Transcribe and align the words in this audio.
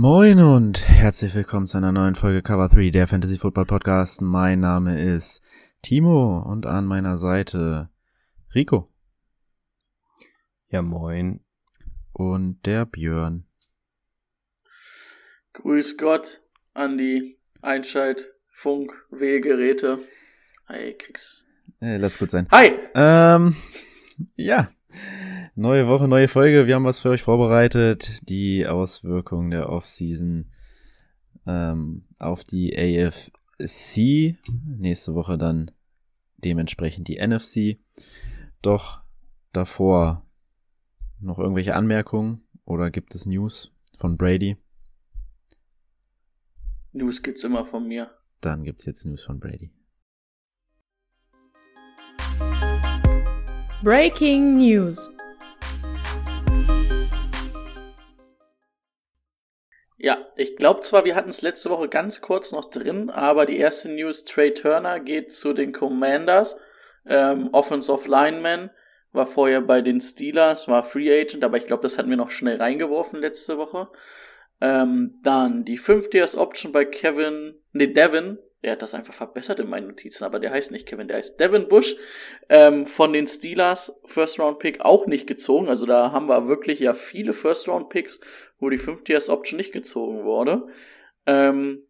Moin 0.00 0.38
und 0.38 0.88
herzlich 0.88 1.34
willkommen 1.34 1.66
zu 1.66 1.76
einer 1.76 1.90
neuen 1.90 2.14
Folge 2.14 2.40
Cover 2.40 2.68
3, 2.68 2.90
der 2.90 3.08
Fantasy 3.08 3.36
Football 3.36 3.66
Podcast. 3.66 4.22
Mein 4.22 4.60
Name 4.60 5.02
ist 5.02 5.42
Timo 5.82 6.38
und 6.38 6.66
an 6.66 6.84
meiner 6.84 7.16
Seite 7.16 7.90
Rico. 8.54 8.88
Ja, 10.68 10.82
moin. 10.82 11.40
Und 12.12 12.64
der 12.64 12.86
Björn. 12.86 13.48
Grüß 15.54 15.96
Gott 15.96 16.42
an 16.74 16.96
die 16.96 17.36
Einschalt-Funk-Wählgeräte. 17.62 19.98
Hi, 20.68 20.94
krieg's. 20.94 21.44
Äh, 21.80 21.96
lass 21.96 22.20
gut 22.20 22.30
sein. 22.30 22.46
Hi! 22.52 22.70
Ähm, 22.94 23.56
ja. 24.36 24.70
Neue 25.60 25.88
Woche, 25.88 26.06
neue 26.06 26.28
Folge. 26.28 26.68
Wir 26.68 26.76
haben 26.76 26.84
was 26.84 27.00
für 27.00 27.10
euch 27.10 27.24
vorbereitet. 27.24 28.28
Die 28.28 28.64
Auswirkungen 28.64 29.50
der 29.50 29.68
Offseason 29.68 30.52
ähm, 31.48 32.04
auf 32.20 32.44
die 32.44 32.78
AFC. 32.78 34.38
Nächste 34.64 35.16
Woche 35.16 35.36
dann 35.36 35.72
dementsprechend 36.36 37.08
die 37.08 37.18
NFC. 37.18 37.80
Doch 38.62 39.00
davor 39.52 40.24
noch 41.18 41.40
irgendwelche 41.40 41.74
Anmerkungen 41.74 42.46
oder 42.64 42.92
gibt 42.92 43.16
es 43.16 43.26
News 43.26 43.74
von 43.98 44.16
Brady? 44.16 44.58
News 46.92 47.20
gibt's 47.20 47.42
immer 47.42 47.64
von 47.64 47.88
mir. 47.88 48.12
Dann 48.40 48.62
gibt's 48.62 48.84
jetzt 48.84 49.06
News 49.06 49.24
von 49.24 49.40
Brady. 49.40 49.72
Breaking 53.82 54.52
News. 54.52 55.17
Ja, 60.00 60.28
ich 60.36 60.56
glaube 60.56 60.80
zwar, 60.82 61.04
wir 61.04 61.16
hatten 61.16 61.30
es 61.30 61.42
letzte 61.42 61.70
Woche 61.70 61.88
ganz 61.88 62.20
kurz 62.20 62.52
noch 62.52 62.70
drin, 62.70 63.10
aber 63.10 63.46
die 63.46 63.56
erste 63.56 63.88
News, 63.88 64.24
Trey 64.24 64.54
Turner 64.54 65.00
geht 65.00 65.32
zu 65.32 65.52
den 65.52 65.72
Commanders. 65.72 66.60
Ähm, 67.04 67.48
Offensive 67.52 68.08
Lineman 68.08 68.70
war 69.10 69.26
vorher 69.26 69.60
bei 69.60 69.80
den 69.80 70.00
Steelers, 70.00 70.68
war 70.68 70.84
Free 70.84 71.10
Agent, 71.20 71.42
aber 71.42 71.56
ich 71.56 71.66
glaube, 71.66 71.82
das 71.82 71.98
hatten 71.98 72.10
wir 72.10 72.16
noch 72.16 72.30
schnell 72.30 72.58
reingeworfen 72.58 73.20
letzte 73.20 73.58
Woche. 73.58 73.88
Ähm, 74.60 75.18
dann 75.24 75.64
die 75.64 75.78
5 75.78 76.14
Years 76.14 76.36
Option 76.36 76.72
bei 76.72 76.84
Kevin, 76.84 77.60
nee, 77.72 77.88
Devin, 77.88 78.38
der 78.62 78.72
hat 78.72 78.82
das 78.82 78.94
einfach 78.94 79.14
verbessert 79.14 79.60
in 79.60 79.68
meinen 79.68 79.86
Notizen, 79.88 80.24
aber 80.24 80.40
der 80.40 80.50
heißt 80.50 80.72
nicht 80.72 80.86
Kevin, 80.86 81.08
der 81.08 81.18
heißt 81.18 81.38
Devin 81.38 81.68
Bush, 81.68 81.96
ähm, 82.48 82.86
von 82.86 83.12
den 83.12 83.26
Steelers, 83.26 84.00
First 84.04 84.40
Round 84.40 84.58
Pick 84.58 84.80
auch 84.80 85.06
nicht 85.06 85.26
gezogen, 85.26 85.68
also 85.68 85.86
da 85.86 86.12
haben 86.12 86.26
wir 86.26 86.48
wirklich 86.48 86.80
ja 86.80 86.92
viele 86.92 87.32
First 87.32 87.68
Round 87.68 87.88
Picks, 87.88 88.20
wo 88.58 88.68
die 88.70 88.78
5 88.78 89.08
Years 89.08 89.30
Option 89.30 89.56
nicht 89.56 89.72
gezogen 89.72 90.24
wurde. 90.24 90.66
Ähm, 91.26 91.86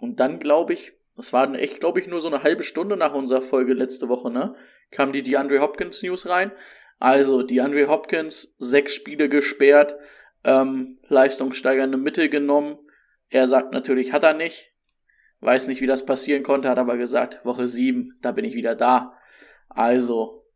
und 0.00 0.18
dann 0.18 0.40
glaube 0.40 0.72
ich, 0.72 0.94
das 1.16 1.34
war 1.34 1.54
echt, 1.54 1.80
glaube 1.80 2.00
ich, 2.00 2.06
nur 2.06 2.20
so 2.20 2.28
eine 2.28 2.42
halbe 2.42 2.62
Stunde 2.62 2.96
nach 2.96 3.14
unserer 3.14 3.42
Folge 3.42 3.74
letzte 3.74 4.08
Woche, 4.08 4.30
ne? 4.30 4.54
Kam 4.90 5.12
die 5.12 5.22
DeAndre 5.22 5.60
Hopkins 5.60 6.02
News 6.02 6.26
rein. 6.26 6.50
Also, 6.98 7.42
DeAndre 7.42 7.88
Hopkins, 7.88 8.56
sechs 8.58 8.94
Spiele 8.94 9.28
gesperrt, 9.28 9.96
ähm, 10.44 10.98
leistungssteigernde 11.08 11.98
Mittel 11.98 12.30
genommen. 12.30 12.78
Er 13.28 13.46
sagt 13.46 13.72
natürlich, 13.72 14.14
hat 14.14 14.22
er 14.22 14.32
nicht. 14.32 14.69
Weiß 15.40 15.68
nicht, 15.68 15.80
wie 15.80 15.86
das 15.86 16.04
passieren 16.04 16.42
konnte, 16.42 16.68
hat 16.68 16.78
aber 16.78 16.96
gesagt, 16.96 17.44
Woche 17.44 17.66
sieben, 17.66 18.18
da 18.20 18.32
bin 18.32 18.44
ich 18.44 18.54
wieder 18.54 18.74
da. 18.74 19.18
Also, 19.68 20.46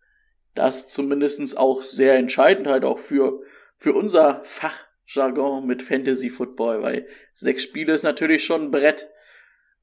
das 0.55 0.87
zumindestens 0.87 1.57
auch 1.57 1.83
sehr 1.83 2.17
entscheidend 2.17 2.67
halt 2.67 2.85
auch 2.85 2.99
für, 2.99 3.43
für 3.77 3.95
unser 3.95 4.43
Fachjargon 4.45 5.67
mit 5.67 5.83
Fantasy 5.83 6.31
Football, 6.31 6.83
weil 6.83 7.09
sechs 7.33 7.63
Spiele 7.63 7.95
ist 7.95 8.03
natürlich 8.03 8.45
schon 8.45 8.65
ein 8.65 8.71
Brett. 8.71 9.09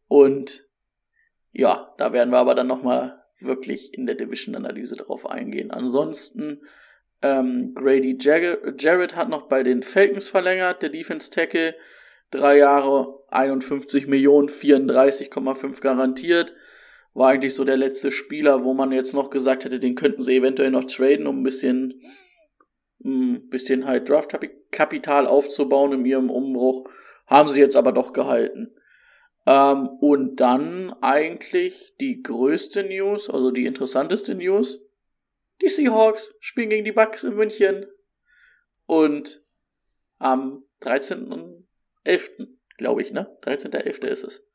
Und 0.07 0.67
ja, 1.51 1.93
da 1.97 2.13
werden 2.13 2.31
wir 2.31 2.37
aber 2.37 2.55
dann 2.55 2.67
nochmal 2.67 3.23
wirklich 3.39 3.93
in 3.93 4.05
der 4.05 4.15
Division-Analyse 4.15 4.97
drauf 4.97 5.25
eingehen. 5.25 5.71
Ansonsten, 5.71 6.61
ähm, 7.21 7.73
Grady 7.75 8.17
Jarrett 8.19 9.15
hat 9.15 9.29
noch 9.29 9.47
bei 9.47 9.63
den 9.63 9.83
Falcons 9.83 10.29
verlängert, 10.29 10.81
der 10.81 10.89
Defense 10.89 11.31
Tackle. 11.31 11.75
Drei 12.29 12.57
Jahre, 12.57 13.20
51 13.31 14.07
Millionen, 14.07 14.49
34,5 14.49 15.81
garantiert. 15.81 16.53
War 17.13 17.29
eigentlich 17.29 17.55
so 17.55 17.63
der 17.63 17.77
letzte 17.77 18.11
Spieler, 18.11 18.63
wo 18.63 18.73
man 18.73 18.91
jetzt 18.91 19.13
noch 19.13 19.29
gesagt 19.29 19.65
hätte, 19.65 19.79
den 19.79 19.95
könnten 19.95 20.21
sie 20.21 20.37
eventuell 20.37 20.71
noch 20.71 20.85
traden, 20.85 21.27
um 21.27 21.39
ein 21.39 21.43
bisschen, 21.43 22.01
ein 23.03 23.49
bisschen 23.49 23.85
halt 23.85 24.09
Draftkapital 24.09 25.27
aufzubauen 25.27 25.93
in 25.93 26.05
ihrem 26.05 26.29
Umbruch. 26.29 26.89
Haben 27.27 27.49
sie 27.49 27.59
jetzt 27.59 27.75
aber 27.75 27.91
doch 27.91 28.13
gehalten. 28.13 28.73
Ähm, 29.45 29.87
und 29.99 30.39
dann 30.39 30.93
eigentlich 31.01 31.95
die 31.99 32.21
größte 32.21 32.83
News, 32.83 33.29
also 33.29 33.51
die 33.51 33.65
interessanteste 33.65 34.35
News. 34.35 34.85
Die 35.61 35.69
Seahawks 35.69 36.35
spielen 36.39 36.69
gegen 36.69 36.85
die 36.85 36.91
Bucks 36.91 37.23
in 37.23 37.35
München. 37.35 37.85
Und 38.85 39.43
am 40.17 40.63
13.11., 40.81 42.47
glaube 42.81 43.01
ich, 43.01 43.11
ne? 43.11 43.37
13.11. 43.43 44.05
ist 44.07 44.23
es. 44.23 44.47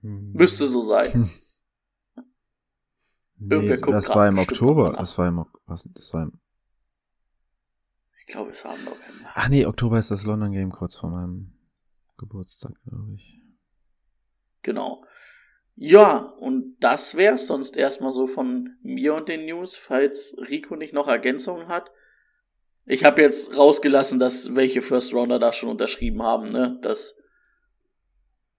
Hm. 0.00 0.32
Müsste 0.32 0.66
so 0.66 0.80
sein. 0.82 1.30
Irgendwer 3.38 3.76
Nee, 3.76 3.80
guckt 3.80 3.94
das 3.94 4.08
war 4.10 4.28
im 4.28 4.38
Oktober. 4.38 4.92
Das 4.92 5.16
war 5.18 5.28
im, 5.28 5.38
Ok- 5.38 5.60
was, 5.66 5.88
das 5.94 6.12
war 6.14 6.22
im, 6.24 6.40
Ich 8.20 8.26
glaube, 8.26 8.50
es 8.50 8.64
war 8.64 8.74
im 8.74 8.84
November. 8.84 9.30
ach 9.34 9.48
nee, 9.48 9.64
Oktober 9.66 9.98
ist 9.98 10.10
das 10.10 10.24
London 10.24 10.52
Game 10.52 10.70
kurz 10.72 10.96
vor 10.96 11.10
meinem 11.10 11.52
Geburtstag, 12.18 12.72
glaube 12.86 13.14
ich. 13.14 13.38
Genau. 14.62 15.04
Ja, 15.74 16.18
und 16.18 16.76
das 16.80 17.14
wär's 17.14 17.46
sonst 17.46 17.76
erstmal 17.76 18.12
so 18.12 18.26
von 18.26 18.76
mir 18.82 19.14
und 19.14 19.28
den 19.30 19.46
News, 19.46 19.76
falls 19.76 20.36
Rico 20.50 20.76
nicht 20.76 20.92
noch 20.92 21.08
Ergänzungen 21.08 21.68
hat. 21.68 21.90
Ich 22.86 23.04
habe 23.04 23.22
jetzt 23.22 23.56
rausgelassen, 23.56 24.18
dass 24.18 24.54
welche 24.56 24.82
First 24.82 25.14
Rounder 25.14 25.38
da 25.38 25.52
schon 25.52 25.68
unterschrieben 25.68 26.22
haben, 26.22 26.50
ne? 26.50 26.78
Das, 26.82 27.16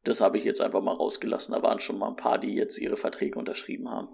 das 0.04 0.22
habe 0.22 0.38
ich 0.38 0.44
jetzt 0.44 0.62
einfach 0.62 0.82
mal 0.82 0.96
rausgelassen. 0.96 1.54
Da 1.54 1.62
waren 1.62 1.80
schon 1.80 1.98
mal 1.98 2.10
ein 2.10 2.16
paar, 2.16 2.38
die 2.38 2.54
jetzt 2.54 2.78
ihre 2.78 2.98
Verträge 2.98 3.38
unterschrieben 3.38 3.90
haben. 3.90 4.10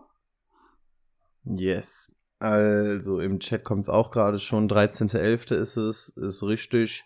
Yes. 1.43 2.15
Also 2.39 3.19
im 3.19 3.39
Chat 3.39 3.63
kommt 3.63 3.83
es 3.83 3.89
auch 3.89 4.11
gerade 4.11 4.39
schon. 4.39 4.69
13.11. 4.69 5.55
ist 5.55 5.77
es, 5.77 6.09
ist 6.09 6.43
richtig. 6.43 7.03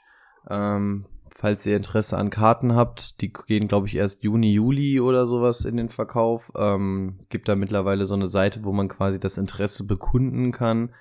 Ähm, 0.49 1.05
falls 1.33 1.65
ihr 1.65 1.77
Interesse 1.77 2.17
an 2.17 2.29
Karten 2.29 2.75
habt, 2.75 3.21
die 3.21 3.31
gehen, 3.31 3.67
glaube 3.67 3.87
ich, 3.87 3.95
erst 3.95 4.23
Juni, 4.23 4.51
Juli 4.51 4.99
oder 4.99 5.25
sowas 5.27 5.65
in 5.65 5.77
den 5.77 5.89
Verkauf. 5.89 6.51
Ähm, 6.57 7.25
gibt 7.29 7.47
da 7.47 7.55
mittlerweile 7.55 8.05
so 8.05 8.13
eine 8.13 8.27
Seite, 8.27 8.63
wo 8.63 8.73
man 8.73 8.87
quasi 8.87 9.19
das 9.19 9.37
Interesse 9.37 9.85
bekunden 9.85 10.51
kann. 10.51 10.93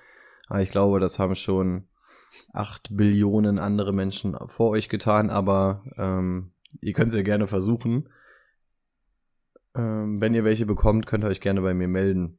Aber 0.47 0.61
ich 0.61 0.71
glaube, 0.71 0.99
das 0.99 1.19
haben 1.19 1.35
schon 1.35 1.87
acht 2.53 2.89
Billionen 2.95 3.59
andere 3.59 3.93
Menschen 3.93 4.37
vor 4.47 4.71
euch 4.71 4.89
getan, 4.89 5.29
aber 5.29 5.83
ähm, 5.97 6.51
ihr 6.81 6.93
könnt 6.93 7.09
es 7.09 7.15
ja 7.15 7.23
gerne 7.23 7.47
versuchen. 7.47 8.09
Ähm, 9.75 10.19
wenn 10.19 10.33
ihr 10.33 10.43
welche 10.43 10.65
bekommt, 10.65 11.05
könnt 11.05 11.23
ihr 11.23 11.29
euch 11.29 11.41
gerne 11.41 11.61
bei 11.61 11.73
mir 11.73 11.87
melden. 11.87 12.37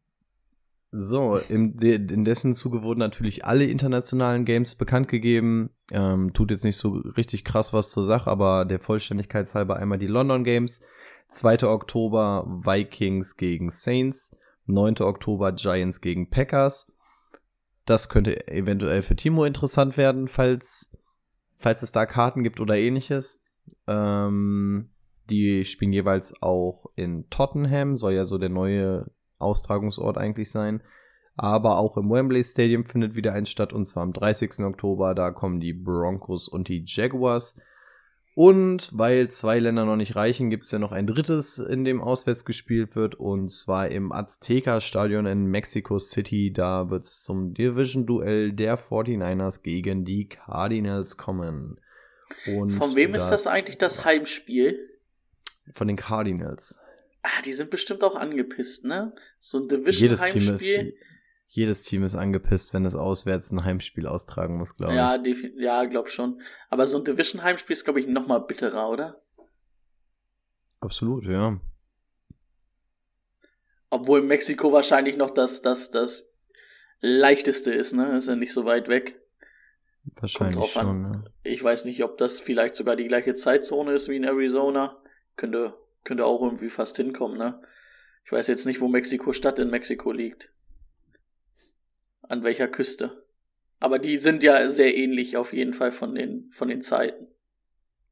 So, 0.94 1.38
im, 1.48 1.78
in 1.78 2.24
dessen 2.26 2.54
Zuge 2.54 2.82
wurden 2.82 2.98
natürlich 2.98 3.46
alle 3.46 3.64
internationalen 3.64 4.44
Games 4.44 4.74
bekannt 4.74 5.08
gegeben. 5.08 5.70
Ähm, 5.90 6.34
tut 6.34 6.50
jetzt 6.50 6.64
nicht 6.64 6.76
so 6.76 6.90
richtig 7.16 7.44
krass 7.44 7.72
was 7.72 7.90
zur 7.90 8.04
Sache, 8.04 8.30
aber 8.30 8.66
der 8.66 8.78
Vollständigkeit 8.78 9.52
halber 9.54 9.76
einmal 9.76 9.98
die 9.98 10.06
London 10.06 10.44
Games. 10.44 10.84
2. 11.30 11.66
Oktober 11.66 12.44
Vikings 12.62 13.38
gegen 13.38 13.70
Saints. 13.70 14.36
9. 14.66 15.00
Oktober 15.00 15.52
Giants 15.52 16.02
gegen 16.02 16.28
Packers. 16.28 16.91
Das 17.84 18.08
könnte 18.08 18.46
eventuell 18.48 19.02
für 19.02 19.16
Timo 19.16 19.44
interessant 19.44 19.96
werden, 19.96 20.28
falls, 20.28 20.96
falls 21.58 21.82
es 21.82 21.92
da 21.92 22.06
Karten 22.06 22.42
gibt 22.42 22.60
oder 22.60 22.76
ähnliches. 22.76 23.44
Ähm, 23.86 24.90
die 25.30 25.64
spielen 25.64 25.92
jeweils 25.92 26.42
auch 26.42 26.86
in 26.96 27.28
Tottenham, 27.30 27.96
soll 27.96 28.12
ja 28.12 28.24
so 28.24 28.38
der 28.38 28.50
neue 28.50 29.10
Austragungsort 29.38 30.18
eigentlich 30.18 30.50
sein. 30.50 30.82
Aber 31.34 31.78
auch 31.78 31.96
im 31.96 32.10
Wembley 32.10 32.44
Stadium 32.44 32.84
findet 32.84 33.16
wieder 33.16 33.32
eins 33.32 33.48
statt 33.50 33.72
und 33.72 33.86
zwar 33.86 34.02
am 34.02 34.12
30. 34.12 34.60
Oktober. 34.60 35.14
Da 35.14 35.30
kommen 35.30 35.60
die 35.60 35.72
Broncos 35.72 36.48
und 36.48 36.68
die 36.68 36.84
Jaguars. 36.86 37.58
Und 38.34 38.88
weil 38.92 39.28
zwei 39.28 39.58
Länder 39.58 39.84
noch 39.84 39.96
nicht 39.96 40.16
reichen, 40.16 40.48
gibt 40.48 40.64
es 40.64 40.70
ja 40.70 40.78
noch 40.78 40.92
ein 40.92 41.06
drittes, 41.06 41.58
in 41.58 41.84
dem 41.84 42.00
auswärts 42.00 42.46
gespielt 42.46 42.96
wird, 42.96 43.14
und 43.14 43.50
zwar 43.50 43.88
im 43.88 44.10
Azteca-Stadion 44.10 45.26
in 45.26 45.46
Mexico 45.46 45.98
City. 45.98 46.50
Da 46.50 46.88
wird 46.88 47.04
es 47.04 47.22
zum 47.22 47.52
Division-Duell 47.52 48.52
der 48.52 48.78
49ers 48.78 49.62
gegen 49.62 50.06
die 50.06 50.28
Cardinals 50.28 51.18
kommen. 51.18 51.78
Und 52.46 52.70
Von 52.70 52.96
wem 52.96 53.12
das 53.12 53.24
ist 53.24 53.30
das 53.30 53.46
eigentlich 53.46 53.76
das 53.76 54.06
Heimspiel? 54.06 54.78
Von 55.74 55.88
den 55.88 55.96
Cardinals. 55.96 56.80
Ah, 57.22 57.42
die 57.44 57.52
sind 57.52 57.70
bestimmt 57.70 58.02
auch 58.02 58.16
angepisst, 58.16 58.86
ne? 58.86 59.12
So 59.38 59.58
ein 59.58 59.68
Division-Heimspiel 59.68 60.40
jedes 60.40 60.60
Team 60.62 60.86
ist 60.88 60.94
angepisst, 62.14 62.72
wenn 62.72 62.86
es 62.86 62.94
auswärts 62.94 63.50
ein 63.52 63.64
Heimspiel 63.64 64.06
austragen 64.06 64.56
muss, 64.56 64.74
glaube 64.74 64.94
ja, 64.94 65.22
ich. 65.22 65.52
Ja, 65.56 65.84
glaub 65.84 66.08
schon. 66.08 66.40
Aber 66.70 66.86
so 66.86 66.96
ein 66.96 67.04
Division-Heimspiel 67.04 67.74
ist, 67.74 67.84
glaube 67.84 68.00
ich, 68.00 68.06
noch 68.06 68.26
mal 68.26 68.38
bitterer, 68.38 68.88
oder? 68.88 69.22
Absolut, 70.80 71.26
ja. 71.26 71.60
Obwohl 73.90 74.22
Mexiko 74.22 74.72
wahrscheinlich 74.72 75.18
noch 75.18 75.30
das, 75.30 75.60
das, 75.60 75.90
das 75.90 76.32
leichteste 77.00 77.70
ist, 77.70 77.92
ne? 77.92 78.16
Ist 78.16 78.28
ja 78.28 78.36
nicht 78.36 78.54
so 78.54 78.64
weit 78.64 78.88
weg. 78.88 79.20
Wahrscheinlich 80.16 80.72
schon, 80.72 81.12
ja. 81.12 81.24
Ich 81.42 81.62
weiß 81.62 81.84
nicht, 81.84 82.02
ob 82.02 82.16
das 82.16 82.40
vielleicht 82.40 82.76
sogar 82.76 82.96
die 82.96 83.08
gleiche 83.08 83.34
Zeitzone 83.34 83.92
ist 83.92 84.08
wie 84.08 84.16
in 84.16 84.24
Arizona. 84.24 85.02
Könnte, 85.36 85.74
könnte 86.04 86.24
auch 86.24 86.42
irgendwie 86.42 86.70
fast 86.70 86.96
hinkommen, 86.96 87.36
ne? 87.36 87.60
Ich 88.24 88.32
weiß 88.32 88.46
jetzt 88.46 88.64
nicht, 88.64 88.80
wo 88.80 88.88
Mexiko-Stadt 88.88 89.58
in 89.58 89.68
Mexiko 89.68 90.12
liegt 90.12 90.52
an 92.32 92.42
welcher 92.42 92.66
Küste. 92.66 93.24
Aber 93.78 93.98
die 93.98 94.16
sind 94.16 94.42
ja 94.42 94.70
sehr 94.70 94.96
ähnlich 94.96 95.36
auf 95.36 95.52
jeden 95.52 95.74
Fall 95.74 95.92
von 95.92 96.14
den, 96.14 96.50
von 96.52 96.68
den 96.68 96.80
Zeiten. 96.80 97.28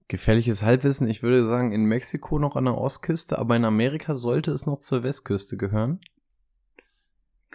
Gefährliches 0.08 0.62
Halbwissen, 0.62 1.08
ich 1.08 1.22
würde 1.22 1.48
sagen, 1.48 1.72
in 1.72 1.84
Mexiko 1.84 2.38
noch 2.38 2.54
an 2.54 2.66
der 2.66 2.76
Ostküste, 2.76 3.38
aber 3.38 3.56
in 3.56 3.64
Amerika 3.64 4.14
sollte 4.14 4.50
es 4.50 4.66
noch 4.66 4.80
zur 4.80 5.04
Westküste 5.04 5.56
gehören. 5.56 6.00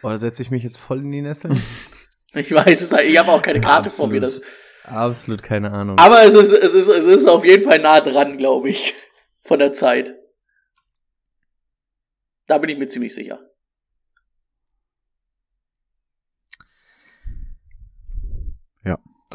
Oder 0.01 0.17
setze 0.17 0.41
ich 0.41 0.51
mich 0.51 0.63
jetzt 0.63 0.77
voll 0.77 0.99
in 0.99 1.11
die 1.11 1.21
Nesseln? 1.21 1.61
ich 2.33 2.51
weiß 2.51 2.81
es, 2.81 2.91
ich 2.93 3.17
habe 3.17 3.31
auch 3.31 3.41
keine 3.41 3.61
Karte 3.61 3.89
Absolut. 3.89 3.95
vor 3.95 4.07
mir. 4.07 4.21
Das 4.21 4.41
Absolut 4.85 5.43
keine 5.43 5.71
Ahnung. 5.71 5.99
Aber 5.99 6.23
es 6.23 6.33
ist, 6.33 6.53
es 6.53 6.73
ist, 6.73 6.87
es 6.87 7.05
ist 7.05 7.27
auf 7.27 7.45
jeden 7.45 7.63
Fall 7.63 7.79
nah 7.79 8.01
dran, 8.01 8.37
glaube 8.37 8.69
ich, 8.69 8.95
von 9.41 9.59
der 9.59 9.73
Zeit. 9.73 10.15
Da 12.47 12.57
bin 12.57 12.69
ich 12.69 12.77
mir 12.77 12.87
ziemlich 12.87 13.13
sicher. 13.13 13.39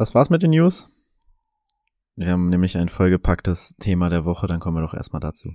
Das 0.00 0.14
war's 0.14 0.31
mit 0.31 0.43
den 0.43 0.52
News. 0.52 0.88
Wir 2.17 2.29
haben 2.31 2.49
nämlich 2.49 2.79
ein 2.79 2.88
vollgepacktes 2.88 3.76
Thema 3.79 4.08
der 4.08 4.25
Woche, 4.25 4.47
dann 4.47 4.58
kommen 4.58 4.79
wir 4.79 4.81
doch 4.81 4.94
erstmal 4.94 5.20
dazu. 5.20 5.52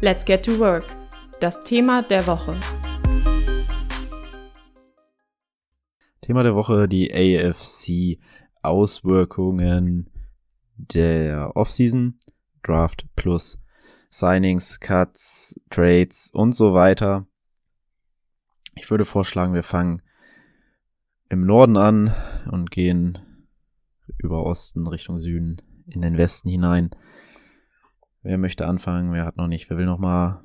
Let's 0.00 0.24
get 0.24 0.44
to 0.44 0.58
work. 0.58 0.84
Das 1.40 1.60
Thema 1.60 2.02
der 2.02 2.26
Woche. 2.26 2.58
Thema 6.22 6.42
der 6.42 6.56
Woche, 6.56 6.88
die 6.88 7.14
AFC 7.14 8.18
Auswirkungen 8.62 10.10
der 10.74 11.54
Offseason, 11.54 12.18
Draft 12.64 13.06
plus 13.14 13.62
Signings, 14.10 14.80
Cuts, 14.80 15.60
Trades 15.70 16.30
und 16.32 16.52
so 16.52 16.74
weiter. 16.74 17.28
Ich 18.74 18.90
würde 18.90 19.04
vorschlagen, 19.04 19.54
wir 19.54 19.62
fangen 19.62 20.02
im 21.30 21.46
Norden 21.46 21.76
an 21.76 22.14
und 22.50 22.70
gehen 22.70 23.18
über 24.18 24.44
Osten 24.44 24.86
Richtung 24.86 25.16
Süden 25.16 25.62
in 25.86 26.02
den 26.02 26.18
Westen 26.18 26.50
hinein. 26.50 26.90
Wer 28.22 28.36
möchte 28.36 28.66
anfangen? 28.66 29.12
Wer 29.12 29.24
hat 29.24 29.36
noch 29.36 29.46
nicht? 29.46 29.70
Wer 29.70 29.78
will 29.78 29.86
noch 29.86 29.98
mal? 29.98 30.44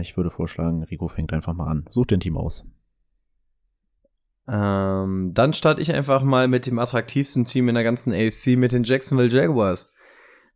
Ich 0.00 0.16
würde 0.16 0.30
vorschlagen, 0.30 0.82
Rico 0.84 1.08
fängt 1.08 1.32
einfach 1.32 1.54
mal 1.54 1.66
an. 1.66 1.84
Such 1.90 2.06
den 2.06 2.20
Team 2.20 2.36
aus. 2.36 2.64
Ähm, 4.46 5.32
dann 5.34 5.52
starte 5.52 5.82
ich 5.82 5.92
einfach 5.92 6.22
mal 6.22 6.48
mit 6.48 6.66
dem 6.66 6.78
attraktivsten 6.78 7.44
Team 7.44 7.68
in 7.68 7.74
der 7.74 7.84
ganzen 7.84 8.12
AFC, 8.12 8.56
mit 8.56 8.72
den 8.72 8.84
Jacksonville 8.84 9.28
Jaguars. 9.28 9.90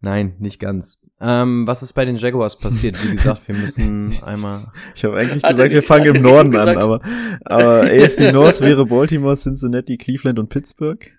Nein, 0.01 0.37
nicht 0.39 0.61
ganz. 0.61 1.01
Ähm, 1.21 1.67
was 1.67 1.83
ist 1.83 1.95
bei 1.95 2.05
den 2.05 2.17
Jaguars 2.17 2.57
passiert? 2.57 2.97
Wie 3.05 3.17
gesagt, 3.17 3.49
wir 3.49 3.55
müssen 3.57 4.15
einmal. 4.23 4.67
Ich 4.95 5.05
habe 5.05 5.17
eigentlich 5.17 5.43
gesagt, 5.43 5.73
wir 5.73 5.83
fangen 5.83 6.15
im 6.15 6.23
Norden 6.23 6.55
an, 6.57 6.77
aber, 6.79 7.01
aber 7.45 7.83
AFC 7.83 8.33
North 8.33 8.61
wäre 8.61 8.87
Baltimore, 8.87 9.37
Cincinnati, 9.37 9.97
Cleveland 9.97 10.39
und 10.39 10.49
Pittsburgh. 10.49 11.11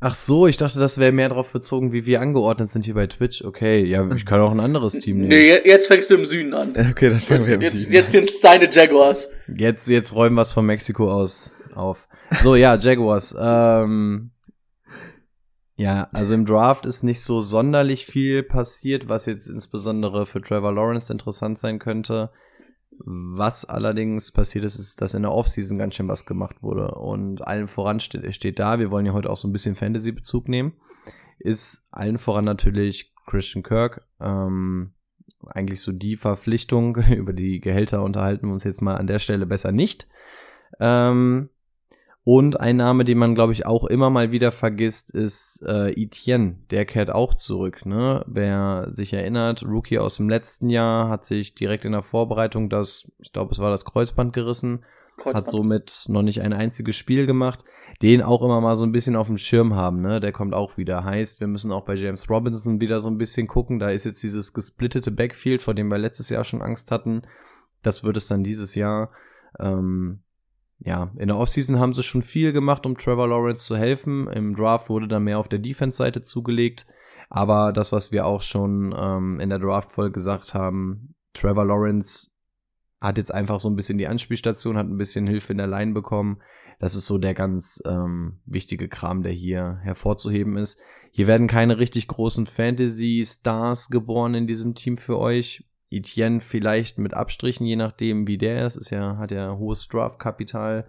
Ach 0.00 0.14
so, 0.14 0.46
ich 0.46 0.56
dachte, 0.56 0.78
das 0.78 0.98
wäre 0.98 1.12
mehr 1.12 1.28
darauf 1.28 1.52
bezogen, 1.52 1.92
wie 1.92 2.04
wir 2.04 2.20
angeordnet 2.20 2.68
sind 2.68 2.84
hier 2.84 2.94
bei 2.94 3.06
Twitch. 3.06 3.42
Okay, 3.44 3.84
ja, 3.84 4.06
ich 4.14 4.26
kann 4.26 4.40
auch 4.40 4.50
ein 4.50 4.60
anderes 4.60 4.94
Team 4.94 5.18
nehmen. 5.18 5.28
Nee, 5.28 5.60
jetzt 5.64 5.86
fängst 5.86 6.10
du 6.10 6.16
im 6.16 6.24
Süden 6.24 6.52
an. 6.52 6.74
Okay, 6.90 7.10
dann 7.10 7.20
fangen 7.20 7.40
jetzt, 7.40 7.48
wir 7.48 7.54
im 7.54 7.62
jetzt, 7.62 7.78
Süden 7.78 7.92
Jetzt 7.92 8.12
sind 8.12 8.24
es 8.24 8.40
deine 8.40 8.68
Jaguars. 8.70 9.30
Jetzt, 9.56 9.88
jetzt 9.88 10.14
räumen 10.14 10.36
wir 10.36 10.42
es 10.42 10.52
von 10.52 10.66
Mexiko 10.66 11.10
aus 11.10 11.54
auf. 11.74 12.08
So, 12.42 12.56
ja, 12.56 12.76
Jaguars. 12.76 13.34
Ähm, 13.38 14.30
ja, 15.76 16.08
also 16.12 16.34
im 16.34 16.46
Draft 16.46 16.86
ist 16.86 17.02
nicht 17.02 17.20
so 17.20 17.42
sonderlich 17.42 18.06
viel 18.06 18.42
passiert, 18.42 19.08
was 19.08 19.26
jetzt 19.26 19.48
insbesondere 19.48 20.24
für 20.24 20.40
Trevor 20.40 20.72
Lawrence 20.72 21.12
interessant 21.12 21.58
sein 21.58 21.78
könnte. 21.78 22.30
Was 22.98 23.64
allerdings 23.64 24.30
passiert 24.30 24.64
ist, 24.64 24.78
ist, 24.78 25.00
dass 25.00 25.14
in 25.14 25.22
der 25.22 25.32
Offseason 25.32 25.78
ganz 25.78 25.96
schön 25.96 26.06
was 26.06 26.26
gemacht 26.26 26.62
wurde. 26.62 26.94
Und 26.94 27.44
allen 27.46 27.66
voran 27.66 27.98
steht, 27.98 28.32
steht 28.34 28.60
da, 28.60 28.78
wir 28.78 28.92
wollen 28.92 29.06
ja 29.06 29.12
heute 29.12 29.30
auch 29.30 29.36
so 29.36 29.48
ein 29.48 29.52
bisschen 29.52 29.74
Fantasy-Bezug 29.74 30.48
nehmen, 30.48 30.74
ist 31.40 31.88
allen 31.90 32.18
voran 32.18 32.44
natürlich 32.44 33.12
Christian 33.26 33.64
Kirk. 33.64 34.06
Ähm, 34.20 34.92
eigentlich 35.48 35.80
so 35.80 35.90
die 35.90 36.14
Verpflichtung, 36.14 36.96
über 37.10 37.32
die 37.32 37.60
Gehälter 37.60 38.02
unterhalten 38.02 38.46
wir 38.46 38.52
uns 38.52 38.64
jetzt 38.64 38.80
mal 38.80 38.96
an 38.96 39.08
der 39.08 39.18
Stelle 39.18 39.44
besser 39.44 39.72
nicht. 39.72 40.06
Ähm, 40.78 41.50
und 42.26 42.58
ein 42.58 42.76
Name, 42.76 43.04
den 43.04 43.18
man, 43.18 43.34
glaube 43.34 43.52
ich, 43.52 43.66
auch 43.66 43.84
immer 43.84 44.08
mal 44.08 44.32
wieder 44.32 44.50
vergisst, 44.50 45.14
ist 45.14 45.62
äh, 45.66 45.90
Etienne. 45.90 46.56
Der 46.70 46.86
kehrt 46.86 47.10
auch 47.10 47.34
zurück. 47.34 47.84
Ne? 47.84 48.24
Wer 48.26 48.86
sich 48.88 49.12
erinnert, 49.12 49.62
Rookie 49.62 49.98
aus 49.98 50.16
dem 50.16 50.30
letzten 50.30 50.70
Jahr 50.70 51.10
hat 51.10 51.26
sich 51.26 51.54
direkt 51.54 51.84
in 51.84 51.92
der 51.92 52.00
Vorbereitung 52.00 52.70
das, 52.70 53.12
ich 53.18 53.32
glaube, 53.32 53.52
es 53.52 53.58
war 53.58 53.70
das 53.70 53.84
Kreuzband 53.84 54.32
gerissen, 54.32 54.84
Kreuzband. 55.18 55.36
hat 55.36 55.50
somit 55.50 56.04
noch 56.08 56.22
nicht 56.22 56.40
ein 56.40 56.54
einziges 56.54 56.96
Spiel 56.96 57.26
gemacht. 57.26 57.62
Den 58.00 58.22
auch 58.22 58.42
immer 58.42 58.62
mal 58.62 58.76
so 58.76 58.86
ein 58.86 58.92
bisschen 58.92 59.16
auf 59.16 59.26
dem 59.26 59.36
Schirm 59.36 59.74
haben. 59.74 60.00
Ne? 60.00 60.18
Der 60.18 60.32
kommt 60.32 60.54
auch 60.54 60.78
wieder. 60.78 61.04
Heißt, 61.04 61.40
wir 61.40 61.46
müssen 61.46 61.72
auch 61.72 61.84
bei 61.84 61.94
James 61.94 62.30
Robinson 62.30 62.80
wieder 62.80 63.00
so 63.00 63.10
ein 63.10 63.18
bisschen 63.18 63.48
gucken. 63.48 63.78
Da 63.78 63.90
ist 63.90 64.04
jetzt 64.04 64.22
dieses 64.22 64.54
gesplittete 64.54 65.10
Backfield, 65.10 65.60
vor 65.60 65.74
dem 65.74 65.88
wir 65.88 65.98
letztes 65.98 66.30
Jahr 66.30 66.44
schon 66.44 66.62
Angst 66.62 66.90
hatten. 66.90 67.20
Das 67.82 68.02
wird 68.02 68.16
es 68.16 68.28
dann 68.28 68.42
dieses 68.42 68.74
Jahr. 68.74 69.10
Ähm, 69.60 70.20
ja, 70.78 71.10
in 71.16 71.28
der 71.28 71.38
Offseason 71.38 71.78
haben 71.78 71.94
sie 71.94 72.02
schon 72.02 72.22
viel 72.22 72.52
gemacht, 72.52 72.84
um 72.86 72.96
Trevor 72.96 73.28
Lawrence 73.28 73.64
zu 73.64 73.76
helfen. 73.76 74.28
Im 74.28 74.54
Draft 74.54 74.88
wurde 74.90 75.08
dann 75.08 75.24
mehr 75.24 75.38
auf 75.38 75.48
der 75.48 75.58
Defense-Seite 75.58 76.22
zugelegt. 76.22 76.86
Aber 77.30 77.72
das, 77.72 77.92
was 77.92 78.12
wir 78.12 78.26
auch 78.26 78.42
schon 78.42 78.94
ähm, 78.96 79.40
in 79.40 79.48
der 79.48 79.58
Draft-Folge 79.58 80.12
gesagt 80.12 80.54
haben, 80.54 81.14
Trevor 81.32 81.64
Lawrence 81.64 82.30
hat 83.00 83.18
jetzt 83.18 83.34
einfach 83.34 83.60
so 83.60 83.68
ein 83.68 83.76
bisschen 83.76 83.98
die 83.98 84.08
Anspielstation, 84.08 84.76
hat 84.76 84.86
ein 84.86 84.98
bisschen 84.98 85.26
Hilfe 85.26 85.52
in 85.52 85.58
der 85.58 85.66
Line 85.66 85.92
bekommen. 85.92 86.40
Das 86.78 86.94
ist 86.94 87.06
so 87.06 87.18
der 87.18 87.34
ganz 87.34 87.82
ähm, 87.86 88.40
wichtige 88.46 88.88
Kram, 88.88 89.22
der 89.22 89.32
hier 89.32 89.78
hervorzuheben 89.82 90.56
ist. 90.56 90.80
Hier 91.10 91.26
werden 91.26 91.46
keine 91.46 91.78
richtig 91.78 92.08
großen 92.08 92.46
Fantasy-Stars 92.46 93.88
geboren 93.88 94.34
in 94.34 94.46
diesem 94.46 94.74
Team 94.74 94.96
für 94.96 95.18
euch. 95.18 95.64
Etienne 95.96 96.40
vielleicht 96.40 96.98
mit 96.98 97.14
Abstrichen, 97.14 97.66
je 97.66 97.76
nachdem, 97.76 98.26
wie 98.26 98.38
der 98.38 98.66
ist. 98.66 98.76
Ist 98.76 98.90
ja, 98.90 99.16
hat 99.16 99.30
ja 99.30 99.56
hohes 99.56 99.88
Draft-Kapital 99.88 100.88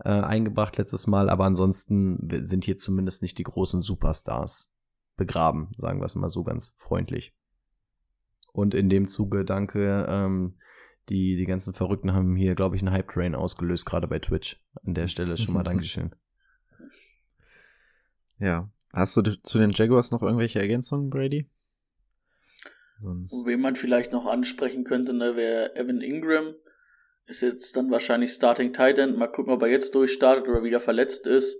äh, 0.00 0.08
eingebracht 0.08 0.76
letztes 0.76 1.06
Mal, 1.06 1.30
aber 1.30 1.44
ansonsten 1.44 2.28
sind 2.46 2.64
hier 2.64 2.78
zumindest 2.78 3.22
nicht 3.22 3.38
die 3.38 3.44
großen 3.44 3.80
Superstars 3.80 4.74
begraben, 5.16 5.70
sagen 5.78 6.00
wir 6.00 6.06
es 6.06 6.14
mal 6.14 6.28
so 6.28 6.42
ganz 6.42 6.74
freundlich. 6.78 7.34
Und 8.52 8.74
in 8.74 8.88
dem 8.88 9.08
Zuge 9.08 9.44
danke, 9.44 10.06
ähm, 10.08 10.58
die, 11.08 11.36
die 11.36 11.44
ganzen 11.44 11.74
Verrückten 11.74 12.14
haben 12.14 12.36
hier, 12.36 12.54
glaube 12.54 12.76
ich, 12.76 12.82
einen 12.82 12.92
Hype-Train 12.92 13.34
ausgelöst, 13.34 13.84
gerade 13.84 14.08
bei 14.08 14.18
Twitch. 14.18 14.62
An 14.84 14.94
der 14.94 15.08
Stelle 15.08 15.36
schon 15.36 15.54
mal 15.54 15.62
Dankeschön. 15.64 16.14
Ja. 18.38 18.70
Hast 18.92 19.16
du 19.16 19.22
zu 19.22 19.58
den 19.58 19.72
Jaguars 19.72 20.12
noch 20.12 20.22
irgendwelche 20.22 20.60
Ergänzungen, 20.60 21.10
Brady? 21.10 21.50
Sonst 23.00 23.46
Wen 23.46 23.60
man 23.60 23.76
vielleicht 23.76 24.12
noch 24.12 24.26
ansprechen 24.26 24.84
könnte, 24.84 25.12
ne, 25.12 25.36
wäre 25.36 25.76
Evan 25.76 26.00
Ingram. 26.00 26.54
Ist 27.26 27.42
jetzt 27.42 27.76
dann 27.76 27.90
wahrscheinlich 27.90 28.32
Starting 28.32 28.72
Tight 28.72 28.98
End. 28.98 29.16
Mal 29.16 29.28
gucken, 29.28 29.52
ob 29.52 29.62
er 29.62 29.68
jetzt 29.68 29.94
durchstartet 29.94 30.46
oder 30.46 30.62
wieder 30.62 30.80
verletzt 30.80 31.26
ist. 31.26 31.58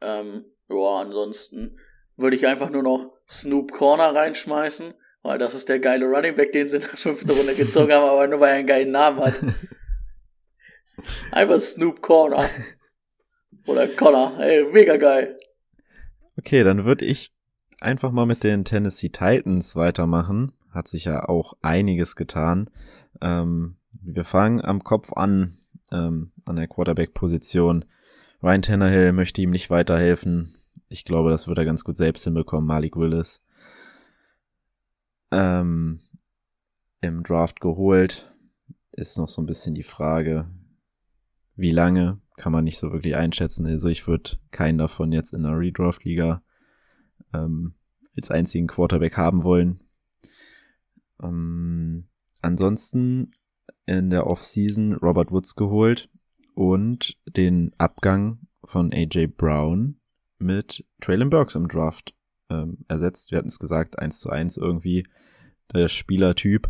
Ähm, 0.00 0.44
ja, 0.68 1.00
ansonsten 1.00 1.78
würde 2.16 2.36
ich 2.36 2.46
einfach 2.46 2.70
nur 2.70 2.82
noch 2.82 3.12
Snoop 3.28 3.72
Corner 3.72 4.14
reinschmeißen, 4.14 4.94
weil 5.22 5.38
das 5.38 5.54
ist 5.54 5.68
der 5.68 5.78
geile 5.78 6.06
Running 6.06 6.36
Back, 6.36 6.52
den 6.52 6.68
sie 6.68 6.76
in 6.76 6.82
der 6.82 6.90
fünften 6.90 7.30
Runde 7.30 7.54
gezogen 7.56 7.92
haben, 7.92 8.08
aber 8.08 8.26
nur 8.26 8.40
weil 8.40 8.50
er 8.50 8.58
einen 8.58 8.66
geilen 8.66 8.90
Namen 8.90 9.18
hat. 9.20 9.40
Einfach 11.32 11.58
Snoop 11.58 12.00
Corner. 12.00 12.48
Oder 13.66 13.88
Connor. 13.88 14.38
Ey, 14.40 14.64
mega 14.72 14.96
geil. 14.96 15.38
Okay, 16.36 16.62
dann 16.62 16.84
würde 16.84 17.04
ich 17.04 17.32
einfach 17.80 18.10
mal 18.10 18.26
mit 18.26 18.44
den 18.44 18.64
Tennessee 18.64 19.08
Titans 19.08 19.76
weitermachen. 19.76 20.52
Hat 20.74 20.88
sich 20.88 21.04
ja 21.04 21.28
auch 21.28 21.54
einiges 21.62 22.16
getan. 22.16 22.68
Ähm, 23.20 23.76
wir 24.02 24.24
fangen 24.24 24.60
am 24.60 24.82
Kopf 24.82 25.12
an, 25.12 25.56
ähm, 25.92 26.32
an 26.44 26.56
der 26.56 26.66
Quarterback-Position. 26.66 27.84
Ryan 28.42 28.62
Tannehill 28.62 29.12
möchte 29.12 29.40
ihm 29.40 29.50
nicht 29.50 29.70
weiterhelfen. 29.70 30.54
Ich 30.88 31.04
glaube, 31.04 31.30
das 31.30 31.48
wird 31.48 31.58
er 31.58 31.64
ganz 31.64 31.84
gut 31.84 31.96
selbst 31.96 32.24
hinbekommen, 32.24 32.66
Malik 32.66 32.96
Willis. 32.96 33.42
Ähm, 35.30 36.00
Im 37.00 37.22
Draft 37.22 37.60
geholt. 37.60 38.30
Ist 38.92 39.16
noch 39.16 39.28
so 39.28 39.42
ein 39.42 39.46
bisschen 39.46 39.74
die 39.74 39.82
Frage, 39.82 40.48
wie 41.56 41.72
lange, 41.72 42.20
kann 42.36 42.52
man 42.52 42.64
nicht 42.64 42.78
so 42.78 42.92
wirklich 42.92 43.16
einschätzen. 43.16 43.66
Also 43.66 43.88
ich 43.88 44.06
würde 44.06 44.38
keinen 44.50 44.78
davon 44.78 45.12
jetzt 45.12 45.32
in 45.32 45.46
einer 45.46 45.58
Redraft-Liga 45.58 46.42
ähm, 47.32 47.74
als 48.16 48.30
einzigen 48.30 48.66
Quarterback 48.66 49.16
haben 49.16 49.44
wollen. 49.44 49.83
Ähm, 51.24 52.08
ansonsten 52.42 53.30
in 53.86 54.10
der 54.10 54.26
Offseason 54.26 54.94
Robert 54.94 55.30
Woods 55.30 55.56
geholt 55.56 56.08
und 56.54 57.18
den 57.26 57.72
Abgang 57.78 58.40
von 58.64 58.92
AJ 58.92 59.28
Brown 59.28 60.00
mit 60.38 60.84
Traylon 61.00 61.30
Burks 61.30 61.54
im 61.54 61.68
Draft 61.68 62.14
ähm, 62.50 62.78
ersetzt. 62.88 63.30
Wir 63.30 63.38
hatten 63.38 63.48
es 63.48 63.58
gesagt, 63.58 63.98
eins 63.98 64.20
zu 64.20 64.30
eins 64.30 64.56
irgendwie 64.56 65.06
der 65.72 65.88
Spielertyp 65.88 66.68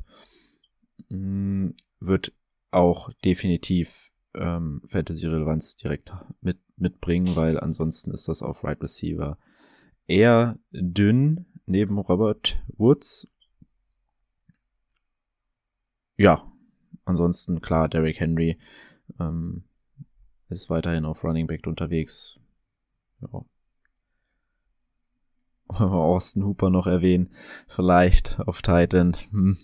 mh, 1.09 1.19
mm, 1.19 1.75
wird 2.01 2.33
auch 2.71 3.11
definitiv 3.25 4.13
ähm, 4.35 4.83
Fantasy-Relevanz 4.87 5.77
direkt 5.77 6.13
mit, 6.41 6.59
mitbringen, 6.77 7.37
weil 7.37 7.59
ansonsten 7.59 8.11
ist 8.11 8.29
das 8.29 8.43
auf 8.43 8.65
Right 8.65 8.83
Receiver 8.83 9.39
eher 10.07 10.59
dünn 10.73 11.47
neben 11.67 11.99
Robert 11.99 12.63
Woods. 12.77 13.29
Ja, 16.17 16.51
ansonsten 17.05 17.61
klar, 17.61 17.89
Derrick 17.89 18.21
Henry 18.21 18.59
ähm, 19.19 19.65
ist 20.49 20.71
weiterhin 20.71 21.05
auf 21.05 21.25
Running 21.25 21.47
Back 21.47 21.67
unterwegs. 21.67 22.39
Ja. 23.21 23.45
Austin 25.81 26.45
Hooper 26.45 26.71
noch 26.71 26.87
erwähnen. 26.87 27.31
Vielleicht 27.67 28.39
auf 28.41 28.63
Titan. 28.63 29.13
Hm. 29.31 29.59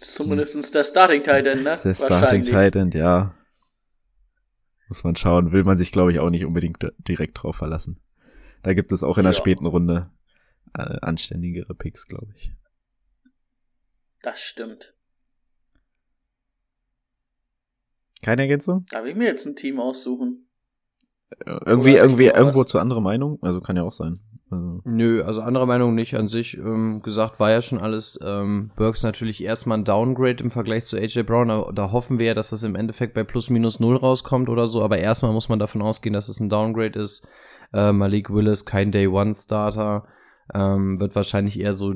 Zumindest 0.00 0.74
der 0.74 0.84
Starting 0.84 1.22
Titan, 1.22 1.62
ne? 1.62 1.78
Der 1.82 1.94
Starting 1.94 2.42
Titan, 2.42 2.90
ja. 2.90 3.34
Muss 4.88 5.04
man 5.04 5.16
schauen. 5.16 5.52
Will 5.52 5.64
man 5.64 5.78
sich, 5.78 5.92
glaube 5.92 6.12
ich, 6.12 6.18
auch 6.18 6.30
nicht 6.30 6.44
unbedingt 6.44 6.78
direkt 6.98 7.42
drauf 7.42 7.56
verlassen. 7.56 8.00
Da 8.62 8.74
gibt 8.74 8.90
es 8.90 9.04
auch 9.04 9.18
in 9.18 9.24
der 9.24 9.32
ja. 9.32 9.38
späten 9.38 9.66
Runde 9.66 10.10
äh, 10.74 10.98
anständigere 11.00 11.74
Picks, 11.74 12.06
glaube 12.06 12.32
ich. 12.36 12.52
Das 14.22 14.40
stimmt. 14.40 14.94
Keine 18.22 18.42
Ergänzung? 18.42 18.86
Darf 18.90 19.06
ich 19.06 19.14
mir 19.14 19.26
jetzt 19.26 19.46
ein 19.46 19.56
Team 19.56 19.80
aussuchen? 19.80 20.48
Irgendwie, 21.44 21.94
irgendwie, 21.94 22.26
irgendwo 22.26 22.64
zu 22.64 22.78
anderer 22.78 23.00
Meinung? 23.00 23.38
Also 23.42 23.60
kann 23.60 23.76
ja 23.76 23.82
auch 23.82 23.92
sein. 23.92 24.20
Also. 24.50 24.80
Nö, 24.84 25.22
also 25.22 25.42
andere 25.42 25.66
Meinung 25.66 25.94
nicht 25.94 26.16
an 26.16 26.28
sich. 26.28 26.56
Ähm, 26.56 27.02
gesagt 27.02 27.38
war 27.38 27.50
ja 27.50 27.60
schon 27.60 27.78
alles. 27.78 28.18
Ähm, 28.24 28.70
Burks 28.76 29.02
natürlich 29.02 29.44
erstmal 29.44 29.78
ein 29.78 29.84
Downgrade 29.84 30.42
im 30.42 30.50
Vergleich 30.50 30.86
zu 30.86 30.96
AJ 30.96 31.24
Brown. 31.24 31.48
Da, 31.48 31.70
da, 31.72 31.92
hoffen 31.92 32.18
wir 32.18 32.26
ja, 32.26 32.34
dass 32.34 32.50
das 32.50 32.62
im 32.62 32.74
Endeffekt 32.74 33.14
bei 33.14 33.24
plus 33.24 33.50
minus 33.50 33.78
null 33.78 33.96
rauskommt 33.96 34.48
oder 34.48 34.66
so. 34.66 34.82
Aber 34.82 34.98
erstmal 34.98 35.32
muss 35.32 35.48
man 35.48 35.58
davon 35.58 35.82
ausgehen, 35.82 36.14
dass 36.14 36.28
es 36.28 36.40
ein 36.40 36.48
Downgrade 36.48 36.98
ist. 36.98 37.26
Äh, 37.74 37.92
Malik 37.92 38.30
Willis, 38.30 38.64
kein 38.64 38.90
Day 38.90 39.06
One 39.06 39.34
Starter. 39.34 40.06
Ähm, 40.54 40.98
wird 40.98 41.14
wahrscheinlich 41.14 41.60
eher 41.60 41.74
so, 41.74 41.92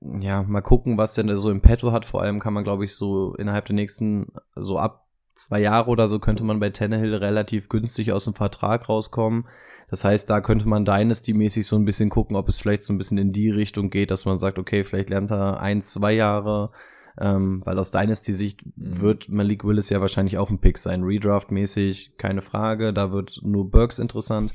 ja, 0.00 0.42
mal 0.42 0.60
gucken, 0.60 0.98
was 0.98 1.14
denn 1.14 1.28
der 1.28 1.38
so 1.38 1.50
im 1.50 1.62
Petto 1.62 1.92
hat. 1.92 2.04
Vor 2.04 2.20
allem 2.20 2.40
kann 2.40 2.52
man, 2.52 2.64
glaube 2.64 2.84
ich, 2.84 2.94
so 2.94 3.34
innerhalb 3.36 3.64
der 3.66 3.74
nächsten, 3.74 4.32
so 4.54 4.76
ab 4.76 5.05
zwei 5.36 5.60
Jahre 5.60 5.88
oder 5.90 6.08
so 6.08 6.18
könnte 6.18 6.42
man 6.42 6.58
bei 6.58 6.70
Tannehill 6.70 7.14
relativ 7.14 7.68
günstig 7.68 8.12
aus 8.12 8.24
dem 8.24 8.34
Vertrag 8.34 8.88
rauskommen. 8.88 9.46
Das 9.88 10.02
heißt, 10.02 10.28
da 10.28 10.40
könnte 10.40 10.66
man 10.66 10.84
Dynasty-mäßig 10.84 11.66
so 11.66 11.76
ein 11.76 11.84
bisschen 11.84 12.10
gucken, 12.10 12.34
ob 12.34 12.48
es 12.48 12.58
vielleicht 12.58 12.82
so 12.82 12.92
ein 12.92 12.98
bisschen 12.98 13.18
in 13.18 13.32
die 13.32 13.50
Richtung 13.50 13.90
geht, 13.90 14.10
dass 14.10 14.24
man 14.24 14.38
sagt, 14.38 14.58
okay, 14.58 14.82
vielleicht 14.82 15.10
lernt 15.10 15.30
er 15.30 15.60
ein, 15.60 15.82
zwei 15.82 16.12
Jahre, 16.12 16.72
ähm, 17.20 17.62
weil 17.64 17.78
aus 17.78 17.92
Dynasty-Sicht 17.92 18.64
mhm. 18.64 19.00
wird 19.00 19.28
Malik 19.28 19.64
Willis 19.64 19.90
ja 19.90 20.00
wahrscheinlich 20.00 20.38
auch 20.38 20.50
ein 20.50 20.60
Pick 20.60 20.78
sein. 20.78 21.04
Redraft-mäßig, 21.04 22.16
keine 22.16 22.42
Frage, 22.42 22.92
da 22.92 23.12
wird 23.12 23.40
nur 23.42 23.70
Burks 23.70 23.98
interessant. 23.98 24.52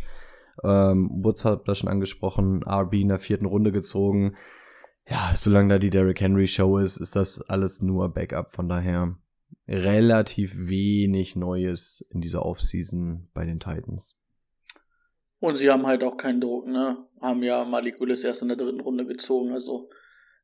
Ähm, 0.64 1.10
Woods 1.24 1.46
hat 1.46 1.68
das 1.68 1.78
schon 1.78 1.90
angesprochen, 1.90 2.64
RB 2.64 2.96
in 2.96 3.08
der 3.08 3.20
vierten 3.20 3.46
Runde 3.46 3.72
gezogen. 3.72 4.36
Ja, 5.08 5.32
solange 5.36 5.70
da 5.70 5.80
die 5.80 5.90
Derrick 5.90 6.22
Henry 6.22 6.48
Show 6.48 6.78
ist, 6.78 6.98
ist 6.98 7.16
das 7.16 7.42
alles 7.42 7.82
nur 7.82 8.14
Backup. 8.14 8.54
Von 8.54 8.68
daher 8.68 9.16
relativ 9.68 10.68
wenig 10.68 11.36
Neues 11.36 12.06
in 12.10 12.22
dieser 12.22 12.46
Offseason 12.46 13.30
bei 13.34 13.46
den 13.46 13.60
Titans. 13.60 14.22
Und 15.40 15.56
sie 15.56 15.72
haben 15.72 15.88
halt 15.88 16.04
auch 16.04 16.18
keinen 16.18 16.42
Druck, 16.42 16.68
ne? 16.68 17.08
Haben 17.20 17.44
ja 17.44 17.64
Malik 17.64 18.00
Willis 18.00 18.24
erst 18.24 18.42
in 18.42 18.48
der 18.48 18.58
dritten 18.58 18.82
Runde 18.82 19.06
gezogen, 19.06 19.52
also 19.52 19.90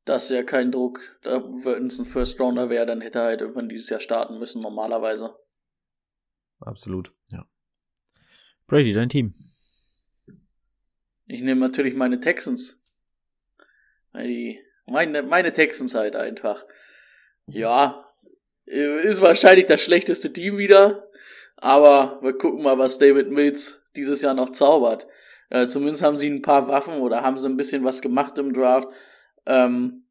das 0.06 0.24
ist 0.24 0.38
ja 0.38 0.44
kein 0.44 0.72
Druck. 0.72 1.00
wenn 1.24 1.88
es 1.88 2.00
ein 2.00 2.06
First 2.06 2.40
Rounder 2.40 2.70
wäre, 2.70 2.86
dann 2.86 3.02
hätte 3.02 3.20
er 3.20 3.26
halt 3.26 3.42
irgendwann 3.42 3.70
dieses 3.70 3.90
Jahr 3.90 4.00
starten 4.00 4.40
müssen, 4.40 4.62
normalerweise. 4.62 5.36
Absolut. 6.60 7.14
Ja. 7.30 7.46
Brady, 8.68 8.94
dein 8.94 9.10
Team. 9.10 9.36
Ich 11.26 11.42
nehme 11.42 11.60
natürlich 11.60 11.94
meine 11.94 12.22
Texans. 12.22 12.82
Die, 14.16 14.60
meine, 14.86 15.24
meine 15.24 15.52
Texans 15.52 15.94
halt 15.94 16.16
einfach. 16.16 16.66
Ja, 17.46 18.07
ist 18.68 19.22
wahrscheinlich 19.22 19.66
das 19.66 19.82
schlechteste 19.82 20.32
Team 20.32 20.58
wieder. 20.58 21.08
Aber 21.56 22.20
wir 22.22 22.38
gucken 22.38 22.64
mal, 22.64 22.78
was 22.78 22.98
David 22.98 23.32
Mills 23.32 23.84
dieses 23.96 24.22
Jahr 24.22 24.34
noch 24.34 24.52
zaubert. 24.52 25.08
Äh, 25.50 25.68
zumindest 25.68 26.04
haben 26.04 26.18
sie 26.18 26.30
ein 26.30 26.42
paar 26.42 26.68
Waffen 26.68 27.02
oder 27.02 27.24
haben 27.24 27.38
sie 27.38 27.48
ein 27.48 27.58
bisschen 27.58 27.84
was 27.84 28.02
gemacht 28.02 28.38
im 28.38 28.54
Draft. 28.54 28.90
Ähm, 29.46 30.04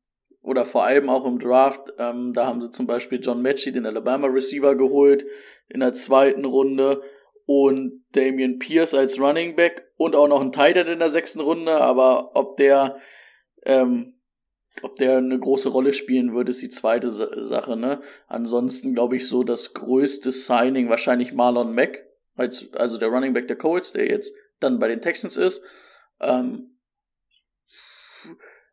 oder 0.42 0.64
vor 0.64 0.84
allem 0.84 1.10
auch 1.10 1.24
im 1.26 1.38
Draft. 1.38 1.92
Ähm, 1.98 2.32
da 2.32 2.46
haben 2.46 2.62
sie 2.62 2.70
zum 2.70 2.86
Beispiel 2.86 3.20
John 3.20 3.42
Mechie, 3.42 3.72
den 3.72 3.86
Alabama 3.86 4.28
Receiver, 4.28 4.74
geholt 4.74 5.24
in 5.68 5.80
der 5.80 5.92
zweiten 5.92 6.44
Runde 6.44 7.02
und 7.44 8.04
Damian 8.12 8.58
Pierce 8.58 8.94
als 8.94 9.20
Running 9.20 9.56
Back 9.56 9.88
und 9.96 10.16
auch 10.16 10.28
noch 10.28 10.40
ein 10.40 10.52
Titan 10.52 10.86
in 10.86 10.98
der 10.98 11.10
sechsten 11.10 11.40
Runde. 11.40 11.80
Aber 11.80 12.34
ob 12.34 12.56
der 12.56 12.96
ähm, 13.64 14.15
ob 14.82 14.96
der 14.96 15.18
eine 15.18 15.38
große 15.38 15.68
Rolle 15.68 15.92
spielen 15.92 16.34
würde, 16.34 16.50
ist 16.50 16.62
die 16.62 16.70
zweite 16.70 17.10
Sache, 17.10 17.76
ne? 17.76 18.00
Ansonsten 18.28 18.94
glaube 18.94 19.16
ich 19.16 19.28
so 19.28 19.42
das 19.44 19.74
größte 19.74 20.32
Signing 20.32 20.88
wahrscheinlich 20.88 21.32
Marlon 21.32 21.74
Mack, 21.74 22.06
als, 22.34 22.72
also 22.74 22.98
der 22.98 23.08
Running 23.08 23.34
Back 23.34 23.48
der 23.48 23.56
Colts, 23.56 23.92
der 23.92 24.08
jetzt 24.08 24.34
dann 24.60 24.78
bei 24.78 24.88
den 24.88 25.00
Texans 25.00 25.36
ist. 25.36 25.64
Ähm, 26.20 26.78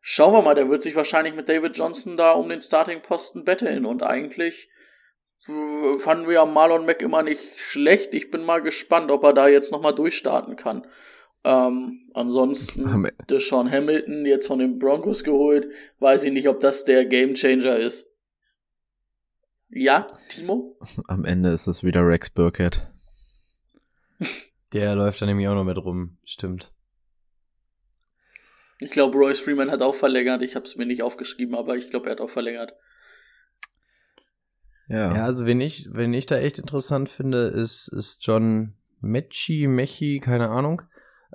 schauen 0.00 0.32
wir 0.32 0.42
mal, 0.42 0.54
der 0.54 0.68
wird 0.68 0.82
sich 0.82 0.96
wahrscheinlich 0.96 1.34
mit 1.34 1.48
David 1.48 1.76
Johnson 1.76 2.16
da 2.16 2.32
um 2.32 2.48
den 2.48 2.60
Starting-Posten 2.60 3.44
betteln 3.44 3.86
und 3.86 4.02
eigentlich 4.02 4.68
fanden 5.98 6.26
wir 6.26 6.34
ja 6.34 6.46
Marlon 6.46 6.86
Mack 6.86 7.02
immer 7.02 7.22
nicht 7.22 7.58
schlecht. 7.58 8.14
Ich 8.14 8.30
bin 8.30 8.44
mal 8.44 8.62
gespannt, 8.62 9.10
ob 9.10 9.24
er 9.24 9.34
da 9.34 9.46
jetzt 9.46 9.72
nochmal 9.72 9.94
durchstarten 9.94 10.56
kann. 10.56 10.86
Ähm, 11.44 12.10
ansonsten 12.14 13.10
der 13.28 13.40
Sean 13.40 13.70
Hamilton 13.70 14.24
jetzt 14.24 14.46
von 14.46 14.58
den 14.58 14.78
Broncos 14.78 15.24
geholt. 15.24 15.68
Weiß 15.98 16.24
ich 16.24 16.32
nicht, 16.32 16.48
ob 16.48 16.60
das 16.60 16.84
der 16.84 17.04
Gamechanger 17.04 17.76
ist. 17.76 18.10
Ja, 19.68 20.06
Timo? 20.28 20.78
Am 21.08 21.24
Ende 21.24 21.50
ist 21.50 21.66
es 21.66 21.82
wieder 21.82 22.06
Rex 22.06 22.30
Burkhead. 22.30 22.86
Der 24.72 24.94
läuft 24.94 25.20
da 25.20 25.26
nämlich 25.26 25.48
auch 25.48 25.54
noch 25.54 25.64
mit 25.64 25.78
rum, 25.78 26.18
stimmt. 26.24 26.72
Ich 28.80 28.90
glaube, 28.90 29.16
Royce 29.16 29.40
Freeman 29.40 29.70
hat 29.70 29.82
auch 29.82 29.94
verlängert. 29.94 30.42
Ich 30.42 30.56
habe 30.56 30.64
es 30.64 30.76
mir 30.76 30.86
nicht 30.86 31.02
aufgeschrieben, 31.02 31.54
aber 31.54 31.76
ich 31.76 31.90
glaube, 31.90 32.06
er 32.06 32.12
hat 32.12 32.20
auch 32.20 32.30
verlängert. 32.30 32.74
Ja. 34.88 35.14
ja, 35.14 35.24
also 35.24 35.46
wen 35.46 35.60
ich, 35.60 35.88
wen 35.90 36.12
ich 36.12 36.26
da 36.26 36.38
echt 36.38 36.58
interessant 36.58 37.08
finde, 37.08 37.46
ist, 37.48 37.88
ist 37.88 38.24
John 38.24 38.74
Mechi, 39.00 39.66
Mechi, 39.66 40.20
keine 40.20 40.50
Ahnung. 40.50 40.82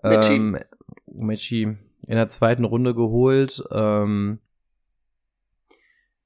Mechi. 0.01 1.63
Ähm, 1.63 1.77
in 2.08 2.15
der 2.15 2.29
zweiten 2.29 2.65
Runde 2.65 2.96
geholt. 2.96 3.63
Ähm, 3.72 4.39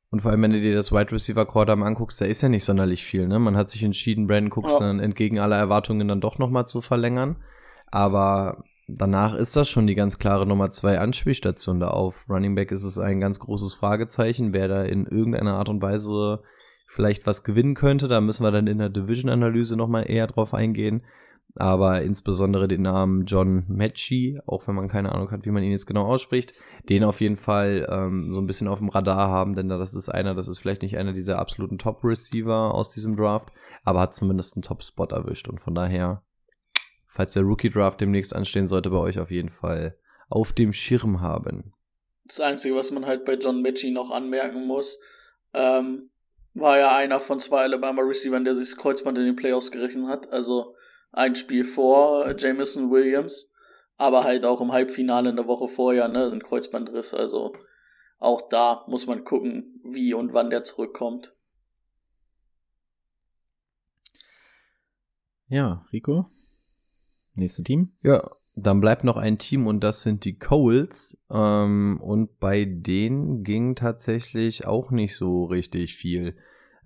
und 0.09 0.21
vor 0.21 0.31
allem, 0.31 0.43
wenn 0.43 0.51
du 0.51 0.61
dir 0.61 0.75
das 0.75 0.91
Wide 0.91 1.11
Receiver 1.11 1.45
Core 1.45 1.75
mal 1.75 1.87
anguckst, 1.87 2.21
da 2.21 2.25
ist 2.25 2.41
ja 2.41 2.49
nicht 2.49 2.63
sonderlich 2.63 3.03
viel. 3.03 3.27
Ne? 3.27 3.39
Man 3.39 3.57
hat 3.57 3.69
sich 3.69 3.83
entschieden, 3.83 4.27
Brandon 4.27 4.51
Cooks 4.51 4.79
ja. 4.79 4.87
dann 4.87 4.99
entgegen 4.99 5.39
aller 5.39 5.57
Erwartungen 5.57 6.07
dann 6.07 6.21
doch 6.21 6.37
nochmal 6.37 6.67
zu 6.67 6.81
verlängern. 6.81 7.43
Aber 7.87 8.63
danach 8.87 9.33
ist 9.33 9.55
das 9.55 9.69
schon 9.69 9.87
die 9.87 9.95
ganz 9.95 10.19
klare 10.19 10.45
Nummer 10.45 10.69
zwei 10.69 10.99
Anspielstation 10.99 11.79
da 11.79 11.87
auf. 11.87 12.29
Running 12.29 12.55
Back 12.55 12.71
ist 12.71 12.83
es 12.83 12.99
ein 12.99 13.19
ganz 13.19 13.39
großes 13.39 13.73
Fragezeichen, 13.73 14.53
wer 14.53 14.67
da 14.67 14.83
in 14.83 15.05
irgendeiner 15.05 15.55
Art 15.55 15.69
und 15.69 15.81
Weise 15.81 16.43
vielleicht 16.87 17.25
was 17.25 17.43
gewinnen 17.43 17.73
könnte. 17.73 18.07
Da 18.07 18.21
müssen 18.21 18.43
wir 18.43 18.51
dann 18.51 18.67
in 18.67 18.77
der 18.77 18.89
Division-Analyse 18.89 19.75
nochmal 19.75 20.09
eher 20.09 20.27
drauf 20.27 20.53
eingehen. 20.53 21.03
Aber 21.55 22.01
insbesondere 22.01 22.67
den 22.67 22.81
Namen 22.81 23.25
John 23.25 23.65
Matchy, 23.67 24.39
auch 24.47 24.67
wenn 24.67 24.73
man 24.73 24.87
keine 24.87 25.11
Ahnung 25.11 25.29
hat, 25.29 25.45
wie 25.45 25.51
man 25.51 25.61
ihn 25.61 25.71
jetzt 25.71 25.85
genau 25.85 26.05
ausspricht, 26.05 26.53
den 26.89 27.03
auf 27.03 27.21
jeden 27.21 27.37
Fall 27.37 27.87
ähm, 27.91 28.31
so 28.31 28.41
ein 28.41 28.47
bisschen 28.47 28.67
auf 28.67 28.79
dem 28.79 28.89
Radar 28.89 29.29
haben, 29.29 29.55
denn 29.55 29.69
das 29.69 29.93
ist 29.93 30.09
einer, 30.09 30.33
das 30.33 30.47
ist 30.47 30.57
vielleicht 30.57 30.81
nicht 30.81 30.97
einer 30.97 31.13
dieser 31.13 31.37
absoluten 31.37 31.77
Top-Receiver 31.77 32.73
aus 32.73 32.89
diesem 32.89 33.15
Draft, 33.15 33.49
aber 33.83 33.99
hat 33.99 34.15
zumindest 34.15 34.55
einen 34.55 34.63
Top-Spot 34.63 35.05
erwischt 35.05 35.47
und 35.47 35.59
von 35.59 35.75
daher, 35.75 36.23
falls 37.07 37.33
der 37.33 37.43
Rookie-Draft 37.43 38.01
demnächst 38.01 38.35
anstehen 38.35 38.65
sollte, 38.65 38.89
bei 38.89 38.97
euch 38.97 39.19
auf 39.19 39.29
jeden 39.29 39.49
Fall 39.49 39.95
auf 40.29 40.53
dem 40.53 40.73
Schirm 40.73 41.21
haben. 41.21 41.73
Das 42.25 42.39
Einzige, 42.39 42.75
was 42.75 42.89
man 42.89 43.05
halt 43.05 43.25
bei 43.25 43.35
John 43.35 43.61
Matchy 43.61 43.91
noch 43.91 44.09
anmerken 44.09 44.65
muss, 44.65 44.99
ähm, 45.53 46.09
war 46.55 46.79
ja 46.79 46.95
einer 46.95 47.19
von 47.19 47.39
zwei 47.39 47.61
Alabama-Receivern, 47.63 48.43
der 48.43 48.55
sich 48.55 48.69
das 48.69 48.77
Kreuzband 48.77 49.19
in 49.19 49.25
den 49.25 49.35
Playoffs 49.35 49.71
gerechnet 49.71 50.07
hat. 50.07 50.31
Also 50.31 50.75
ein 51.13 51.35
Spiel 51.35 51.63
vor 51.63 52.35
Jameson 52.37 52.91
Williams, 52.91 53.53
aber 53.97 54.23
halt 54.23 54.43
auch 54.43 54.59
im 54.59 54.73
Halbfinale 54.73 55.29
in 55.29 55.35
der 55.35 55.47
Woche 55.47 55.67
vorher, 55.67 56.09
ne, 56.09 56.29
ein 56.31 56.41
Kreuzbandriss. 56.41 57.13
Also 57.13 57.53
auch 58.19 58.49
da 58.49 58.83
muss 58.87 59.07
man 59.07 59.23
gucken, 59.23 59.79
wie 59.85 60.13
und 60.13 60.33
wann 60.33 60.49
der 60.49 60.63
zurückkommt. 60.63 61.33
Ja, 65.47 65.85
Rico. 65.93 66.25
Nächste 67.35 67.63
Team. 67.63 67.93
Ja, 68.01 68.31
dann 68.55 68.81
bleibt 68.81 69.03
noch 69.03 69.17
ein 69.17 69.37
Team 69.37 69.67
und 69.67 69.83
das 69.83 70.01
sind 70.01 70.25
die 70.25 70.37
Coles. 70.39 71.25
Ähm, 71.29 71.99
und 72.01 72.39
bei 72.39 72.65
denen 72.65 73.43
ging 73.43 73.75
tatsächlich 73.75 74.65
auch 74.65 74.89
nicht 74.89 75.15
so 75.15 75.45
richtig 75.45 75.95
viel. 75.95 76.37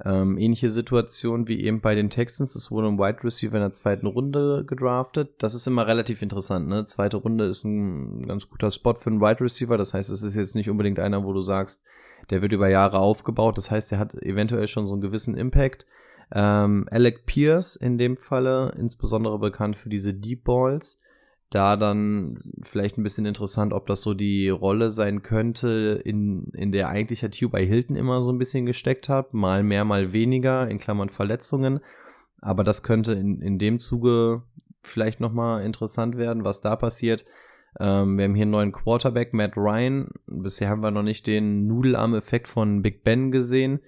Ähm, 0.06 0.38
ähnliche 0.38 0.70
Situation 0.70 1.48
wie 1.48 1.64
eben 1.64 1.82
bei 1.82 1.96
den 1.96 2.10
Texans. 2.10 2.56
Es 2.56 2.70
wurde 2.70 2.88
ein 2.88 3.00
Wide 3.00 3.24
Receiver 3.24 3.56
in 3.56 3.62
der 3.62 3.74
zweiten 3.74 4.06
Runde 4.06 4.64
gedraftet. 4.66 5.32
Das 5.40 5.56
ist 5.56 5.66
immer 5.66 5.88
relativ 5.88 6.22
interessant. 6.22 6.68
Ne? 6.68 6.86
Zweite 6.86 7.18
Runde 7.18 7.46
ist 7.46 7.64
ein 7.64 8.22
ganz 8.22 8.48
guter 8.48 8.70
Spot 8.70 8.94
für 8.94 9.10
einen 9.10 9.22
Wide 9.22 9.42
Receiver. 9.42 9.78
Das 9.78 9.94
heißt, 9.94 10.12
es 10.12 10.22
ist 10.22 10.36
jetzt 10.36 10.56
nicht 10.56 10.70
unbedingt 10.70 11.00
einer, 11.00 11.24
wo 11.24 11.34
du 11.34 11.42
sagst, 11.42 11.84
der 12.30 12.42
wird 12.42 12.54
über 12.54 12.70
Jahre 12.70 13.00
aufgebaut. 13.00 13.58
Das 13.58 13.72
heißt, 13.72 13.92
der 13.92 14.00
hat 14.00 14.14
eventuell 14.16 14.68
schon 14.68 14.86
so 14.86 14.94
einen 14.94 15.02
gewissen 15.02 15.36
Impact. 15.36 15.88
Ähm, 16.32 16.88
Alec 16.92 17.26
Pierce 17.26 17.76
in 17.76 17.98
dem 17.98 18.18
Falle, 18.18 18.76
insbesondere 18.78 19.40
bekannt 19.40 19.78
für 19.78 19.90
diese 19.90 20.14
Deep 20.14 20.44
Balls 20.44 21.02
da 21.50 21.78
dann 21.78 22.40
vielleicht 22.64 22.98
ein 22.98 23.04
bisschen 23.04 23.26
interessant, 23.26 23.74
ob 23.74 23.88
das 23.88 24.02
so 24.02 24.14
die 24.14 24.50
Rolle 24.50 24.92
sein 24.92 25.22
könnte, 25.24 26.02
in, 26.04 26.48
in 26.54 26.72
der 26.72 26.90
eigentlich 26.90 27.22
Herr 27.22 27.32
Tube 27.32 27.52
bei 27.52 27.66
Hilton 27.66 27.96
immer 27.96 28.22
so 28.22 28.32
ein 28.32 28.38
bisschen 28.38 28.66
gesteckt 28.66 29.08
hat, 29.08 29.34
mal 29.34 29.64
mehr, 29.64 29.86
mal 29.86 30.12
weniger, 30.12 30.68
in 30.68 30.78
Klammern 30.78 31.10
Verletzungen. 31.10 31.80
Aber 32.42 32.64
das 32.64 32.84
könnte 32.84 33.14
in, 33.14 33.42
in 33.42 33.58
dem 33.58 33.80
Zuge 33.80 34.44
vielleicht 34.84 35.20
nochmal 35.20 35.64
interessant 35.64 36.18
werden, 36.18 36.44
was 36.44 36.62
da 36.62 36.76
passiert. 36.76 37.24
Ähm, 37.80 38.18
wir 38.18 38.26
haben 38.26 38.36
hier 38.36 38.44
einen 38.44 38.52
neuen 38.52 38.72
Quarterback, 38.72 39.34
Matt 39.34 39.56
Ryan. 39.56 40.10
Bisher 40.28 40.70
haben 40.70 40.82
wir 40.82 40.92
noch 40.92 41.04
nicht 41.04 41.28
den 41.28 41.68
Nudelarm-Effekt 41.68 42.48
von 42.48 42.82
Big 42.82 43.04
Ben 43.04 43.32
gesehen. 43.32 43.80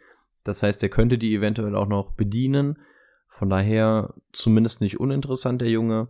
Das 0.43 0.63
heißt, 0.63 0.81
er 0.83 0.89
könnte 0.89 1.17
die 1.17 1.35
eventuell 1.35 1.75
auch 1.75 1.87
noch 1.87 2.11
bedienen. 2.11 2.79
Von 3.27 3.49
daher 3.49 4.13
zumindest 4.31 4.81
nicht 4.81 4.99
uninteressant, 4.99 5.61
der 5.61 5.69
Junge. 5.69 6.09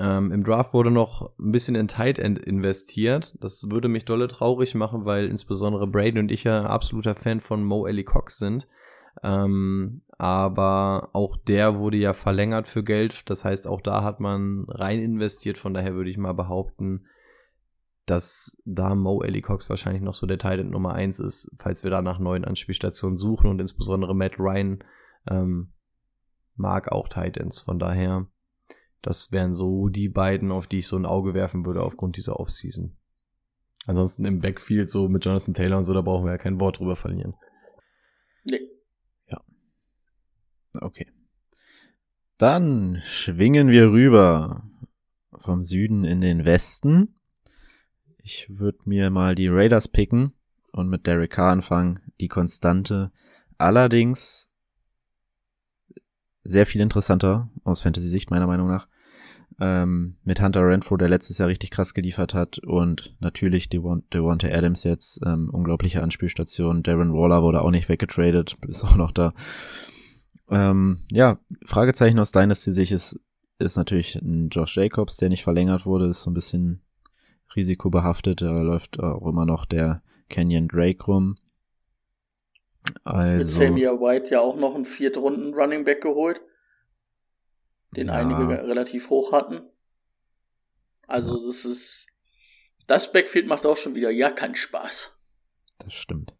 Ähm, 0.00 0.32
Im 0.32 0.42
Draft 0.42 0.72
wurde 0.72 0.90
noch 0.90 1.30
ein 1.38 1.52
bisschen 1.52 1.74
in 1.74 1.86
Tight 1.86 2.18
End 2.18 2.38
investiert. 2.38 3.36
Das 3.40 3.70
würde 3.70 3.88
mich 3.88 4.06
dolle 4.06 4.28
traurig 4.28 4.74
machen, 4.74 5.04
weil 5.04 5.26
insbesondere 5.26 5.86
Braden 5.86 6.18
und 6.18 6.32
ich 6.32 6.44
ja 6.44 6.64
absoluter 6.64 7.14
Fan 7.14 7.38
von 7.38 7.62
Mo 7.62 7.86
Ellie 7.86 8.04
Cox 8.04 8.38
sind. 8.38 8.66
Ähm, 9.22 10.00
aber 10.16 11.10
auch 11.12 11.36
der 11.36 11.78
wurde 11.78 11.98
ja 11.98 12.14
verlängert 12.14 12.66
für 12.66 12.82
Geld. 12.82 13.28
Das 13.28 13.44
heißt, 13.44 13.68
auch 13.68 13.82
da 13.82 14.02
hat 14.02 14.20
man 14.20 14.64
rein 14.68 15.00
investiert. 15.00 15.58
Von 15.58 15.74
daher 15.74 15.94
würde 15.94 16.08
ich 16.08 16.16
mal 16.16 16.32
behaupten, 16.32 17.04
dass 18.06 18.56
da 18.64 18.94
Mo 18.94 19.22
Ellie 19.22 19.42
Cox 19.42 19.68
wahrscheinlich 19.68 20.02
noch 20.02 20.14
so 20.14 20.26
der 20.26 20.38
Tight 20.38 20.60
End 20.60 20.70
Nummer 20.70 20.94
eins 20.94 21.20
ist, 21.20 21.54
falls 21.58 21.84
wir 21.84 21.90
da 21.90 22.00
nach 22.00 22.18
neuen 22.18 22.46
Anspielstationen 22.46 23.18
suchen 23.18 23.50
und 23.50 23.60
insbesondere 23.60 24.14
Matt 24.14 24.38
Ryan 24.38 24.82
ähm, 25.28 25.72
mag 26.56 26.90
auch 26.90 27.08
Tight 27.08 27.36
Ends. 27.36 27.60
Von 27.60 27.78
daher 27.78 28.28
das 29.02 29.32
wären 29.32 29.52
so 29.52 29.88
die 29.88 30.08
beiden, 30.08 30.52
auf 30.52 30.66
die 30.66 30.80
ich 30.80 30.86
so 30.86 30.96
ein 30.96 31.06
Auge 31.06 31.34
werfen 31.34 31.66
würde 31.66 31.82
aufgrund 31.82 32.16
dieser 32.16 32.38
Offseason. 32.38 32.96
Ansonsten 33.86 34.24
im 34.24 34.40
Backfield 34.40 34.88
so 34.88 35.08
mit 35.08 35.24
Jonathan 35.24 35.54
Taylor 35.54 35.78
und 35.78 35.84
so, 35.84 35.94
da 35.94 36.02
brauchen 36.02 36.26
wir 36.26 36.32
ja 36.32 36.38
kein 36.38 36.60
Wort 36.60 36.78
drüber 36.78 36.96
verlieren. 36.96 37.34
Nee. 38.44 38.60
Ja. 39.26 39.40
Okay. 40.80 41.06
Dann 42.36 43.00
schwingen 43.04 43.68
wir 43.68 43.90
rüber 43.90 44.64
vom 45.34 45.62
Süden 45.62 46.04
in 46.04 46.20
den 46.20 46.44
Westen. 46.44 47.16
Ich 48.22 48.58
würde 48.58 48.78
mir 48.84 49.10
mal 49.10 49.34
die 49.34 49.48
Raiders 49.48 49.88
picken 49.88 50.32
und 50.72 50.88
mit 50.88 51.06
Derek 51.06 51.32
Carr 51.32 51.52
anfangen, 51.52 52.00
die 52.20 52.28
Konstante. 52.28 53.12
Allerdings 53.58 54.52
sehr 56.44 56.66
viel 56.66 56.80
interessanter 56.80 57.50
aus 57.64 57.80
Fantasy-Sicht, 57.80 58.30
meiner 58.30 58.46
Meinung 58.46 58.68
nach. 58.68 58.88
Ähm, 59.62 60.16
mit 60.24 60.40
Hunter 60.40 60.66
Renfro, 60.66 60.96
der 60.96 61.10
letztes 61.10 61.36
Jahr 61.36 61.48
richtig 61.48 61.70
krass 61.70 61.92
geliefert 61.92 62.32
hat 62.32 62.58
und 62.60 63.14
natürlich 63.20 63.68
Devonta 63.68 64.48
Adams 64.48 64.84
jetzt, 64.84 65.20
ähm, 65.26 65.50
unglaubliche 65.52 66.02
Anspielstation. 66.02 66.82
Darren 66.82 67.12
Waller 67.12 67.42
wurde 67.42 67.60
auch 67.60 67.70
nicht 67.70 67.90
weggetradet, 67.90 68.56
ist 68.66 68.84
auch 68.84 68.96
noch 68.96 69.12
da. 69.12 69.34
Ähm, 70.50 71.00
ja, 71.12 71.38
Fragezeichen 71.66 72.18
aus 72.18 72.32
Dynasty-Sicht 72.32 72.92
ist, 72.92 73.20
ist 73.58 73.76
natürlich 73.76 74.16
ein 74.16 74.48
Josh 74.48 74.76
Jacobs, 74.76 75.18
der 75.18 75.28
nicht 75.28 75.44
verlängert 75.44 75.84
wurde, 75.84 76.06
ist 76.06 76.22
so 76.22 76.30
ein 76.30 76.34
bisschen 76.34 76.80
risikobehaftet. 77.54 78.40
Da 78.40 78.62
läuft 78.62 78.98
auch 78.98 79.26
immer 79.26 79.44
noch 79.44 79.66
der 79.66 80.02
Canyon 80.30 80.68
Drake 80.68 81.04
rum. 81.04 81.36
Also, 83.04 83.36
Mit 83.36 83.46
Samia 83.46 83.92
White 83.92 84.30
ja 84.30 84.40
auch 84.40 84.56
noch 84.56 84.74
einen 84.74 84.84
Viertrunden 84.86 85.54
Running 85.54 85.84
Back 85.84 86.00
geholt, 86.00 86.40
den 87.96 88.06
ja. 88.06 88.14
einige 88.14 88.48
relativ 88.48 89.10
hoch 89.10 89.32
hatten. 89.32 89.62
Also 91.06 91.36
ja. 91.38 91.46
das 91.46 91.64
ist, 91.64 92.06
das 92.86 93.12
Backfield 93.12 93.46
macht 93.46 93.66
auch 93.66 93.76
schon 93.76 93.94
wieder 93.94 94.10
ja 94.10 94.30
keinen 94.30 94.54
Spaß. 94.54 95.16
Das 95.78 95.94
stimmt. 95.94 96.34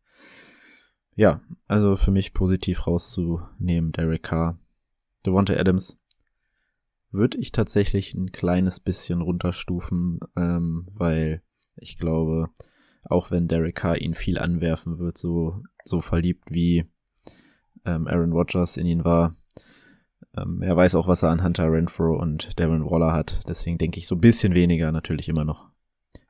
Ja, 1.14 1.42
also 1.66 1.96
für 1.96 2.10
mich 2.10 2.32
positiv 2.32 2.86
rauszunehmen, 2.86 3.92
Derek 3.92 4.22
Carr. 4.22 4.58
Devonta 5.26 5.54
Adams 5.54 5.98
würde 7.10 7.38
ich 7.38 7.52
tatsächlich 7.52 8.14
ein 8.14 8.30
kleines 8.30 8.80
bisschen 8.80 9.20
runterstufen, 9.20 10.20
ähm, 10.36 10.86
weil 10.92 11.42
ich 11.76 11.98
glaube, 11.98 12.48
auch 13.04 13.30
wenn 13.30 13.48
Derek 13.48 13.74
Carr 13.74 13.98
ihn 13.98 14.14
viel 14.14 14.38
anwerfen 14.38 14.98
wird, 14.98 15.18
so, 15.18 15.62
so 15.84 16.00
verliebt 16.00 16.44
wie 16.50 16.86
ähm, 17.84 18.06
Aaron 18.06 18.32
Rodgers 18.32 18.76
in 18.76 18.86
ihn 18.86 19.04
war. 19.04 19.34
Ähm, 20.36 20.62
er 20.62 20.76
weiß 20.76 20.94
auch, 20.94 21.08
was 21.08 21.22
er 21.22 21.30
an 21.30 21.42
Hunter 21.42 21.70
Renfro 21.72 22.16
und 22.16 22.58
Darren 22.60 22.88
Waller 22.88 23.12
hat. 23.12 23.40
Deswegen 23.48 23.78
denke 23.78 23.98
ich 23.98 24.06
so 24.06 24.14
ein 24.14 24.20
bisschen 24.20 24.54
weniger, 24.54 24.92
natürlich 24.92 25.28
immer 25.28 25.44
noch 25.44 25.70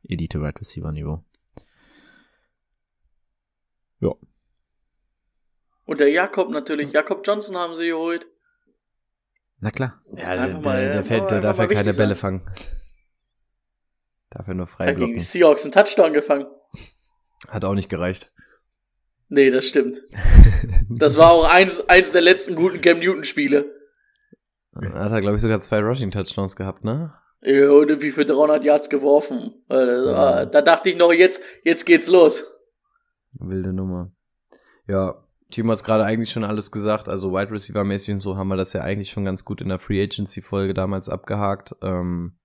Elite 0.08 0.40
Wide 0.40 0.60
Receiver 0.60 0.92
Niveau. 0.92 1.22
Ja. 4.00 4.12
Und 5.84 6.00
der 6.00 6.10
Jakob 6.10 6.50
natürlich. 6.50 6.92
Jakob 6.92 7.26
Johnson 7.26 7.56
haben 7.56 7.76
sie 7.76 7.88
geholt. 7.88 8.26
Na 9.58 9.70
klar. 9.70 10.00
Ja, 10.16 10.34
der, 10.34 10.58
der, 10.58 10.92
der, 10.92 11.04
fällt, 11.04 11.30
der 11.30 11.40
darf 11.42 11.58
ja 11.58 11.66
keine 11.66 11.92
Bälle 11.92 12.16
fangen. 12.16 12.48
Darf 14.30 14.48
er 14.48 14.54
nur 14.54 14.66
frei 14.66 14.86
Hat 14.86 14.96
gegen 14.96 15.18
Seahawks 15.18 15.64
einen 15.64 15.72
Touchdown 15.72 16.14
gefangen. 16.14 16.46
Hat 17.50 17.64
auch 17.64 17.74
nicht 17.74 17.88
gereicht. 17.88 18.32
Nee, 19.28 19.50
das 19.50 19.66
stimmt. 19.66 20.02
das 20.88 21.16
war 21.16 21.32
auch 21.32 21.44
eins, 21.44 21.88
eins 21.88 22.12
der 22.12 22.22
letzten 22.22 22.54
guten 22.54 22.80
Cam 22.80 23.00
Newton-Spiele. 23.00 23.79
Hat 24.74 25.12
er, 25.12 25.20
glaube 25.20 25.37
ich, 25.37 25.42
sogar 25.42 25.61
zwei 25.61 25.80
Rushing-Touchdowns 25.80 26.56
gehabt, 26.56 26.85
ne? 26.85 27.12
Ja, 27.42 27.70
und 27.70 28.02
wie 28.02 28.11
für 28.11 28.24
300 28.24 28.62
Yards 28.64 28.90
geworfen. 28.90 29.54
Ja. 29.68 30.44
Da 30.46 30.62
dachte 30.62 30.90
ich 30.90 30.96
noch, 30.96 31.12
jetzt, 31.12 31.42
jetzt 31.64 31.87
geht's 31.87 32.09
los. 32.09 32.44
Wilde 33.33 33.72
Nummer. 33.72 34.12
Ja, 34.87 35.24
Timo 35.50 35.72
hat's 35.72 35.85
gerade 35.85 36.04
eigentlich 36.04 36.30
schon 36.30 36.44
alles 36.44 36.70
gesagt. 36.70 37.09
Also 37.09 37.33
Wide 37.33 37.50
Receiver-mäßig 37.50 38.14
und 38.14 38.20
so 38.20 38.37
haben 38.37 38.48
wir 38.48 38.56
das 38.56 38.72
ja 38.72 38.83
eigentlich 38.83 39.11
schon 39.11 39.24
ganz 39.24 39.44
gut 39.44 39.61
in 39.61 39.68
der 39.68 39.78
Free 39.78 40.02
Agency-Folge 40.02 40.74
damals 40.74 41.09
abgehakt. 41.09 41.74
Ähm, 41.83 42.37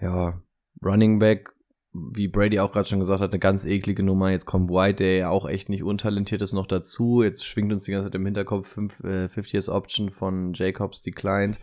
ja, 0.00 0.40
Running 0.82 1.18
Back 1.18 1.50
wie 1.92 2.28
Brady 2.28 2.58
auch 2.58 2.72
gerade 2.72 2.88
schon 2.88 3.00
gesagt 3.00 3.20
hat, 3.20 3.32
eine 3.32 3.38
ganz 3.38 3.66
eklige 3.66 4.02
Nummer. 4.02 4.30
Jetzt 4.30 4.46
kommt 4.46 4.70
White, 4.70 5.02
der 5.02 5.16
ja 5.16 5.30
auch 5.30 5.46
echt 5.46 5.68
nicht 5.68 5.82
untalentiert 5.82 6.40
ist, 6.40 6.52
noch 6.52 6.66
dazu. 6.66 7.22
Jetzt 7.22 7.46
schwingt 7.46 7.72
uns 7.72 7.84
die 7.84 7.92
ganze 7.92 8.06
Zeit 8.06 8.14
im 8.14 8.24
Hinterkopf 8.24 8.66
5 8.68 9.04
äh, 9.04 9.28
50 9.28 9.52
Years 9.52 9.68
Option 9.68 10.10
von 10.10 10.52
Jacobs 10.54 11.02
declined. 11.02 11.58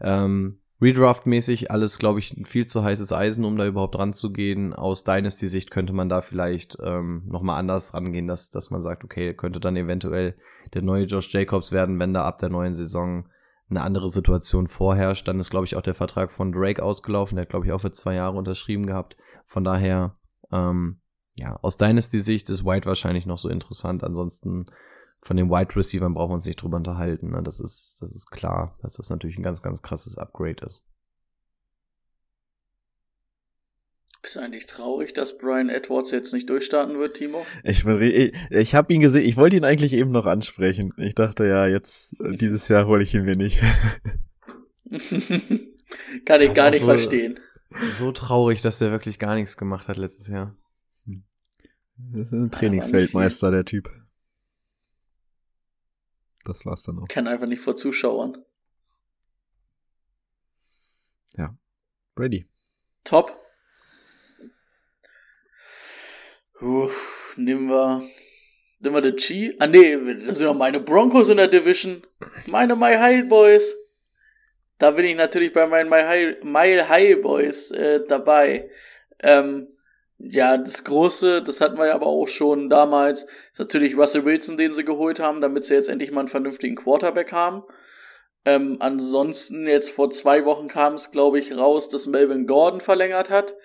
Ähm, 0.00 0.58
Redraft-mäßig 0.80 1.70
alles, 1.70 1.98
glaube 1.98 2.18
ich, 2.18 2.36
viel 2.44 2.66
zu 2.66 2.84
heißes 2.84 3.12
Eisen, 3.12 3.46
um 3.46 3.56
da 3.56 3.66
überhaupt 3.66 3.98
ranzugehen. 3.98 4.74
Aus 4.74 5.04
Dynasty-Sicht 5.04 5.70
könnte 5.70 5.94
man 5.94 6.10
da 6.10 6.20
vielleicht 6.20 6.76
ähm, 6.82 7.22
nochmal 7.26 7.58
anders 7.58 7.94
rangehen, 7.94 8.26
dass, 8.26 8.50
dass 8.50 8.70
man 8.70 8.82
sagt, 8.82 9.02
okay, 9.02 9.32
könnte 9.32 9.58
dann 9.58 9.76
eventuell 9.76 10.36
der 10.74 10.82
neue 10.82 11.04
Josh 11.04 11.32
Jacobs 11.32 11.72
werden, 11.72 11.98
wenn 11.98 12.12
da 12.12 12.24
ab 12.24 12.38
der 12.38 12.50
neuen 12.50 12.74
Saison 12.74 13.26
eine 13.70 13.80
andere 13.80 14.08
Situation 14.08 14.66
vorherrscht. 14.68 15.26
Dann 15.26 15.40
ist, 15.40 15.50
glaube 15.50 15.64
ich, 15.64 15.76
auch 15.76 15.82
der 15.82 15.94
Vertrag 15.94 16.30
von 16.30 16.52
Drake 16.52 16.82
ausgelaufen. 16.82 17.36
Der 17.36 17.42
hat, 17.42 17.50
glaube 17.50 17.66
ich, 17.66 17.72
auch 17.72 17.80
für 17.80 17.90
zwei 17.90 18.14
Jahre 18.14 18.36
unterschrieben 18.36 18.86
gehabt. 18.86 19.16
Von 19.46 19.64
daher, 19.64 20.16
ähm, 20.52 21.00
ja, 21.34 21.56
aus 21.62 21.76
Dynasty-Sicht 21.76 22.50
ist 22.50 22.64
White 22.64 22.86
wahrscheinlich 22.86 23.26
noch 23.26 23.38
so 23.38 23.48
interessant. 23.48 24.04
Ansonsten 24.04 24.66
von 25.20 25.36
den 25.36 25.50
Wide 25.50 25.74
Receivers 25.74 26.12
brauchen 26.12 26.30
wir 26.30 26.34
uns 26.34 26.46
nicht 26.46 26.60
drüber 26.60 26.76
unterhalten. 26.76 27.30
Ne? 27.30 27.42
Das 27.42 27.60
ist, 27.60 27.98
das 28.00 28.14
ist 28.14 28.30
klar, 28.30 28.78
dass 28.82 28.96
das 28.96 29.10
natürlich 29.10 29.38
ein 29.38 29.42
ganz, 29.42 29.62
ganz 29.62 29.82
krasses 29.82 30.18
Upgrade 30.18 30.64
ist. 30.66 30.84
Bist 34.22 34.34
du 34.34 34.40
eigentlich 34.40 34.66
traurig, 34.66 35.14
dass 35.14 35.38
Brian 35.38 35.68
Edwards 35.68 36.10
jetzt 36.10 36.32
nicht 36.34 36.50
durchstarten 36.50 36.98
wird, 36.98 37.16
Timo? 37.16 37.46
Ich, 37.62 37.86
ich, 37.86 38.32
ich 38.50 38.74
habe 38.74 38.92
ihn 38.92 39.00
gesehen, 39.00 39.24
ich 39.24 39.36
wollte 39.36 39.56
ihn 39.56 39.64
eigentlich 39.64 39.92
eben 39.92 40.10
noch 40.10 40.26
ansprechen. 40.26 40.92
Ich 40.96 41.14
dachte, 41.14 41.46
ja, 41.46 41.68
jetzt, 41.68 42.20
äh, 42.20 42.36
dieses 42.36 42.66
Jahr 42.66 42.88
hole 42.88 43.04
ich 43.04 43.14
ihn 43.14 43.22
mir 43.22 43.36
nicht. 43.36 43.62
Kann 46.24 46.40
ich 46.40 46.54
gar 46.54 46.70
nicht 46.70 46.80
so, 46.80 46.86
verstehen. 46.86 47.38
So 47.70 48.12
traurig, 48.12 48.62
dass 48.62 48.78
der 48.78 48.90
wirklich 48.90 49.18
gar 49.18 49.34
nichts 49.34 49.56
gemacht 49.56 49.88
hat 49.88 49.96
letztes 49.96 50.28
Jahr. 50.28 50.56
Das 51.98 52.26
ist 52.26 52.32
ein 52.32 52.50
Trainingsweltmeister, 52.50 53.50
der 53.50 53.64
Typ. 53.64 53.90
Das 56.44 56.64
war's 56.64 56.82
dann 56.84 56.98
auch. 56.98 57.08
Kann 57.08 57.26
einfach 57.26 57.46
nicht 57.46 57.62
vor 57.62 57.74
Zuschauern. 57.74 58.36
Ja. 61.36 61.56
Ready. 62.16 62.46
Top. 63.02 63.36
Uh, 66.60 66.88
nehmen 67.36 67.68
wir. 67.68 68.02
Nehmen 68.78 68.94
wir 68.94 69.02
den 69.02 69.16
Chi. 69.16 69.56
Ah, 69.58 69.66
nee, 69.66 69.96
das 70.26 70.38
sind 70.38 70.46
doch 70.46 70.54
meine 70.54 70.80
Broncos 70.80 71.28
in 71.28 71.38
der 71.38 71.48
Division. 71.48 72.02
Meine 72.46 72.76
My 72.76 72.94
High 72.94 73.28
Boys. 73.28 73.74
Da 74.78 74.90
bin 74.90 75.06
ich 75.06 75.16
natürlich 75.16 75.52
bei 75.52 75.66
meinen 75.66 75.88
Mile 75.88 76.88
High 76.88 77.22
Boys 77.22 77.70
äh, 77.70 78.04
dabei. 78.06 78.70
Ähm, 79.22 79.68
ja, 80.18 80.56
das 80.56 80.84
Große, 80.84 81.42
das 81.42 81.60
hatten 81.60 81.76
wir 81.76 81.94
aber 81.94 82.06
auch 82.06 82.26
schon 82.26 82.70
damals, 82.70 83.24
ist 83.52 83.58
natürlich 83.58 83.96
Russell 83.96 84.24
Wilson, 84.24 84.56
den 84.56 84.72
sie 84.72 84.84
geholt 84.84 85.20
haben, 85.20 85.40
damit 85.40 85.64
sie 85.64 85.74
jetzt 85.74 85.88
endlich 85.88 86.10
mal 86.10 86.20
einen 86.20 86.28
vernünftigen 86.28 86.76
Quarterback 86.76 87.32
haben. 87.32 87.64
Ähm, 88.46 88.76
ansonsten, 88.80 89.66
jetzt 89.66 89.90
vor 89.90 90.10
zwei 90.10 90.44
Wochen 90.44 90.68
kam 90.68 90.94
es, 90.94 91.10
glaube 91.10 91.38
ich, 91.38 91.54
raus, 91.54 91.88
dass 91.88 92.06
Melvin 92.06 92.46
Gordon 92.46 92.80
verlängert 92.80 93.28
hat, 93.28 93.56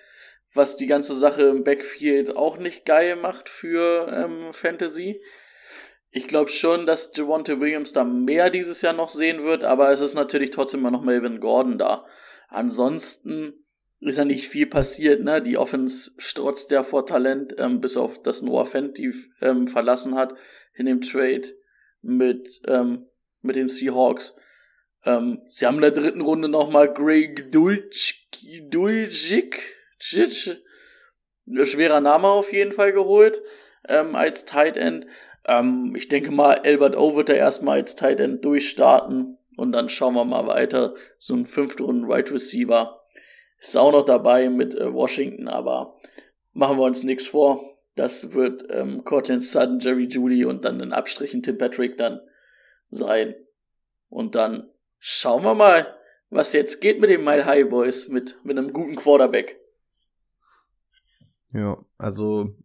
was 0.52 0.76
die 0.76 0.86
ganze 0.86 1.14
Sache 1.14 1.42
im 1.44 1.64
Backfield 1.64 2.36
auch 2.36 2.58
nicht 2.58 2.84
geil 2.84 3.16
macht 3.16 3.48
für 3.48 4.08
ähm, 4.12 4.52
Fantasy. 4.52 5.22
Ich 6.14 6.28
glaube 6.28 6.50
schon, 6.50 6.84
dass 6.84 7.10
Javonte 7.14 7.58
Williams 7.58 7.94
da 7.94 8.04
mehr 8.04 8.50
dieses 8.50 8.82
Jahr 8.82 8.92
noch 8.92 9.08
sehen 9.08 9.42
wird, 9.42 9.64
aber 9.64 9.90
es 9.90 10.02
ist 10.02 10.14
natürlich 10.14 10.50
trotzdem 10.50 10.80
immer 10.80 10.90
noch 10.90 11.02
Melvin 11.02 11.40
Gordon 11.40 11.78
da. 11.78 12.04
Ansonsten 12.48 13.64
ist 14.00 14.18
ja 14.18 14.26
nicht 14.26 14.46
viel 14.48 14.66
passiert, 14.66 15.22
ne? 15.22 15.40
Die 15.40 15.56
Offense 15.56 16.10
strotzt 16.18 16.70
ja 16.70 16.82
vor 16.82 17.06
Talent, 17.06 17.54
ähm, 17.56 17.80
bis 17.80 17.96
auf 17.96 18.20
das 18.20 18.42
Noah 18.42 18.66
Fenty 18.66 19.10
ähm, 19.40 19.68
verlassen 19.68 20.14
hat 20.14 20.34
in 20.74 20.84
dem 20.84 21.00
Trade 21.00 21.48
mit, 22.02 22.60
ähm, 22.66 23.06
mit 23.40 23.56
den 23.56 23.68
Seahawks. 23.68 24.36
Ähm, 25.04 25.40
sie 25.48 25.66
haben 25.66 25.76
in 25.76 25.82
der 25.82 25.92
dritten 25.92 26.20
Runde 26.20 26.48
nochmal 26.48 26.92
Greg 26.92 27.50
Dulcik, 27.50 28.28
schwerer 31.64 32.00
Name 32.00 32.28
auf 32.28 32.52
jeden 32.52 32.72
Fall 32.72 32.92
geholt, 32.92 33.40
ähm, 33.88 34.14
als 34.14 34.44
Tight 34.44 34.76
End. 34.76 35.06
Ähm, 35.44 35.94
ich 35.96 36.08
denke 36.08 36.30
mal, 36.30 36.60
Albert 36.64 36.96
O 36.96 37.16
wird 37.16 37.28
da 37.28 37.34
erstmal 37.34 37.78
als 37.78 37.96
Tight 37.96 38.20
End 38.20 38.44
durchstarten 38.44 39.38
und 39.56 39.72
dann 39.72 39.88
schauen 39.88 40.14
wir 40.14 40.24
mal 40.24 40.46
weiter. 40.46 40.94
So 41.18 41.34
ein 41.34 41.46
fünfte 41.46 41.82
Runden 41.82 42.10
Right 42.10 42.30
Receiver 42.30 43.02
ist 43.58 43.76
auch 43.76 43.92
noch 43.92 44.04
dabei 44.04 44.48
mit 44.48 44.74
äh, 44.74 44.92
Washington, 44.92 45.48
aber 45.48 45.98
machen 46.52 46.78
wir 46.78 46.84
uns 46.84 47.02
nichts 47.02 47.26
vor. 47.26 47.74
Das 47.94 48.32
wird 48.32 48.64
ähm, 48.70 49.04
Cortland 49.04 49.42
Sutton, 49.42 49.78
Jerry 49.78 50.06
Judy 50.06 50.44
und 50.44 50.64
dann 50.64 50.80
in 50.80 50.92
Abstrichen 50.92 51.42
Tim 51.42 51.58
Patrick 51.58 51.98
dann 51.98 52.20
sein. 52.90 53.34
Und 54.08 54.34
dann 54.34 54.70
schauen 54.98 55.44
wir 55.44 55.54
mal, 55.54 55.94
was 56.30 56.54
jetzt 56.54 56.80
geht 56.80 57.00
mit 57.00 57.10
den 57.10 57.24
Mile 57.24 57.44
High 57.44 57.68
Boys, 57.68 58.08
mit, 58.08 58.38
mit 58.44 58.56
einem 58.56 58.72
guten 58.72 58.96
Quarterback. 58.96 59.60
Ja, 61.52 61.84
also 61.98 62.56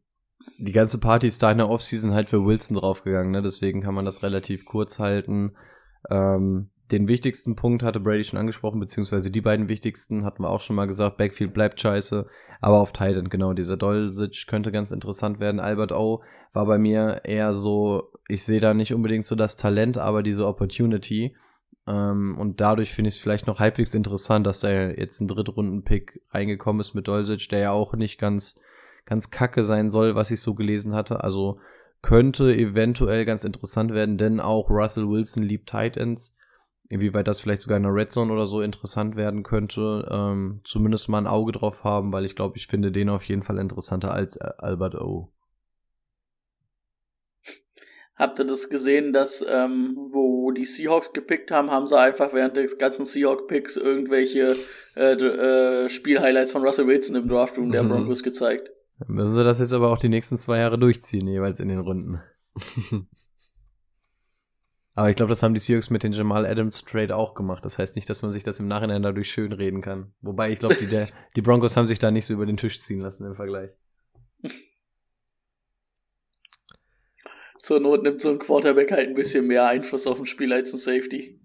die 0.57 0.71
ganze 0.71 0.99
Party 0.99 1.27
ist 1.27 1.43
da 1.43 1.51
in 1.51 1.57
der 1.57 1.69
Offseason 1.69 2.13
halt 2.13 2.29
für 2.29 2.45
Wilson 2.45 2.77
draufgegangen, 2.77 3.31
ne? 3.31 3.41
Deswegen 3.41 3.81
kann 3.81 3.93
man 3.93 4.05
das 4.05 4.23
relativ 4.23 4.65
kurz 4.65 4.99
halten. 4.99 5.55
Ähm, 6.09 6.69
den 6.91 7.07
wichtigsten 7.07 7.55
Punkt 7.55 7.83
hatte 7.83 7.99
Brady 7.99 8.23
schon 8.23 8.39
angesprochen, 8.39 8.79
beziehungsweise 8.79 9.29
die 9.29 9.41
beiden 9.41 9.67
wichtigsten 9.67 10.23
hatten 10.23 10.43
wir 10.43 10.49
auch 10.49 10.61
schon 10.61 10.75
mal 10.75 10.87
gesagt. 10.87 11.17
Backfield 11.17 11.53
bleibt 11.53 11.81
scheiße, 11.81 12.27
aber 12.61 12.79
auf 12.79 12.93
Titan, 12.93 13.29
genau, 13.29 13.53
dieser 13.53 13.77
Dolsic 13.77 14.47
könnte 14.47 14.71
ganz 14.71 14.91
interessant 14.91 15.39
werden. 15.39 15.59
Albert 15.59 15.91
O 15.91 16.23
war 16.53 16.65
bei 16.65 16.77
mir 16.77 17.21
eher 17.25 17.53
so, 17.53 18.13
ich 18.29 18.43
sehe 18.43 18.61
da 18.61 18.73
nicht 18.73 18.93
unbedingt 18.93 19.25
so 19.25 19.35
das 19.35 19.57
Talent, 19.57 19.97
aber 19.97 20.23
diese 20.23 20.47
Opportunity. 20.47 21.35
Ähm, 21.87 22.37
und 22.39 22.61
dadurch 22.61 22.93
finde 22.93 23.09
ich 23.09 23.15
es 23.15 23.21
vielleicht 23.21 23.47
noch 23.47 23.59
halbwegs 23.59 23.93
interessant, 23.93 24.47
dass 24.47 24.61
da 24.61 24.71
jetzt 24.71 25.19
ein 25.19 25.27
Drittrunden-Pick 25.27 26.21
reingekommen 26.31 26.79
ist 26.79 26.93
mit 26.93 27.07
Dolsic, 27.07 27.49
der 27.49 27.59
ja 27.59 27.71
auch 27.71 27.93
nicht 27.95 28.17
ganz, 28.17 28.61
ganz 29.07 29.31
kacke 29.31 29.63
sein 29.63 29.89
soll, 29.89 30.13
was 30.13 30.29
ich 30.29 30.41
so 30.41 30.53
gelesen 30.53 30.93
hatte. 30.93 31.23
Also 31.23 31.59
könnte 32.03 32.55
eventuell 32.55 33.25
ganz 33.25 33.43
interessant 33.43 33.91
werden, 33.91 34.17
denn 34.17 34.39
auch 34.39 34.69
Russell 34.69 35.09
Wilson 35.09 35.41
liebt 35.41 35.69
Titans 35.69 36.37
inwieweit 36.89 37.27
das 37.27 37.39
vielleicht 37.39 37.61
sogar 37.61 37.77
in 37.77 37.83
der 37.83 37.93
Red 37.93 38.11
Zone 38.11 38.31
oder 38.31 38.47
so 38.47 38.61
interessant 38.61 39.15
werden 39.15 39.43
könnte, 39.43 40.07
ähm, 40.09 40.61
zumindest 40.63 41.09
mal 41.09 41.19
ein 41.19 41.27
Auge 41.27 41.51
drauf 41.51 41.83
haben, 41.83 42.13
weil 42.13 42.25
ich 42.25 42.35
glaube, 42.35 42.57
ich 42.57 42.67
finde 42.67 42.91
den 42.91 43.09
auf 43.09 43.23
jeden 43.23 43.43
Fall 43.43 43.57
interessanter 43.57 44.13
als 44.13 44.37
Albert 44.37 44.95
O. 44.95 45.33
Habt 48.15 48.39
ihr 48.39 48.45
das 48.45 48.69
gesehen, 48.69 49.13
dass 49.13 49.45
ähm, 49.47 49.95
wo 50.11 50.51
die 50.51 50.65
Seahawks 50.65 51.13
gepickt 51.13 51.51
haben, 51.51 51.69
haben 51.69 51.85
sie 51.85 51.99
einfach 51.99 52.33
während 52.33 52.57
des 52.57 52.79
ganzen 52.79 53.05
Seahawk-Picks 53.05 53.77
irgendwelche 53.77 54.55
äh, 54.95 55.13
äh, 55.13 55.89
Spielhighlights 55.89 56.51
von 56.51 56.63
Russell 56.63 56.87
Wilson 56.87 57.15
im 57.15 57.27
Draftroom 57.27 57.71
der 57.71 57.83
mhm. 57.83 57.89
Broncos 57.89 58.23
gezeigt. 58.23 58.71
Dann 58.99 59.15
müssen 59.15 59.35
sie 59.35 59.43
das 59.43 59.59
jetzt 59.59 59.73
aber 59.73 59.91
auch 59.91 59.97
die 59.97 60.09
nächsten 60.09 60.37
zwei 60.37 60.59
Jahre 60.59 60.79
durchziehen, 60.79 61.27
jeweils 61.27 61.59
in 61.59 61.69
den 61.69 61.79
Runden. 61.79 62.21
Aber 64.97 65.09
ich 65.11 65.15
glaube, 65.15 65.29
das 65.29 65.43
haben 65.43 65.53
die 65.53 65.59
Seahawks 65.59 65.91
mit 65.91 66.01
den 66.01 66.11
Jamal 66.11 66.47
Adams 66.47 66.83
Trade 66.83 67.15
auch 67.15 67.35
gemacht. 67.35 67.63
Das 67.63 67.77
heißt 67.77 67.95
nicht, 67.95 68.09
dass 68.09 68.23
man 68.23 68.31
sich 68.31 68.41
das 68.41 68.59
im 68.59 68.67
Nachhinein 68.67 69.03
dadurch 69.03 69.31
schön 69.31 69.51
reden 69.51 69.81
kann. 69.81 70.11
Wobei 70.21 70.49
ich 70.49 70.57
glaube, 70.57 70.73
die, 70.73 70.87
die 71.35 71.41
Broncos 71.43 71.77
haben 71.77 71.85
sich 71.85 71.99
da 71.99 72.09
nicht 72.09 72.25
so 72.25 72.33
über 72.33 72.47
den 72.47 72.57
Tisch 72.57 72.81
ziehen 72.81 73.01
lassen 73.01 73.23
im 73.27 73.35
Vergleich. 73.35 73.69
Zur 77.59 77.79
Not 77.79 78.01
nimmt 78.01 78.23
so 78.23 78.31
ein 78.31 78.39
Quarterback 78.39 78.91
halt 78.91 79.09
ein 79.09 79.13
bisschen 79.13 79.45
mehr 79.45 79.67
Einfluss 79.67 80.07
auf 80.07 80.19
ein 80.19 80.25
Spiel 80.25 80.51
als 80.51 80.73
ein 80.73 80.79
Safety. 80.79 81.39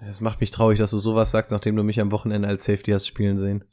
Das 0.00 0.22
macht 0.22 0.40
mich 0.40 0.52
traurig, 0.52 0.78
dass 0.78 0.92
du 0.92 0.96
sowas 0.96 1.30
sagst, 1.30 1.50
nachdem 1.50 1.76
du 1.76 1.82
mich 1.82 2.00
am 2.00 2.12
Wochenende 2.12 2.48
als 2.48 2.64
Safety 2.64 2.92
hast 2.92 3.06
spielen 3.06 3.36
sehen. 3.36 3.64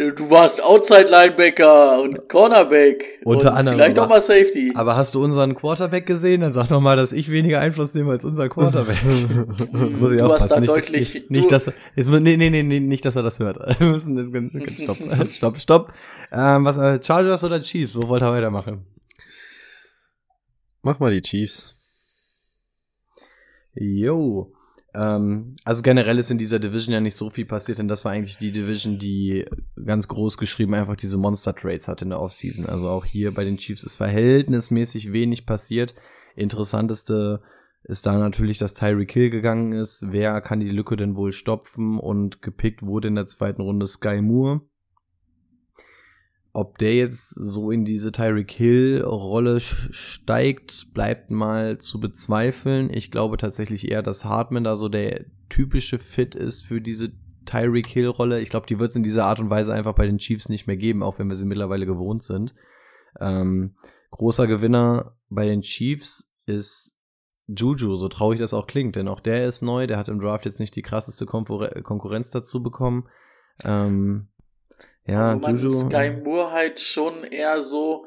Du 0.00 0.30
warst 0.30 0.62
Outside 0.62 1.08
Linebacker 1.10 2.00
und 2.00 2.26
Cornerback. 2.26 3.20
Unter 3.22 3.50
und 3.50 3.56
anderem. 3.58 3.78
Vielleicht 3.78 3.98
auch 3.98 4.08
mal 4.08 4.22
Safety. 4.22 4.72
Aber 4.74 4.96
hast 4.96 5.14
du 5.14 5.22
unseren 5.22 5.54
Quarterback 5.54 6.06
gesehen? 6.06 6.40
Dann 6.40 6.54
sag 6.54 6.68
doch 6.68 6.80
mal, 6.80 6.96
dass 6.96 7.12
ich 7.12 7.30
weniger 7.30 7.60
Einfluss 7.60 7.92
nehme 7.92 8.12
als 8.12 8.24
unser 8.24 8.48
Quarterback. 8.48 8.98
Muss 9.72 10.12
ich 10.12 10.20
du 10.20 10.32
hast 10.32 10.50
da 10.50 10.58
nicht, 10.58 10.70
deutlich. 10.70 11.14
Nicht, 11.14 11.30
nicht 11.30 11.52
dass, 11.52 11.70
jetzt, 11.96 12.08
nee, 12.08 12.36
nee, 12.38 12.48
nee, 12.48 12.62
nee, 12.62 12.80
nicht, 12.80 13.04
dass 13.04 13.16
er 13.16 13.22
das 13.22 13.40
hört. 13.40 13.58
stopp, 14.82 14.96
stopp, 15.30 15.58
stopp. 15.58 15.92
Ähm, 16.32 16.64
was, 16.64 16.78
äh, 16.78 16.98
Chargers 17.02 17.44
oder 17.44 17.60
Chiefs? 17.60 17.94
Wo 17.94 18.08
wollt 18.08 18.22
ihr 18.22 18.32
weitermachen? 18.32 18.86
Mach 20.80 20.98
mal 20.98 21.12
die 21.12 21.20
Chiefs. 21.20 21.74
Jo. 23.74 24.50
Ähm, 24.94 25.54
also 25.64 25.82
generell 25.82 26.18
ist 26.18 26.30
in 26.30 26.38
dieser 26.38 26.58
Division 26.58 26.92
ja 26.92 27.00
nicht 27.00 27.16
so 27.16 27.30
viel 27.30 27.46
passiert, 27.46 27.78
denn 27.78 27.88
das 27.88 28.04
war 28.04 28.12
eigentlich 28.12 28.38
die 28.38 28.52
Division, 28.52 28.98
die 28.98 29.44
ganz 29.84 30.08
groß 30.08 30.38
geschrieben 30.38 30.74
einfach 30.74 30.96
diese 30.96 31.16
Monster 31.16 31.54
Trades 31.54 31.88
hat 31.88 32.02
in 32.02 32.10
der 32.10 32.20
Offseason. 32.20 32.66
Also 32.66 32.88
auch 32.88 33.04
hier 33.04 33.32
bei 33.32 33.44
den 33.44 33.56
Chiefs 33.58 33.84
ist 33.84 33.96
verhältnismäßig 33.96 35.12
wenig 35.12 35.46
passiert. 35.46 35.94
Interessanteste 36.34 37.42
ist 37.84 38.06
da 38.06 38.18
natürlich, 38.18 38.58
dass 38.58 38.74
Tyreek 38.74 39.12
Hill 39.12 39.30
gegangen 39.30 39.72
ist. 39.72 40.06
Wer 40.10 40.40
kann 40.40 40.60
die 40.60 40.68
Lücke 40.68 40.96
denn 40.96 41.16
wohl 41.16 41.32
stopfen? 41.32 41.98
Und 41.98 42.42
gepickt 42.42 42.82
wurde 42.82 43.08
in 43.08 43.14
der 43.14 43.26
zweiten 43.26 43.62
Runde 43.62 43.86
Sky 43.86 44.20
Moore. 44.20 44.60
Ob 46.52 46.78
der 46.78 46.94
jetzt 46.94 47.28
so 47.30 47.70
in 47.70 47.84
diese 47.84 48.10
Tyreek 48.10 48.50
Hill-Rolle 48.50 49.60
steigt, 49.60 50.92
bleibt 50.94 51.30
mal 51.30 51.78
zu 51.78 52.00
bezweifeln. 52.00 52.90
Ich 52.92 53.10
glaube 53.10 53.36
tatsächlich 53.36 53.90
eher, 53.90 54.02
dass 54.02 54.24
Hartman 54.24 54.64
da 54.64 54.74
so 54.74 54.88
der 54.88 55.26
typische 55.48 55.98
Fit 55.98 56.34
ist 56.34 56.66
für 56.66 56.80
diese 56.80 57.12
Tyreek 57.46 57.86
Hill-Rolle. 57.86 58.40
Ich 58.40 58.50
glaube, 58.50 58.66
die 58.66 58.78
wird 58.78 58.90
es 58.90 58.96
in 58.96 59.02
dieser 59.02 59.26
Art 59.26 59.38
und 59.38 59.50
Weise 59.50 59.72
einfach 59.72 59.94
bei 59.94 60.06
den 60.06 60.18
Chiefs 60.18 60.48
nicht 60.48 60.66
mehr 60.66 60.76
geben, 60.76 61.02
auch 61.02 61.18
wenn 61.18 61.28
wir 61.28 61.36
sie 61.36 61.46
mittlerweile 61.46 61.86
gewohnt 61.86 62.22
sind. 62.22 62.54
Ähm, 63.20 63.76
großer 64.10 64.46
Gewinner 64.46 65.16
bei 65.28 65.46
den 65.46 65.60
Chiefs 65.60 66.34
ist 66.46 66.96
Juju, 67.46 67.94
so 67.96 68.08
traurig 68.08 68.38
das 68.38 68.54
auch 68.54 68.66
klingt, 68.66 68.96
denn 68.96 69.08
auch 69.08 69.20
der 69.20 69.46
ist 69.46 69.62
neu, 69.62 69.86
der 69.86 69.98
hat 69.98 70.08
im 70.08 70.20
Draft 70.20 70.44
jetzt 70.44 70.60
nicht 70.60 70.76
die 70.76 70.82
krasseste 70.82 71.26
Konkurrenz 71.26 72.30
dazu 72.30 72.62
bekommen. 72.62 73.08
Ähm, 73.64 74.28
ja, 75.10 75.34
Wo 75.34 75.40
man 75.40 75.56
Juju. 75.56 75.70
Sky 75.70 76.10
Moore 76.22 76.52
halt 76.52 76.80
schon 76.80 77.24
eher 77.24 77.62
so, 77.62 78.06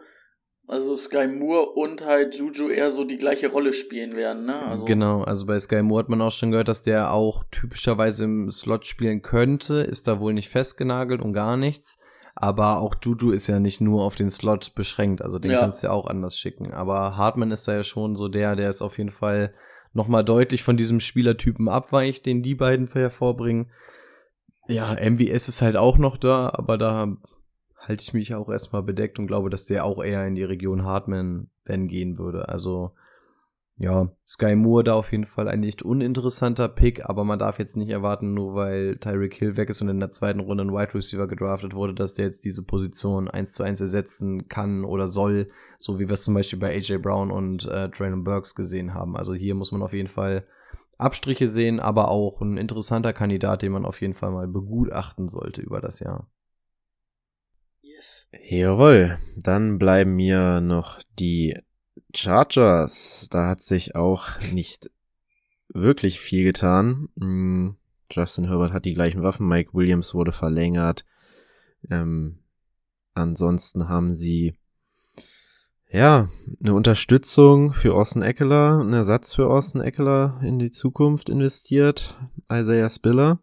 also 0.67 0.95
Sky 0.95 1.27
Moore 1.27 1.71
und 1.71 2.05
halt 2.05 2.35
Juju 2.35 2.69
eher 2.69 2.91
so 2.91 3.03
die 3.03 3.17
gleiche 3.17 3.51
Rolle 3.51 3.73
spielen 3.73 4.15
werden, 4.15 4.45
ne? 4.45 4.55
Also, 4.55 4.85
Genau, 4.85 5.23
also 5.23 5.45
bei 5.45 5.59
Sky 5.59 5.81
Moore 5.81 6.03
hat 6.03 6.09
man 6.09 6.21
auch 6.21 6.31
schon 6.31 6.51
gehört, 6.51 6.67
dass 6.67 6.83
der 6.83 7.11
auch 7.11 7.43
typischerweise 7.51 8.23
im 8.23 8.49
Slot 8.49 8.85
spielen 8.85 9.21
könnte, 9.21 9.75
ist 9.81 10.07
da 10.07 10.19
wohl 10.19 10.33
nicht 10.33 10.49
festgenagelt 10.49 11.21
und 11.21 11.33
gar 11.33 11.57
nichts. 11.57 11.99
Aber 12.35 12.79
auch 12.79 12.95
Juju 13.03 13.31
ist 13.31 13.47
ja 13.47 13.59
nicht 13.59 13.79
nur 13.79 14.03
auf 14.03 14.15
den 14.15 14.31
Slot 14.31 14.73
beschränkt, 14.73 15.21
also 15.21 15.37
den 15.37 15.51
Ja. 15.51 15.59
kannst 15.59 15.83
du 15.83 15.87
ja 15.87 15.93
auch 15.93 16.07
anders 16.07 16.37
schicken. 16.39 16.73
Aber 16.73 17.15
Hartman 17.15 17.51
ist 17.51 17.67
da 17.67 17.75
ja 17.75 17.83
schon 17.83 18.15
so 18.15 18.27
der, 18.27 18.55
der 18.55 18.69
es 18.69 18.81
auf 18.81 18.97
jeden 18.97 19.11
Fall 19.11 19.53
nochmal 19.93 20.23
deutlich 20.23 20.63
von 20.63 20.75
diesem 20.75 20.99
Spielertypen 20.99 21.69
abweicht, 21.69 22.25
den 22.25 22.41
die 22.41 22.55
beiden 22.55 22.87
hervorbringen. 22.87 23.71
Ja, 24.67 24.95
MVS 24.95 25.49
ist 25.49 25.61
halt 25.61 25.75
auch 25.75 25.97
noch 25.97 26.17
da, 26.17 26.49
aber 26.53 26.77
da 26.77 27.17
halte 27.77 28.01
ich 28.01 28.13
mich 28.13 28.33
auch 28.33 28.49
erstmal 28.49 28.83
bedeckt 28.83 29.19
und 29.19 29.27
glaube, 29.27 29.49
dass 29.49 29.65
der 29.65 29.85
auch 29.85 30.03
eher 30.03 30.25
in 30.25 30.35
die 30.35 30.43
Region 30.43 30.83
Hartman 30.83 31.49
wenn 31.65 31.87
gehen 31.87 32.17
würde. 32.17 32.49
Also 32.49 32.91
ja, 33.75 34.11
Sky 34.27 34.55
Moore 34.55 34.83
da 34.83 34.93
auf 34.93 35.11
jeden 35.11 35.25
Fall 35.25 35.47
ein 35.47 35.59
nicht 35.59 35.81
uninteressanter 35.81 36.69
Pick, 36.69 37.09
aber 37.09 37.23
man 37.23 37.39
darf 37.39 37.57
jetzt 37.57 37.75
nicht 37.75 37.89
erwarten, 37.89 38.33
nur 38.33 38.53
weil 38.53 38.97
Tyreek 38.97 39.33
Hill 39.33 39.57
weg 39.57 39.69
ist 39.69 39.81
und 39.81 39.89
in 39.89 39.99
der 39.99 40.11
zweiten 40.11 40.39
Runde 40.39 40.63
ein 40.63 40.71
Wide 40.71 40.93
Receiver 40.93 41.27
gedraftet 41.27 41.73
wurde, 41.73 41.95
dass 41.95 42.13
der 42.13 42.25
jetzt 42.25 42.45
diese 42.45 42.63
Position 42.63 43.27
eins 43.27 43.53
zu 43.53 43.63
eins 43.63 43.81
ersetzen 43.81 44.47
kann 44.47 44.85
oder 44.85 45.07
soll, 45.07 45.49
so 45.79 45.99
wie 45.99 46.07
wir 46.07 46.13
es 46.13 46.23
zum 46.23 46.35
Beispiel 46.35 46.59
bei 46.59 46.75
AJ 46.75 46.99
Brown 46.99 47.31
und 47.31 47.65
äh, 47.65 47.89
Traylon 47.89 48.23
Burks 48.23 48.53
gesehen 48.53 48.93
haben. 48.93 49.17
Also 49.17 49.33
hier 49.33 49.55
muss 49.55 49.71
man 49.71 49.81
auf 49.81 49.93
jeden 49.93 50.07
Fall 50.07 50.45
Abstriche 50.97 51.47
sehen, 51.47 51.79
aber 51.79 52.09
auch 52.09 52.41
ein 52.41 52.57
interessanter 52.57 53.13
Kandidat, 53.13 53.61
den 53.61 53.71
man 53.71 53.85
auf 53.85 54.01
jeden 54.01 54.13
Fall 54.13 54.31
mal 54.31 54.47
begutachten 54.47 55.27
sollte 55.27 55.61
über 55.61 55.81
das 55.81 55.99
Jahr. 55.99 56.29
yes. 57.81 58.29
Jawohl, 58.49 59.17
dann 59.37 59.77
bleiben 59.77 60.15
mir 60.15 60.61
noch 60.61 60.99
die 61.19 61.57
Chargers. 62.15 63.27
Da 63.29 63.47
hat 63.47 63.61
sich 63.61 63.95
auch 63.95 64.39
nicht 64.51 64.89
wirklich 65.69 66.19
viel 66.19 66.43
getan. 66.43 67.09
Hm, 67.19 67.75
Justin 68.11 68.45
Herbert 68.45 68.73
hat 68.73 68.85
die 68.85 68.93
gleichen 68.93 69.23
Waffen, 69.23 69.47
Mike 69.47 69.73
Williams 69.73 70.13
wurde 70.13 70.31
verlängert. 70.31 71.05
Ähm, 71.89 72.43
ansonsten 73.13 73.89
haben 73.89 74.13
sie 74.13 74.55
ja 75.93 76.27
eine 76.61 76.73
Unterstützung 76.73 77.73
für 77.73 77.93
Austin 77.93 78.21
Eckler, 78.21 78.79
einen 78.81 78.93
Ersatz 78.93 79.35
für 79.35 79.47
Austin 79.47 79.81
Eckler 79.81 80.39
in 80.43 80.59
die 80.59 80.71
Zukunft 80.71 81.29
investiert. 81.29 82.17
Isaiah 82.51 82.89
Spiller. 82.89 83.39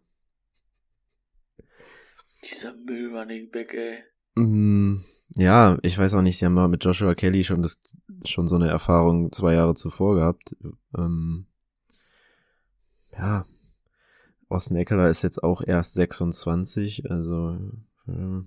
Dieser 2.43 2.73
Müll-Running 2.75 3.51
Back, 3.51 3.73
ey. 3.73 4.03
Mm, 4.35 5.01
Ja, 5.37 5.77
ich 5.81 5.97
weiß 5.97 6.13
auch 6.15 6.21
nicht, 6.21 6.39
sie 6.39 6.45
haben 6.45 6.53
mal 6.53 6.67
mit 6.67 6.83
Joshua 6.83 7.15
Kelly 7.15 7.43
schon 7.43 7.61
das 7.61 7.79
schon 8.25 8.47
so 8.47 8.55
eine 8.55 8.69
Erfahrung 8.69 9.31
zwei 9.31 9.53
Jahre 9.53 9.73
zuvor 9.75 10.15
gehabt. 10.15 10.55
Ähm, 10.97 11.47
ja, 13.13 13.45
Austin 14.49 14.75
Eckler 14.77 15.09
ist 15.09 15.21
jetzt 15.21 15.43
auch 15.43 15.61
erst 15.65 15.93
26, 15.93 17.09
also 17.09 17.57
äh, 18.07 18.41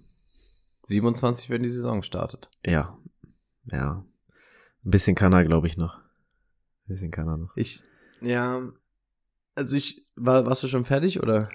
27, 0.83 1.49
wenn 1.51 1.63
die 1.63 1.69
Saison 1.71 2.03
startet. 2.03 2.51
ja, 2.67 2.99
ja, 3.67 4.05
ein 4.85 4.91
bisschen 4.91 5.15
kann 5.17 5.33
er, 5.33 5.45
glaube 5.45 5.67
ich, 5.67 5.77
noch. 5.77 5.99
Ein 5.99 6.89
bisschen 6.89 7.11
kann 7.11 7.29
er 7.29 7.37
noch. 7.37 7.57
Ich, 7.57 7.83
ja, 8.21 8.63
also 9.55 9.77
ich, 9.77 10.03
war, 10.17 10.47
warst 10.47 10.63
du 10.63 10.67
schon 10.67 10.85
fertig 10.85 11.23
oder? 11.23 11.49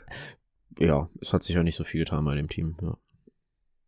Ja, 0.77 1.09
es 1.21 1.33
hat 1.33 1.43
sich 1.43 1.55
ja 1.55 1.63
nicht 1.63 1.75
so 1.75 1.83
viel 1.83 2.03
getan 2.03 2.25
bei 2.25 2.35
dem 2.35 2.49
Team. 2.49 2.77
Ja. 2.81 2.97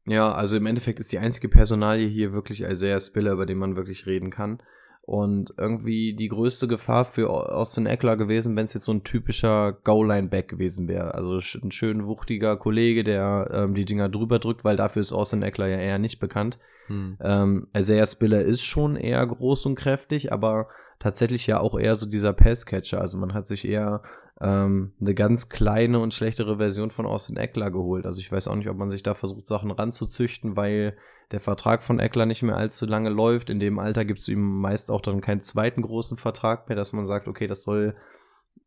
Ja, 0.05 0.33
also 0.33 0.57
im 0.57 0.65
Endeffekt 0.65 0.99
ist 0.99 1.11
die 1.11 1.19
einzige 1.19 1.47
Personalie 1.47 2.07
hier 2.07 2.33
wirklich 2.33 2.61
Isaiah 2.61 2.99
Spiller, 2.99 3.33
über 3.33 3.45
den 3.45 3.59
man 3.59 3.75
wirklich 3.75 4.07
reden 4.07 4.31
kann. 4.31 4.61
Und 5.03 5.53
irgendwie 5.57 6.13
die 6.13 6.27
größte 6.27 6.67
Gefahr 6.67 7.05
für 7.05 7.29
Austin 7.29 7.87
Eckler 7.87 8.17
gewesen, 8.17 8.55
wenn 8.55 8.65
es 8.65 8.75
jetzt 8.75 8.85
so 8.85 8.93
ein 8.93 9.03
typischer 9.03 9.73
Goal-Line-Back 9.83 10.47
gewesen 10.47 10.87
wäre. 10.87 11.15
Also 11.15 11.39
ein 11.61 11.71
schön 11.71 12.05
wuchtiger 12.05 12.55
Kollege, 12.55 13.03
der 13.03 13.49
ähm, 13.51 13.73
die 13.73 13.85
Dinger 13.85 14.09
drüber 14.09 14.39
drückt, 14.39 14.63
weil 14.63 14.77
dafür 14.77 15.01
ist 15.01 15.11
Austin 15.11 15.41
Eckler 15.41 15.67
ja 15.67 15.77
eher 15.77 15.97
nicht 15.97 16.19
bekannt. 16.19 16.59
Hm. 16.87 17.17
Ähm, 17.19 17.67
Isaiah 17.75 18.05
Spiller 18.05 18.41
ist 18.41 18.63
schon 18.63 18.95
eher 18.95 19.25
groß 19.25 19.65
und 19.65 19.75
kräftig, 19.75 20.31
aber 20.31 20.67
tatsächlich 20.99 21.47
ja 21.47 21.59
auch 21.59 21.77
eher 21.77 21.95
so 21.95 22.09
dieser 22.09 22.33
Passcatcher. 22.33 23.01
Also 23.01 23.17
man 23.17 23.33
hat 23.33 23.47
sich 23.47 23.67
eher 23.67 24.03
ähm, 24.39 24.93
eine 25.01 25.13
ganz 25.13 25.49
kleine 25.49 25.99
und 25.99 26.13
schlechtere 26.13 26.57
Version 26.57 26.91
von 26.91 27.05
Austin 27.05 27.37
Eckler 27.37 27.71
geholt. 27.71 28.05
Also 28.05 28.19
ich 28.19 28.31
weiß 28.31 28.47
auch 28.47 28.55
nicht, 28.55 28.69
ob 28.69 28.77
man 28.77 28.91
sich 28.91 29.03
da 29.03 29.13
versucht, 29.13 29.47
Sachen 29.47 29.71
ranzuzüchten, 29.71 30.55
weil 30.55 30.95
der 31.31 31.39
Vertrag 31.39 31.83
von 31.83 31.99
Eckler 31.99 32.25
nicht 32.25 32.43
mehr 32.43 32.57
allzu 32.57 32.85
lange 32.85 33.09
läuft. 33.09 33.49
In 33.49 33.59
dem 33.59 33.79
Alter 33.79 34.05
gibt 34.05 34.19
es 34.19 34.27
ihm 34.27 34.59
meist 34.59 34.91
auch 34.91 35.01
dann 35.01 35.21
keinen 35.21 35.41
zweiten 35.41 35.81
großen 35.81 36.17
Vertrag 36.17 36.67
mehr, 36.67 36.75
dass 36.75 36.93
man 36.93 37.05
sagt, 37.05 37.27
okay, 37.27 37.47
das 37.47 37.63
soll 37.63 37.95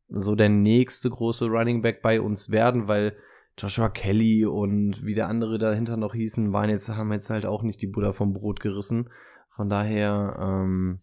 so 0.08 0.34
der 0.34 0.48
nächste 0.48 1.10
große 1.10 1.46
Running 1.46 1.82
Back 1.82 2.02
bei 2.02 2.20
uns 2.20 2.50
werden, 2.50 2.88
weil 2.88 3.16
Joshua 3.58 3.88
Kelly 3.88 4.46
und 4.46 5.04
wie 5.04 5.14
der 5.14 5.28
andere 5.28 5.58
dahinter 5.58 5.96
noch 5.96 6.14
hießen, 6.14 6.52
waren 6.52 6.70
jetzt, 6.70 6.88
haben 6.88 7.12
jetzt 7.12 7.30
halt 7.30 7.46
auch 7.46 7.62
nicht 7.62 7.80
die 7.82 7.86
Butter 7.86 8.12
vom 8.12 8.32
Brot 8.32 8.60
gerissen. 8.60 9.10
Von 9.50 9.68
daher, 9.68 10.36
ähm, 10.40 11.00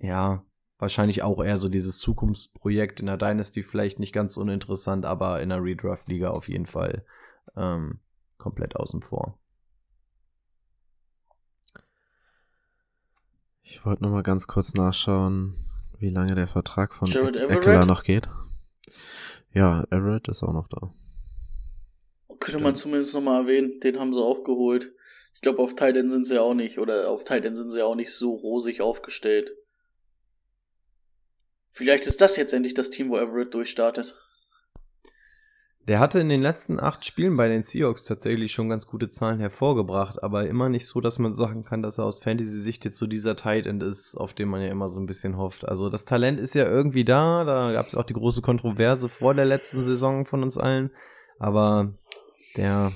ja, 0.00 0.44
wahrscheinlich 0.78 1.22
auch 1.22 1.42
eher 1.42 1.58
so 1.58 1.68
dieses 1.68 1.98
Zukunftsprojekt 1.98 3.00
in 3.00 3.06
der 3.06 3.16
Dynasty 3.16 3.62
vielleicht 3.62 4.00
nicht 4.00 4.12
ganz 4.12 4.36
uninteressant, 4.36 5.06
aber 5.06 5.40
in 5.40 5.48
der 5.50 5.62
Redraft-Liga 5.62 6.30
auf 6.30 6.48
jeden 6.48 6.66
Fall 6.66 7.04
ähm, 7.56 8.00
komplett 8.36 8.76
außen 8.76 9.02
vor. 9.02 9.38
Ich 13.68 13.84
wollte 13.84 14.04
noch 14.04 14.10
mal 14.10 14.22
ganz 14.22 14.46
kurz 14.46 14.74
nachschauen, 14.74 15.54
wie 15.98 16.10
lange 16.10 16.36
der 16.36 16.46
Vertrag 16.46 16.94
von 16.94 17.08
Jared? 17.08 17.34
Eckler 17.34 17.84
noch 17.84 18.04
geht. 18.04 18.28
Ja, 19.52 19.82
Everett 19.90 20.28
ist 20.28 20.44
auch 20.44 20.52
noch 20.52 20.68
da. 20.68 20.92
Könnte 22.38 22.62
man 22.62 22.76
zumindest 22.76 23.12
nochmal 23.12 23.42
erwähnen, 23.42 23.80
den 23.80 23.98
haben 23.98 24.12
sie 24.12 24.22
auch 24.22 24.44
geholt. 24.44 24.92
Ich 25.34 25.40
glaube, 25.40 25.60
auf 25.60 25.74
Titan 25.74 26.08
sind 26.10 26.28
sie 26.28 26.36
ja 26.36 26.42
auch 26.42 26.54
nicht, 26.54 26.78
oder 26.78 27.10
auf 27.10 27.24
Titan 27.24 27.56
sind 27.56 27.70
sie 27.70 27.78
ja 27.78 27.86
auch 27.86 27.96
nicht 27.96 28.12
so 28.12 28.34
rosig 28.34 28.80
aufgestellt. 28.80 29.50
Vielleicht 31.72 32.06
ist 32.06 32.20
das 32.20 32.36
jetzt 32.36 32.52
endlich 32.52 32.74
das 32.74 32.90
Team, 32.90 33.10
wo 33.10 33.18
Everett 33.18 33.52
durchstartet. 33.52 34.14
Der 35.88 36.00
hatte 36.00 36.18
in 36.18 36.28
den 36.28 36.42
letzten 36.42 36.80
acht 36.80 37.04
Spielen 37.04 37.36
bei 37.36 37.46
den 37.46 37.62
Seahawks 37.62 38.02
tatsächlich 38.02 38.50
schon 38.50 38.68
ganz 38.68 38.88
gute 38.88 39.08
Zahlen 39.08 39.38
hervorgebracht, 39.38 40.20
aber 40.20 40.48
immer 40.48 40.68
nicht 40.68 40.86
so, 40.86 41.00
dass 41.00 41.20
man 41.20 41.32
sagen 41.32 41.62
kann, 41.62 41.80
dass 41.80 41.98
er 41.98 42.06
aus 42.06 42.18
Fantasy-Sicht 42.18 42.84
jetzt 42.84 42.98
so 42.98 43.06
dieser 43.06 43.36
Tight 43.36 43.66
End 43.66 43.84
ist, 43.84 44.16
auf 44.16 44.34
den 44.34 44.48
man 44.48 44.62
ja 44.62 44.68
immer 44.68 44.88
so 44.88 44.98
ein 44.98 45.06
bisschen 45.06 45.36
hofft. 45.36 45.66
Also 45.66 45.88
das 45.88 46.04
Talent 46.04 46.40
ist 46.40 46.56
ja 46.56 46.64
irgendwie 46.64 47.04
da, 47.04 47.44
da 47.44 47.70
gab 47.72 47.86
es 47.86 47.94
auch 47.94 48.02
die 48.02 48.14
große 48.14 48.42
Kontroverse 48.42 49.08
vor 49.08 49.34
der 49.34 49.44
letzten 49.44 49.84
Saison 49.84 50.26
von 50.26 50.42
uns 50.42 50.58
allen, 50.58 50.90
aber 51.38 51.94
der, 52.56 52.90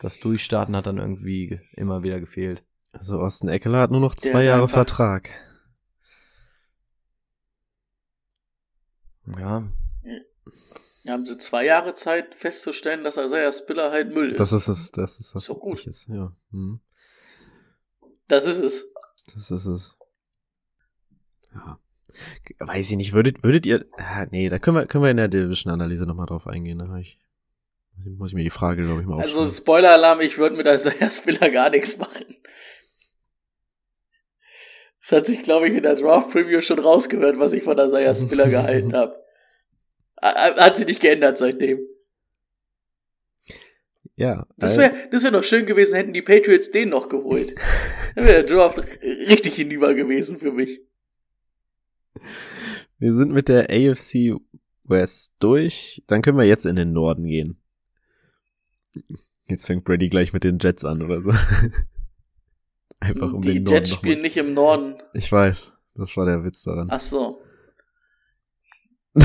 das 0.00 0.18
Durchstarten 0.18 0.74
hat 0.74 0.86
dann 0.86 0.98
irgendwie 0.98 1.60
immer 1.74 2.02
wieder 2.02 2.18
gefehlt. 2.18 2.64
Also 2.92 3.20
Austin 3.20 3.50
Eckler 3.50 3.78
hat 3.78 3.92
nur 3.92 4.00
noch 4.00 4.16
Der 4.16 4.32
zwei 4.32 4.38
hat 4.40 4.46
Jahre 4.46 4.68
Vertrag. 4.68 5.30
Ja, 9.38 9.62
Ja, 11.04 11.14
haben 11.14 11.26
sie 11.26 11.36
zwei 11.38 11.64
Jahre 11.64 11.94
Zeit 11.94 12.34
festzustellen, 12.34 13.02
dass 13.02 13.16
Isaiah 13.16 13.52
Spiller 13.52 13.90
halt 13.90 14.12
Müll 14.12 14.30
ist. 14.30 14.40
Das 14.40 14.52
ist 14.52 14.68
es, 14.68 14.92
das 14.92 15.18
ist 15.18 15.34
das. 15.34 15.42
Ist 15.42 15.50
doch 15.50 15.60
gut. 15.60 15.86
Ist, 15.86 16.08
ja. 16.08 16.32
Hm. 16.52 16.80
das 18.28 18.46
ist 18.46 18.60
es. 18.60 18.84
Das 19.34 19.50
ist 19.50 19.66
es. 19.66 19.96
Ja. 21.54 21.78
Weiß 22.60 22.90
ich 22.90 22.96
nicht, 22.96 23.14
würdet, 23.14 23.42
würdet 23.42 23.66
ihr, 23.66 23.86
ah, 23.96 24.26
nee, 24.30 24.48
da 24.48 24.58
können 24.58 24.76
wir, 24.76 24.86
können 24.86 25.02
wir 25.02 25.10
in 25.10 25.16
der 25.16 25.28
Division-Analyse 25.28 26.06
nochmal 26.06 26.26
drauf 26.26 26.46
eingehen, 26.46 26.78
da 26.78 26.88
hab 26.88 26.98
ich, 26.98 27.18
muss 28.04 28.30
ich 28.30 28.34
mir 28.34 28.44
die 28.44 28.50
Frage, 28.50 28.82
glaube 28.82 29.00
ich, 29.00 29.06
mal 29.06 29.20
Also 29.20 29.40
aufschreiben. 29.40 29.54
Spoiler-Alarm, 29.54 30.20
ich 30.20 30.38
würde 30.38 30.56
mit 30.56 30.66
Isaiah 30.66 31.10
Spiller 31.10 31.50
gar 31.50 31.70
nichts 31.70 31.96
machen. 31.98 32.36
Das 35.00 35.12
hat 35.12 35.26
sich, 35.26 35.42
glaube 35.42 35.68
ich, 35.68 35.74
in 35.74 35.82
der 35.82 35.96
Draft-Preview 35.96 36.60
schon 36.60 36.78
rausgehört, 36.78 37.38
was 37.38 37.52
ich 37.52 37.64
von 37.64 37.78
Isaiah 37.78 38.14
Spiller 38.14 38.48
gehalten 38.50 38.94
habe. 38.94 39.21
Hat 40.22 40.76
sich 40.76 40.86
nicht 40.86 41.00
geändert 41.00 41.36
seitdem. 41.36 41.80
Ja. 44.14 44.46
Das 44.56 44.76
äh, 44.76 44.82
wäre 44.82 45.08
das 45.10 45.24
wär 45.24 45.30
doch 45.32 45.42
schön 45.42 45.66
gewesen, 45.66 45.96
hätten 45.96 46.12
die 46.12 46.22
Patriots 46.22 46.70
den 46.70 46.90
noch 46.90 47.08
geholt. 47.08 47.54
Dann 48.14 48.24
wäre 48.24 48.44
der 48.44 48.56
Draft 48.56 48.78
richtig 48.78 49.54
hinüber 49.54 49.94
gewesen 49.94 50.38
für 50.38 50.52
mich. 50.52 50.80
wir 52.98 53.14
sind 53.14 53.32
mit 53.32 53.48
der 53.48 53.70
AFC 53.70 54.36
West 54.84 55.32
durch. 55.40 56.02
Dann 56.06 56.22
können 56.22 56.38
wir 56.38 56.44
jetzt 56.44 56.66
in 56.66 56.76
den 56.76 56.92
Norden 56.92 57.24
gehen. 57.24 57.60
Jetzt 59.48 59.66
fängt 59.66 59.84
Brady 59.84 60.06
gleich 60.08 60.32
mit 60.32 60.44
den 60.44 60.58
Jets 60.60 60.84
an 60.84 61.02
oder 61.02 61.20
so. 61.20 61.30
Einfach 63.00 63.32
um 63.32 63.40
die 63.40 63.54
den 63.54 63.64
Norden 63.64 63.74
Jets 63.76 63.90
noch 63.90 63.98
spielen 63.98 64.20
nicht 64.20 64.36
im 64.36 64.54
Norden. 64.54 65.02
Ich 65.14 65.32
weiß. 65.32 65.72
Das 65.94 66.16
war 66.16 66.26
der 66.26 66.44
Witz 66.44 66.62
daran. 66.62 66.88
Ach 66.90 67.00
so. 67.00 67.42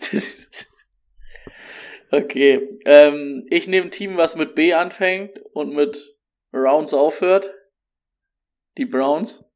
Okay. 2.12 2.78
Ähm, 2.84 3.46
ich 3.48 3.66
nehme 3.68 3.86
ein 3.86 3.90
Team, 3.90 4.18
was 4.18 4.36
mit 4.36 4.54
B 4.54 4.74
anfängt 4.74 5.38
und 5.54 5.74
mit 5.74 6.14
Rounds 6.52 6.92
aufhört. 6.92 7.50
Die 8.76 8.84
Browns. 8.84 9.46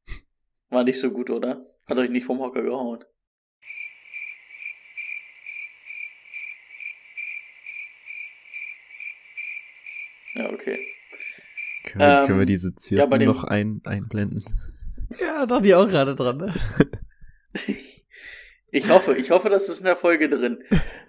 War 0.71 0.83
nicht 0.83 0.99
so 0.99 1.11
gut, 1.11 1.29
oder? 1.29 1.67
Hat 1.87 1.99
euch 1.99 2.09
nicht 2.09 2.25
vom 2.25 2.41
Hocker 2.41 2.63
gehauen. 2.63 3.05
Ja, 10.35 10.51
okay. 10.51 10.79
Können, 11.85 12.01
wir, 12.01 12.21
Ähm, 12.21 12.27
können 12.27 12.39
wir 12.39 12.47
diese 12.47 12.75
Zirpen 12.75 13.21
ja, 13.21 13.27
noch 13.27 13.45
ein, 13.45 13.83
einblenden? 13.85 14.43
Ja, 15.21 15.45
dachte 15.45 15.69
ich 15.69 15.75
auch 15.75 15.87
gerade 15.87 16.15
dran. 16.15 16.39
Ne? 16.39 16.55
Ich 18.77 18.91
hoffe, 18.91 19.17
ich 19.17 19.31
hoffe, 19.31 19.49
das 19.49 19.71
ist 19.71 19.79
in 19.79 19.87
der 19.87 19.97
Folge 19.97 20.29
drin. 20.29 20.63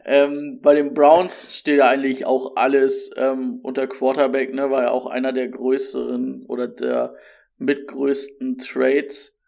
Ähm, 0.05 0.61
bei 0.61 0.73
den 0.73 0.93
Browns 0.93 1.49
steht 1.53 1.79
ja 1.79 1.89
eigentlich 1.89 2.25
auch 2.25 2.55
alles 2.55 3.11
ähm, 3.17 3.59
unter 3.61 3.87
Quarterback, 3.87 4.53
ne? 4.53 4.71
War 4.71 4.83
ja 4.83 4.91
auch 4.91 5.05
einer 5.05 5.33
der 5.33 5.49
größeren 5.49 6.45
oder 6.47 6.69
der 6.69 7.13
mitgrößten 7.57 8.57
Trades 8.57 9.43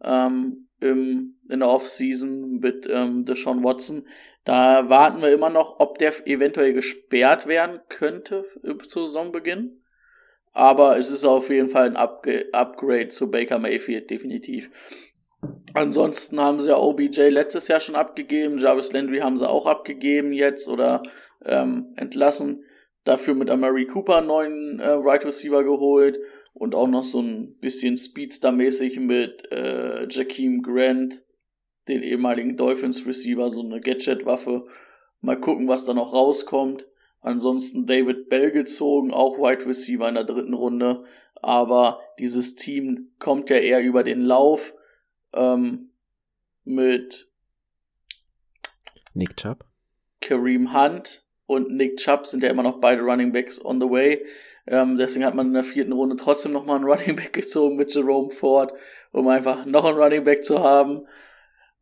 ähm, 0.00 0.68
im, 0.78 1.40
in 1.50 1.58
der 1.58 1.68
Offseason 1.68 2.60
mit 2.60 2.88
ähm, 2.88 3.24
Deshaun 3.24 3.64
Watson. 3.64 4.06
Da 4.44 4.88
warten 4.88 5.20
wir 5.20 5.32
immer 5.32 5.50
noch, 5.50 5.80
ob 5.80 5.98
der 5.98 6.14
eventuell 6.24 6.72
gesperrt 6.72 7.48
werden 7.48 7.80
könnte 7.88 8.44
zu 8.86 9.06
Saisonbeginn. 9.06 9.82
Aber 10.52 10.98
es 10.98 11.10
ist 11.10 11.24
auf 11.24 11.50
jeden 11.50 11.68
Fall 11.68 11.88
ein 11.88 11.96
Upgrade 11.96 13.08
zu 13.08 13.28
Baker 13.28 13.58
Mayfield, 13.58 14.08
definitiv. 14.08 14.70
Ansonsten 15.74 16.40
haben 16.40 16.60
sie 16.60 16.70
ja 16.70 16.78
OBJ 16.78 17.28
letztes 17.28 17.68
Jahr 17.68 17.80
schon 17.80 17.96
abgegeben, 17.96 18.58
Jarvis 18.58 18.92
Landry 18.92 19.18
haben 19.18 19.36
sie 19.36 19.48
auch 19.48 19.66
abgegeben 19.66 20.32
jetzt 20.32 20.68
oder 20.68 21.02
ähm, 21.44 21.92
entlassen. 21.96 22.64
Dafür 23.04 23.34
mit 23.34 23.50
Amari 23.50 23.86
Cooper 23.86 24.16
einen 24.18 24.26
neuen 24.26 24.80
äh, 24.80 24.88
Right 24.88 25.24
Receiver 25.24 25.62
geholt 25.62 26.18
und 26.54 26.74
auch 26.74 26.88
noch 26.88 27.04
so 27.04 27.20
ein 27.20 27.56
bisschen 27.60 27.98
Speedster-mäßig 27.98 28.98
mit 29.00 29.52
äh, 29.52 30.08
Jakeem 30.08 30.62
Grant, 30.62 31.22
den 31.88 32.02
ehemaligen 32.02 32.56
Dolphins 32.56 33.06
Receiver, 33.06 33.50
so 33.50 33.62
eine 33.62 33.80
Gadget-Waffe. 33.80 34.64
Mal 35.20 35.38
gucken, 35.38 35.68
was 35.68 35.84
da 35.84 35.92
noch 35.92 36.14
rauskommt. 36.14 36.86
Ansonsten 37.20 37.86
David 37.86 38.28
Bell 38.28 38.50
gezogen, 38.50 39.12
auch 39.12 39.38
Wide 39.38 39.66
Receiver 39.66 40.08
in 40.08 40.14
der 40.14 40.24
dritten 40.24 40.54
Runde. 40.54 41.04
Aber 41.42 42.00
dieses 42.18 42.54
Team 42.54 43.12
kommt 43.18 43.50
ja 43.50 43.56
eher 43.56 43.82
über 43.82 44.02
den 44.02 44.22
Lauf 44.22 44.74
ähm, 45.36 45.90
mit 46.64 47.28
Nick 49.14 49.36
Chubb? 49.36 49.64
Kareem 50.20 50.74
Hunt 50.74 51.24
und 51.46 51.70
Nick 51.70 51.98
Chubb 51.98 52.26
sind 52.26 52.42
ja 52.42 52.50
immer 52.50 52.62
noch 52.62 52.80
beide 52.80 53.02
Running 53.02 53.32
Backs 53.32 53.64
on 53.64 53.80
the 53.80 53.88
way. 53.88 54.26
Ähm, 54.66 54.96
deswegen 54.96 55.24
hat 55.24 55.34
man 55.34 55.46
in 55.46 55.54
der 55.54 55.62
vierten 55.62 55.92
Runde 55.92 56.16
trotzdem 56.16 56.52
nochmal 56.52 56.76
einen 56.76 56.84
Running 56.90 57.16
Back 57.16 57.32
gezogen 57.32 57.76
mit 57.76 57.94
Jerome 57.94 58.30
Ford, 58.30 58.72
um 59.12 59.28
einfach 59.28 59.64
noch 59.64 59.84
einen 59.84 59.98
Running 59.98 60.24
Back 60.24 60.44
zu 60.44 60.62
haben. 60.62 61.06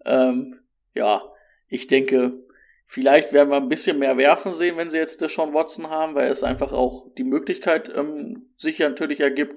Ähm, 0.04 0.60
ja, 0.94 1.22
ich 1.68 1.86
denke, 1.86 2.44
vielleicht 2.86 3.32
werden 3.32 3.48
wir 3.48 3.56
ein 3.56 3.68
bisschen 3.68 3.98
mehr 3.98 4.16
werfen 4.18 4.52
sehen, 4.52 4.76
wenn 4.76 4.90
sie 4.90 4.98
jetzt 4.98 5.22
Deshaun 5.22 5.54
Watson 5.54 5.88
haben, 5.88 6.14
weil 6.14 6.30
es 6.30 6.42
einfach 6.42 6.72
auch 6.72 7.06
die 7.16 7.24
Möglichkeit 7.24 7.90
ähm, 7.96 8.50
sich 8.56 8.78
ja 8.78 8.88
natürlich 8.88 9.20
ergibt. 9.20 9.56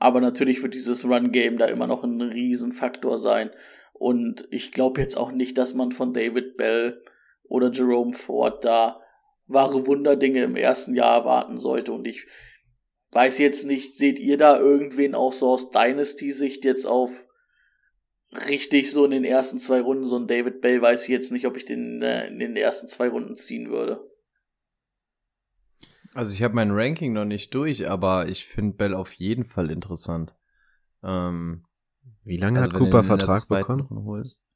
Aber 0.00 0.20
natürlich 0.22 0.62
wird 0.62 0.72
dieses 0.74 1.04
Run-Game 1.04 1.58
da 1.58 1.66
immer 1.66 1.86
noch 1.86 2.02
ein 2.02 2.22
Riesenfaktor 2.22 3.18
sein. 3.18 3.50
Und 3.92 4.48
ich 4.50 4.72
glaube 4.72 5.00
jetzt 5.00 5.16
auch 5.16 5.30
nicht, 5.30 5.58
dass 5.58 5.74
man 5.74 5.92
von 5.92 6.14
David 6.14 6.56
Bell 6.56 7.02
oder 7.44 7.70
Jerome 7.70 8.14
Ford 8.14 8.64
da 8.64 9.02
wahre 9.46 9.86
Wunderdinge 9.86 10.42
im 10.42 10.56
ersten 10.56 10.94
Jahr 10.94 11.18
erwarten 11.18 11.58
sollte. 11.58 11.92
Und 11.92 12.08
ich 12.08 12.26
weiß 13.12 13.38
jetzt 13.38 13.66
nicht, 13.66 13.94
seht 13.94 14.18
ihr 14.18 14.38
da 14.38 14.58
irgendwen 14.58 15.14
auch 15.14 15.34
so 15.34 15.50
aus 15.50 15.70
Dynasty-Sicht 15.70 16.64
jetzt 16.64 16.86
auf 16.86 17.28
richtig 18.48 18.90
so 18.90 19.04
in 19.04 19.10
den 19.10 19.24
ersten 19.24 19.60
zwei 19.60 19.82
Runden, 19.82 20.04
so 20.04 20.16
ein 20.16 20.28
David 20.28 20.62
Bell 20.62 20.80
weiß 20.80 21.02
ich 21.02 21.08
jetzt 21.08 21.30
nicht, 21.30 21.46
ob 21.46 21.58
ich 21.58 21.66
den 21.66 22.00
äh, 22.00 22.28
in 22.28 22.38
den 22.38 22.56
ersten 22.56 22.88
zwei 22.88 23.08
Runden 23.08 23.36
ziehen 23.36 23.70
würde. 23.70 24.09
Also 26.14 26.32
ich 26.32 26.42
habe 26.42 26.54
mein 26.54 26.70
Ranking 26.72 27.12
noch 27.12 27.24
nicht 27.24 27.54
durch, 27.54 27.88
aber 27.88 28.28
ich 28.28 28.44
finde 28.44 28.76
Bell 28.76 28.94
auf 28.94 29.12
jeden 29.14 29.44
Fall 29.44 29.70
interessant. 29.70 30.34
Ähm, 31.02 31.64
Wie 32.24 32.36
lange 32.36 32.60
also 32.60 32.72
hat 32.72 32.78
Cooper 32.78 33.04
Vertrag 33.04 33.48
bekommen? 33.48 34.04
Holst. 34.04 34.50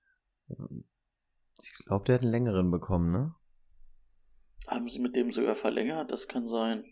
Ich 1.63 1.73
glaube, 1.87 2.07
der 2.07 2.17
hat 2.17 2.23
einen 2.23 2.33
längeren 2.33 2.71
bekommen, 2.71 3.13
ne? 3.13 3.35
Haben 4.67 4.89
sie 4.89 4.99
mit 4.99 5.15
dem 5.17 5.31
sogar 5.31 5.55
verlängert? 5.55 6.11
Das 6.11 6.29
kann 6.29 6.47
sein. 6.47 6.85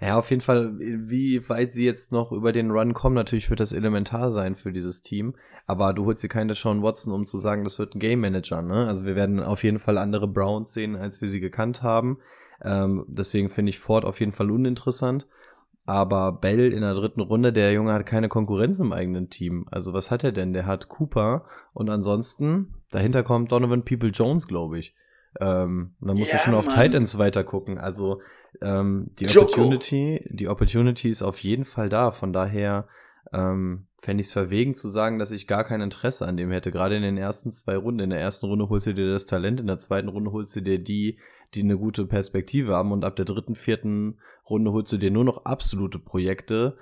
Ja, 0.00 0.18
auf 0.18 0.30
jeden 0.30 0.42
Fall, 0.42 0.78
wie 0.78 1.48
weit 1.48 1.72
sie 1.72 1.86
jetzt 1.86 2.12
noch 2.12 2.30
über 2.30 2.52
den 2.52 2.70
Run 2.70 2.92
kommen, 2.92 3.14
natürlich 3.14 3.48
wird 3.48 3.60
das 3.60 3.72
elementar 3.72 4.30
sein 4.30 4.54
für 4.54 4.72
dieses 4.72 5.02
Team. 5.02 5.34
Aber 5.66 5.94
du 5.94 6.04
holst 6.04 6.22
dir 6.22 6.28
keine 6.28 6.54
Sean 6.54 6.82
Watson, 6.82 7.12
um 7.12 7.26
zu 7.26 7.38
sagen, 7.38 7.64
das 7.64 7.78
wird 7.78 7.94
ein 7.94 7.98
Game 7.98 8.20
Manager, 8.20 8.62
ne? 8.62 8.86
Also 8.86 9.04
wir 9.04 9.16
werden 9.16 9.40
auf 9.40 9.64
jeden 9.64 9.78
Fall 9.78 9.98
andere 9.98 10.28
Browns 10.28 10.74
sehen, 10.74 10.96
als 10.96 11.20
wir 11.20 11.28
sie 11.28 11.40
gekannt 11.40 11.82
haben. 11.82 12.18
Ähm, 12.62 13.04
deswegen 13.08 13.48
finde 13.48 13.70
ich 13.70 13.78
Ford 13.78 14.04
auf 14.04 14.20
jeden 14.20 14.32
Fall 14.32 14.50
uninteressant. 14.50 15.26
Aber 15.86 16.32
Bell 16.32 16.72
in 16.72 16.80
der 16.80 16.94
dritten 16.94 17.20
Runde, 17.20 17.52
der 17.52 17.72
Junge 17.72 17.92
hat 17.92 18.06
keine 18.06 18.28
Konkurrenz 18.28 18.80
im 18.80 18.92
eigenen 18.92 19.30
Team. 19.30 19.66
Also 19.70 19.92
was 19.92 20.10
hat 20.10 20.24
er 20.24 20.32
denn? 20.32 20.52
Der 20.52 20.66
hat 20.66 20.88
Cooper 20.88 21.44
und 21.72 21.88
ansonsten, 21.90 22.74
dahinter 22.90 23.22
kommt 23.22 23.52
Donovan 23.52 23.84
People 23.84 24.10
Jones, 24.10 24.48
glaube 24.48 24.78
ich. 24.78 24.94
Ähm, 25.40 25.94
und 26.00 26.08
dann 26.08 26.18
musst 26.18 26.32
Ja, 26.32 26.38
du 26.38 26.44
schon 26.44 26.54
auf 26.54 26.66
Mann. 26.66 26.74
Titans 26.76 27.18
weiter 27.18 27.44
gucken. 27.44 27.78
Also 27.78 28.20
ähm, 28.62 29.10
die 29.18 29.26
Joko. 29.26 29.46
Opportunity, 29.46 30.28
die 30.30 30.48
Opportunity 30.48 31.08
ist 31.08 31.22
auf 31.22 31.38
jeden 31.38 31.64
Fall 31.64 31.88
da. 31.88 32.10
Von 32.10 32.32
daher 32.32 32.86
ähm, 33.32 33.86
fände 33.98 34.20
ich 34.20 34.28
es 34.28 34.32
verwegen 34.32 34.74
zu 34.74 34.88
sagen, 34.88 35.18
dass 35.18 35.30
ich 35.30 35.46
gar 35.46 35.64
kein 35.64 35.80
Interesse 35.80 36.26
an 36.26 36.36
dem 36.36 36.50
hätte. 36.50 36.70
Gerade 36.70 36.96
in 36.96 37.02
den 37.02 37.16
ersten 37.16 37.50
zwei 37.50 37.76
Runden. 37.76 38.00
In 38.00 38.10
der 38.10 38.20
ersten 38.20 38.46
Runde 38.46 38.68
holst 38.68 38.86
du 38.86 38.94
dir 38.94 39.10
das 39.10 39.26
Talent, 39.26 39.60
in 39.60 39.66
der 39.66 39.78
zweiten 39.78 40.08
Runde 40.08 40.32
holst 40.32 40.54
du 40.56 40.60
dir 40.60 40.78
die, 40.78 41.18
die 41.54 41.62
eine 41.62 41.78
gute 41.78 42.06
Perspektive 42.06 42.74
haben 42.74 42.92
und 42.92 43.04
ab 43.04 43.16
der 43.16 43.24
dritten, 43.24 43.54
vierten 43.54 44.18
Runde 44.48 44.72
holst 44.72 44.92
du 44.92 44.96
dir 44.96 45.10
nur 45.10 45.24
noch 45.24 45.44
absolute 45.44 45.98
Projekte, 45.98 46.76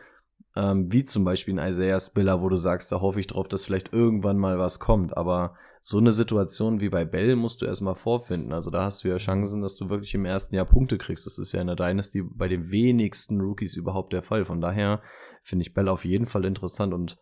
ähm, 0.56 0.92
wie 0.92 1.04
zum 1.04 1.24
Beispiel 1.24 1.58
ein 1.58 1.68
Isaiah 1.68 2.00
Spiller, 2.00 2.42
wo 2.42 2.48
du 2.48 2.56
sagst, 2.56 2.92
da 2.92 3.00
hoffe 3.00 3.20
ich 3.20 3.26
drauf, 3.26 3.48
dass 3.48 3.64
vielleicht 3.64 3.92
irgendwann 3.92 4.38
mal 4.38 4.58
was 4.58 4.78
kommt. 4.78 5.16
Aber 5.16 5.56
so 5.86 5.98
eine 5.98 6.12
Situation 6.12 6.80
wie 6.80 6.88
bei 6.88 7.04
Bell 7.04 7.36
musst 7.36 7.60
du 7.60 7.66
erstmal 7.66 7.94
vorfinden. 7.94 8.54
Also 8.54 8.70
da 8.70 8.84
hast 8.84 9.04
du 9.04 9.08
ja 9.08 9.18
Chancen, 9.18 9.60
dass 9.60 9.76
du 9.76 9.90
wirklich 9.90 10.14
im 10.14 10.24
ersten 10.24 10.54
Jahr 10.54 10.64
Punkte 10.64 10.96
kriegst. 10.96 11.26
Das 11.26 11.36
ist 11.36 11.52
ja 11.52 11.60
in 11.60 11.66
der 11.66 11.76
Dynasty 11.76 12.22
bei 12.34 12.48
den 12.48 12.70
wenigsten 12.70 13.38
Rookies 13.38 13.76
überhaupt 13.76 14.14
der 14.14 14.22
Fall. 14.22 14.46
Von 14.46 14.62
daher 14.62 15.02
finde 15.42 15.66
ich 15.66 15.74
Bell 15.74 15.90
auf 15.90 16.06
jeden 16.06 16.24
Fall 16.24 16.46
interessant 16.46 16.94
und 16.94 17.18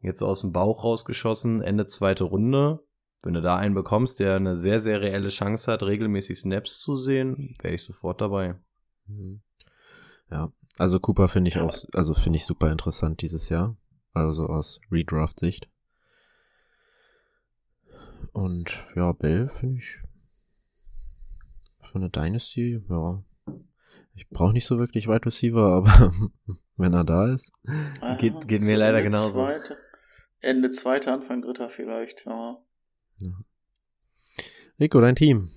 jetzt 0.00 0.22
aus 0.22 0.40
dem 0.40 0.54
Bauch 0.54 0.84
rausgeschossen, 0.84 1.60
Ende 1.60 1.86
zweite 1.86 2.24
Runde. 2.24 2.80
Wenn 3.24 3.34
du 3.34 3.42
da 3.42 3.56
einen 3.56 3.74
bekommst, 3.74 4.20
der 4.20 4.36
eine 4.36 4.56
sehr, 4.56 4.80
sehr 4.80 5.02
reelle 5.02 5.28
Chance 5.28 5.70
hat, 5.70 5.82
regelmäßig 5.82 6.40
Snaps 6.40 6.80
zu 6.80 6.96
sehen, 6.96 7.58
wäre 7.60 7.74
ich 7.74 7.84
sofort 7.84 8.22
dabei. 8.22 8.58
Mhm. 9.06 9.42
Ja, 10.30 10.50
also 10.78 10.98
Cooper 10.98 11.28
finde 11.28 11.50
ich 11.50 11.58
auch, 11.58 11.76
also 11.92 12.14
finde 12.14 12.38
ich 12.38 12.46
super 12.46 12.72
interessant 12.72 13.20
dieses 13.20 13.50
Jahr. 13.50 13.76
Also 14.14 14.46
aus 14.46 14.80
Redraft-Sicht. 14.90 15.68
Und 18.38 18.86
ja, 18.94 19.10
Bell 19.10 19.48
finde 19.48 19.78
ich 19.80 19.98
für 21.80 21.96
eine 21.98 22.08
Dynasty, 22.08 22.80
ja. 22.88 23.24
Ich 24.14 24.28
brauche 24.28 24.52
nicht 24.52 24.64
so 24.64 24.78
wirklich 24.78 25.08
Wide 25.08 25.26
Receiver, 25.26 25.60
aber 25.72 26.12
wenn 26.76 26.94
er 26.94 27.02
da 27.02 27.34
ist. 27.34 27.50
Geht- 28.20 28.46
geht 28.46 28.62
mir 28.62 28.76
leider 28.76 28.98
Ende 28.98 29.10
genauso. 29.10 29.40
Zweite, 29.44 29.76
Ende 30.38 30.70
zweiter, 30.70 31.14
Anfang 31.14 31.42
dritter 31.42 31.68
vielleicht, 31.68 32.26
ja. 32.26 32.58
Nico, 34.76 35.00
dein 35.00 35.16
Team. 35.16 35.50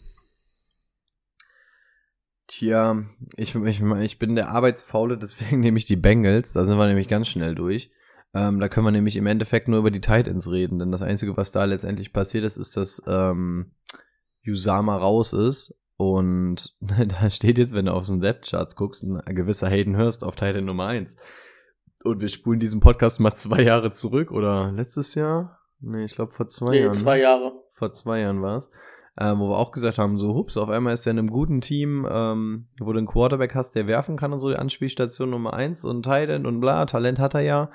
Tja, 2.47 3.03
ich, 3.37 3.53
ich, 3.53 3.81
ich 3.81 4.17
bin 4.17 4.33
der 4.33 4.49
Arbeitsfaule, 4.49 5.17
deswegen 5.19 5.59
nehme 5.59 5.77
ich 5.77 5.85
die 5.85 5.97
Bengals. 5.97 6.53
Da 6.53 6.65
sind 6.65 6.79
wir 6.79 6.87
nämlich 6.87 7.07
ganz 7.07 7.27
schnell 7.27 7.53
durch. 7.53 7.91
Ähm, 8.33 8.59
da 8.59 8.69
können 8.69 8.85
wir 8.87 8.91
nämlich 8.91 9.17
im 9.17 9.27
Endeffekt 9.27 9.67
nur 9.67 9.79
über 9.79 9.91
die 9.91 9.99
Titans 10.01 10.49
reden, 10.49 10.79
denn 10.79 10.91
das 10.91 11.01
Einzige, 11.01 11.35
was 11.35 11.51
da 11.51 11.65
letztendlich 11.65 12.13
passiert 12.13 12.45
ist, 12.45 12.57
ist, 12.57 12.77
dass 12.77 13.03
ähm, 13.07 13.65
Usama 14.45 14.95
raus 14.95 15.33
ist. 15.33 15.77
Und 15.97 16.77
da 16.81 17.29
steht 17.29 17.57
jetzt, 17.57 17.75
wenn 17.75 17.85
du 17.85 17.93
auf 17.93 18.07
den 18.07 18.21
Depth-Charts 18.21 18.75
guckst, 18.75 19.03
ein 19.03 19.35
gewisser 19.35 19.67
Hayden 19.69 19.97
Hurst 19.97 20.23
auf 20.23 20.35
Teil 20.35 20.61
Nummer 20.61 20.87
1. 20.87 21.17
Und 22.03 22.21
wir 22.21 22.29
spulen 22.29 22.59
diesen 22.59 22.79
Podcast 22.79 23.19
mal 23.19 23.35
zwei 23.35 23.61
Jahre 23.61 23.91
zurück 23.91 24.31
oder 24.31 24.71
letztes 24.71 25.13
Jahr? 25.15 25.59
Nee, 25.79 26.05
ich 26.05 26.15
glaube 26.15 26.31
vor 26.31 26.47
zwei 26.47 26.71
Nee, 26.71 26.81
Jahren. 26.81 26.93
zwei 26.93 27.17
ne? 27.17 27.23
Jahre. 27.23 27.53
Vor 27.71 27.91
zwei 27.91 28.19
Jahren 28.21 28.41
war 28.41 28.57
es. 28.57 28.71
Ähm, 29.19 29.39
wo 29.39 29.49
wir 29.49 29.57
auch 29.57 29.71
gesagt 29.71 29.97
haben, 29.97 30.17
so 30.17 30.33
hups, 30.35 30.55
auf 30.55 30.69
einmal 30.69 30.93
ist 30.93 31.05
er 31.05 31.11
in 31.11 31.19
einem 31.19 31.29
guten 31.29 31.59
Team, 31.59 32.07
ähm, 32.09 32.67
wo 32.79 32.93
du 32.93 32.97
einen 32.97 33.07
Quarterback 33.07 33.53
hast, 33.55 33.75
der 33.75 33.85
werfen 33.85 34.15
kann 34.15 34.31
und 34.31 34.39
so, 34.39 34.49
die 34.49 34.55
Anspielstation 34.55 35.29
Nummer 35.29 35.53
eins 35.53 35.83
und 35.83 36.03
Titan 36.03 36.45
und 36.45 36.61
bla, 36.61 36.85
Talent 36.85 37.19
hat 37.19 37.33
er 37.33 37.41
ja. 37.41 37.71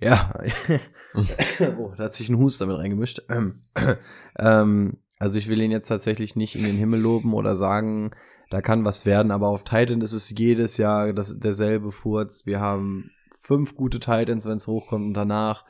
Ja, 0.00 0.32
oh, 1.14 1.92
da 1.96 2.04
hat 2.04 2.14
sich 2.14 2.28
ein 2.28 2.38
Huster 2.38 2.66
mit 2.66 2.78
reingemischt. 2.78 3.22
Ähm, 4.40 4.98
also 5.18 5.36
ich 5.36 5.48
will 5.48 5.60
ihn 5.60 5.72
jetzt 5.72 5.88
tatsächlich 5.88 6.36
nicht 6.36 6.54
in 6.54 6.62
den 6.62 6.76
Himmel 6.76 7.00
loben 7.00 7.34
oder 7.34 7.56
sagen, 7.56 8.12
da 8.50 8.60
kann 8.60 8.84
was 8.84 9.04
werden, 9.04 9.32
aber 9.32 9.48
auf 9.48 9.64
Titan 9.64 10.00
ist 10.00 10.12
es 10.12 10.30
jedes 10.30 10.76
Jahr 10.76 11.12
das, 11.12 11.40
derselbe 11.40 11.90
Furz. 11.90 12.46
Wir 12.46 12.60
haben 12.60 13.10
fünf 13.40 13.74
gute 13.74 13.98
Titans, 13.98 14.46
wenn 14.46 14.58
es 14.58 14.68
hochkommt 14.68 15.06
und 15.06 15.14
danach 15.14 15.64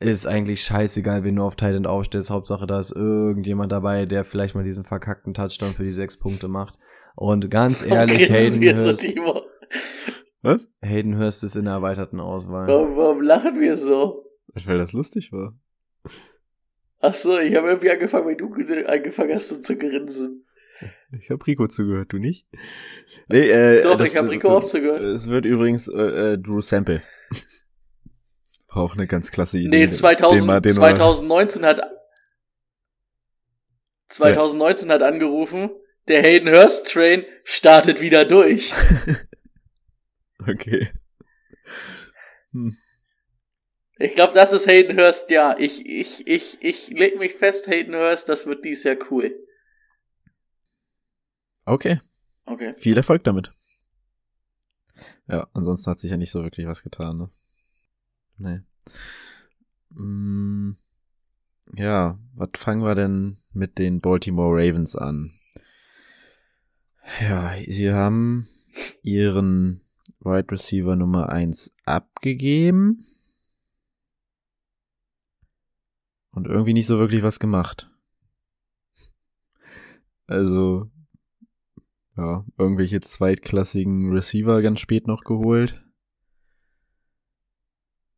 ist 0.00 0.26
eigentlich 0.26 0.64
scheißegal, 0.64 1.22
wen 1.22 1.36
du 1.36 1.42
auf 1.42 1.56
Titan 1.56 1.86
aufstellst. 1.86 2.30
Hauptsache, 2.30 2.66
da 2.66 2.80
ist 2.80 2.92
irgendjemand 2.92 3.70
dabei, 3.70 4.06
der 4.06 4.24
vielleicht 4.24 4.54
mal 4.54 4.64
diesen 4.64 4.84
verkackten 4.84 5.34
Touchdown 5.34 5.74
für 5.74 5.84
die 5.84 5.92
sechs 5.92 6.18
Punkte 6.18 6.48
macht. 6.48 6.78
Und 7.14 7.50
ganz 7.50 7.82
ehrlich, 7.86 8.30
Hayden 8.30 8.62
Hurst? 8.62 9.06
Was? 10.42 10.68
Hayden 10.82 11.16
Hurst 11.18 11.44
ist 11.44 11.56
in 11.56 11.64
der 11.64 11.74
erweiterten 11.74 12.20
Auswahl. 12.20 12.66
Warum, 12.66 12.96
warum 12.96 13.22
lachen 13.22 13.58
wir 13.60 13.76
so? 13.76 14.26
Weil 14.66 14.78
das 14.78 14.92
lustig 14.92 15.32
war. 15.32 15.56
Ach 17.00 17.14
so, 17.14 17.38
ich 17.38 17.54
habe 17.56 17.68
irgendwie 17.68 17.90
angefangen, 17.90 18.26
weil 18.26 18.36
du 18.36 18.52
angefangen 18.86 19.34
hast 19.34 19.48
so 19.48 19.60
zu 19.60 19.76
grinsen. 19.76 20.46
Ich 21.18 21.30
hab 21.30 21.46
Rico 21.46 21.66
zugehört, 21.68 22.12
du 22.12 22.18
nicht? 22.18 22.46
Nee, 23.28 23.48
äh, 23.50 23.80
Doch, 23.80 23.96
das- 23.96 24.12
ich 24.12 24.18
hab 24.18 24.28
Rico 24.28 24.48
auch 24.56 24.64
zugehört. 24.64 25.02
Es 25.02 25.28
wird 25.28 25.44
übrigens 25.46 25.88
äh, 25.88 26.32
äh, 26.32 26.38
Drew 26.38 26.60
Sample. 26.60 27.02
Auch 28.68 28.94
eine 28.94 29.06
ganz 29.06 29.30
klasse 29.30 29.58
Idee. 29.58 29.68
Nee, 29.86 29.90
2000, 29.90 30.48
Den 30.48 30.62
den 30.62 30.72
2019 30.72 31.64
hat 31.64 31.82
2019 34.08 34.90
hat 34.90 35.02
angerufen, 35.02 35.70
der 36.08 36.22
Hayden 36.22 36.48
Hurst 36.52 36.90
Train 36.92 37.24
startet 37.44 38.00
wieder 38.00 38.24
durch. 38.24 38.72
Okay. 40.48 40.90
Hm. 42.52 42.76
Ich 43.98 44.14
glaube, 44.14 44.32
das 44.34 44.52
ist 44.52 44.66
Hayden 44.66 44.98
Hurst, 44.98 45.30
ja. 45.30 45.56
Ich, 45.58 45.86
ich, 45.86 46.26
ich, 46.26 46.58
ich 46.60 46.88
leg 46.88 47.18
mich 47.18 47.34
fest, 47.34 47.68
Hayden 47.68 47.94
Hurst, 47.94 48.28
das 48.28 48.46
wird 48.46 48.64
dies 48.64 48.84
Jahr 48.84 48.96
cool. 49.10 49.34
Okay, 51.64 52.00
Okay. 52.44 52.74
viel 52.76 52.96
Erfolg 52.96 53.22
damit. 53.22 53.52
Ja, 55.28 55.46
ansonsten 55.52 55.90
hat 55.90 56.00
sich 56.00 56.10
ja 56.10 56.16
nicht 56.16 56.32
so 56.32 56.42
wirklich 56.42 56.66
was 56.66 56.82
getan, 56.82 57.16
ne? 57.18 57.30
Nee. 58.38 58.60
Mm, 59.90 60.72
ja, 61.76 62.18
was 62.34 62.50
fangen 62.56 62.82
wir 62.82 62.96
denn 62.96 63.38
mit 63.54 63.78
den 63.78 64.00
Baltimore 64.00 64.56
Ravens 64.56 64.96
an? 64.96 65.32
Ja, 67.20 67.54
sie 67.64 67.92
haben 67.92 68.48
ihren 69.02 69.81
Wide 70.24 70.50
Receiver 70.50 70.96
Nummer 70.96 71.28
1 71.28 71.72
abgegeben 71.84 73.04
und 76.32 76.46
irgendwie 76.46 76.72
nicht 76.72 76.86
so 76.86 76.98
wirklich 76.98 77.22
was 77.22 77.38
gemacht. 77.38 77.90
Also, 80.26 80.90
ja, 82.16 82.44
irgendwelche 82.56 83.00
zweitklassigen 83.00 84.12
Receiver 84.12 84.62
ganz 84.62 84.80
spät 84.80 85.06
noch 85.06 85.24
geholt. 85.24 85.84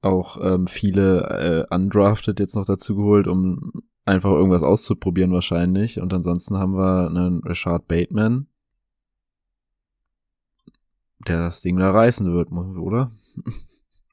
Auch 0.00 0.38
ähm, 0.42 0.66
viele 0.66 1.66
äh, 1.70 1.74
undrafted 1.74 2.38
jetzt 2.38 2.56
noch 2.56 2.66
dazu 2.66 2.94
geholt, 2.94 3.26
um 3.26 3.72
einfach 4.04 4.30
irgendwas 4.30 4.62
auszuprobieren 4.62 5.32
wahrscheinlich. 5.32 6.00
Und 6.00 6.12
ansonsten 6.12 6.58
haben 6.58 6.76
wir 6.76 7.08
einen 7.08 7.42
Richard 7.42 7.88
Bateman, 7.88 8.46
der 11.24 11.38
das 11.38 11.60
Ding 11.60 11.76
da 11.78 11.90
reißen 11.90 12.32
wird, 12.32 12.50
oder? 12.52 13.10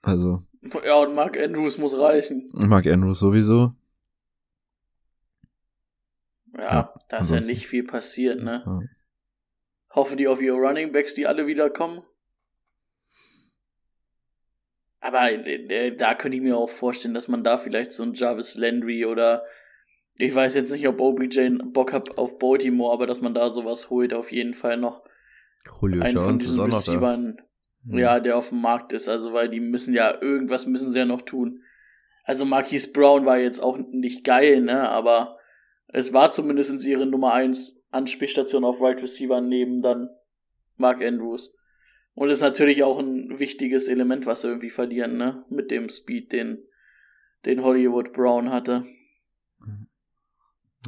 Also, 0.04 0.42
Ja, 0.84 0.96
und 0.96 1.14
Mark 1.14 1.38
Andrews 1.40 1.78
muss 1.78 1.96
reichen. 1.96 2.50
Mark 2.54 2.88
Andrews 2.88 3.20
sowieso. 3.20 3.76
Ja, 6.58 6.64
Ja, 6.64 6.94
da 7.08 7.18
ist 7.20 7.30
ja 7.30 7.40
nicht 7.40 7.68
viel 7.68 7.84
passiert, 7.84 8.42
ne? 8.42 8.64
Ja. 8.66 8.80
Hoffe 9.94 10.16
die 10.16 10.28
auf 10.28 10.42
ihre 10.42 10.58
Running 10.58 10.92
Backs, 10.92 11.14
die 11.14 11.28
alle 11.28 11.46
wiederkommen. 11.46 12.02
Aber 15.02 15.32
äh, 15.32 15.96
da 15.96 16.16
könnte 16.16 16.38
ich 16.38 16.44
mir 16.44 16.58
auch 16.58 16.70
vorstellen, 16.70 17.14
dass 17.14 17.28
man 17.28 17.44
da 17.44 17.58
vielleicht 17.58 17.92
so 17.92 18.04
ein 18.04 18.14
Jarvis 18.14 18.56
Landry 18.56 19.06
oder 19.06 19.44
ich 20.16 20.34
weiß 20.34 20.54
jetzt 20.56 20.72
nicht, 20.72 20.88
ob 20.88 21.00
OBJ 21.00 21.58
Bock 21.74 21.94
hat 21.94 22.18
auf 22.18 22.38
Baltimore, 22.38 22.94
aber 22.94 23.08
dass 23.08 23.22
man 23.22 23.34
da 23.34 23.50
sowas 23.50 23.90
holt, 23.90 24.14
auf 24.14 24.32
jeden 24.32 24.54
Fall 24.54 24.78
noch 24.78 25.04
Julio 25.82 26.02
einen 26.02 26.14
von 26.14 26.26
Jones 26.26 26.42
ist 26.42 26.50
diesen. 26.52 26.66
Receivern, 26.66 27.38
ja, 27.86 28.20
der 28.20 28.38
auf 28.38 28.50
dem 28.50 28.62
Markt 28.62 28.94
ist, 28.94 29.10
also 29.10 29.34
weil 29.34 29.50
die 29.50 29.60
müssen 29.60 29.94
ja, 29.94 30.22
irgendwas 30.22 30.66
müssen 30.66 30.90
sie 30.90 31.00
ja 31.00 31.06
noch 31.06 31.22
tun. 31.22 31.62
Also 32.24 32.46
Marquise 32.46 32.92
Brown 32.92 33.26
war 33.26 33.40
jetzt 33.40 33.60
auch 33.60 33.78
nicht 33.78 34.24
geil, 34.24 34.62
ne, 34.62 34.90
aber 34.90 35.38
es 35.88 36.14
war 36.14 36.32
zumindest 36.32 36.86
ihre 36.86 37.06
Nummer 37.06 37.34
1 37.34 37.88
Anspielstation 37.92 38.64
auf 38.64 38.82
Right 38.82 39.02
Receiver 39.02 39.42
neben 39.42 39.82
dann 39.82 40.10
Mark 40.78 41.04
Andrews. 41.04 41.58
Und 42.14 42.30
ist 42.30 42.42
natürlich 42.42 42.84
auch 42.84 43.00
ein 43.00 43.40
wichtiges 43.40 43.88
Element, 43.88 44.26
was 44.26 44.42
sie 44.42 44.48
irgendwie 44.48 44.70
verlieren, 44.70 45.18
ne, 45.18 45.44
mit 45.50 45.72
dem 45.72 45.90
Speed, 45.90 46.32
den, 46.32 46.64
den 47.46 47.64
Hollywood 47.64 48.14
Brown 48.14 48.52
hatte. 48.52 48.86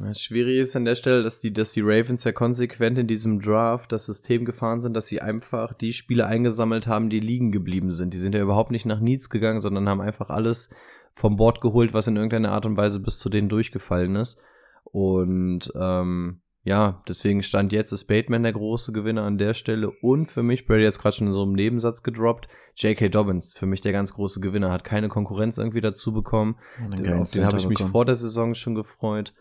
Das 0.02 0.20
Schwierige 0.20 0.60
ist 0.60 0.76
an 0.76 0.86
der 0.86 0.96
Stelle, 0.96 1.22
dass 1.22 1.40
die, 1.40 1.54
dass 1.54 1.72
die 1.72 1.82
Ravens 1.82 2.24
ja 2.24 2.32
konsequent 2.32 2.98
in 2.98 3.08
diesem 3.08 3.40
Draft 3.40 3.92
das 3.92 4.08
System 4.08 4.44
gefahren 4.44 4.82
sind, 4.82 4.96
dass 4.96 5.06
sie 5.06 5.22
einfach 5.22 5.74
die 5.74 5.94
Spiele 5.94 6.26
eingesammelt 6.26 6.88
haben, 6.88 7.12
die 7.12 7.20
liegen 7.20 7.52
geblieben 7.52 7.92
sind. 7.92 8.14
Die 8.14 8.18
sind 8.18 8.34
ja 8.34 8.42
überhaupt 8.42 8.72
nicht 8.72 8.88
nach 8.88 9.00
Needs 9.00 9.30
gegangen, 9.30 9.60
sondern 9.60 9.88
haben 9.88 10.02
einfach 10.02 10.30
alles 10.30 10.74
vom 11.14 11.36
Board 11.36 11.62
geholt, 11.62 11.94
was 11.94 12.08
in 12.08 12.16
irgendeiner 12.16 12.52
Art 12.52 12.66
und 12.66 12.76
Weise 12.76 13.00
bis 13.00 13.20
zu 13.20 13.30
denen 13.30 13.50
durchgefallen 13.50 14.16
ist. 14.16 14.42
Und 14.84 15.72
ähm, 15.76 16.42
ja, 16.64 17.02
deswegen 17.08 17.44
stand 17.44 17.72
jetzt 17.72 17.92
ist 17.92 18.06
Bateman 18.06 18.44
der 18.44 18.54
große 18.54 18.94
Gewinner 18.94 19.24
an 19.24 19.38
der 19.38 19.54
Stelle 19.54 19.92
und 20.02 20.28
für 20.28 20.44
mich, 20.44 20.66
Brady 20.66 20.84
hat 20.84 20.94
es 20.94 21.00
gerade 21.00 21.16
schon 21.16 21.28
in 21.28 21.34
so 21.34 21.44
einem 21.44 21.54
Nebensatz 21.54 22.04
gedroppt, 22.04 22.48
J.K. 22.78 23.10
Dobbins, 23.10 23.54
für 23.54 23.66
mich 23.66 23.82
der 23.82 23.92
ganz 23.92 24.14
große 24.14 24.40
Gewinner, 24.40 24.72
hat 24.72 24.86
keine 24.86 25.10
Konkurrenz 25.10 25.58
irgendwie 25.58 25.82
dazu 25.82 26.14
bekommen. 26.14 26.56
Den, 26.80 27.14
auf 27.14 27.32
den 27.32 27.46
habe 27.46 27.58
ich 27.58 27.68
mich 27.68 27.80
vor 27.80 28.06
der 28.06 28.16
Saison 28.16 28.56
schon 28.56 28.76
gefreut. 28.76 29.34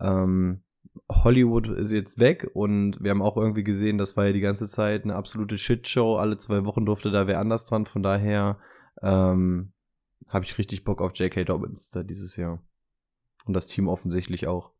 Ähm, 0.00 0.62
Hollywood 1.08 1.68
ist 1.68 1.92
jetzt 1.92 2.18
weg 2.18 2.50
und 2.54 3.02
wir 3.02 3.10
haben 3.10 3.22
auch 3.22 3.36
irgendwie 3.36 3.64
gesehen, 3.64 3.98
das 3.98 4.16
war 4.16 4.26
ja 4.26 4.32
die 4.32 4.40
ganze 4.40 4.66
Zeit 4.66 5.04
eine 5.04 5.14
absolute 5.14 5.58
Shitshow. 5.58 6.16
Alle 6.16 6.36
zwei 6.36 6.64
Wochen 6.64 6.84
durfte 6.84 7.10
da 7.10 7.26
wer 7.26 7.38
anders 7.38 7.64
dran. 7.64 7.86
Von 7.86 8.02
daher 8.02 8.58
ähm, 9.02 9.72
habe 10.28 10.44
ich 10.44 10.58
richtig 10.58 10.84
Bock 10.84 11.00
auf 11.00 11.16
J.K. 11.16 11.44
Dobbins 11.44 11.90
da 11.90 12.02
dieses 12.02 12.36
Jahr. 12.36 12.62
Und 13.46 13.54
das 13.54 13.66
Team 13.66 13.88
offensichtlich 13.88 14.46
auch. 14.46 14.72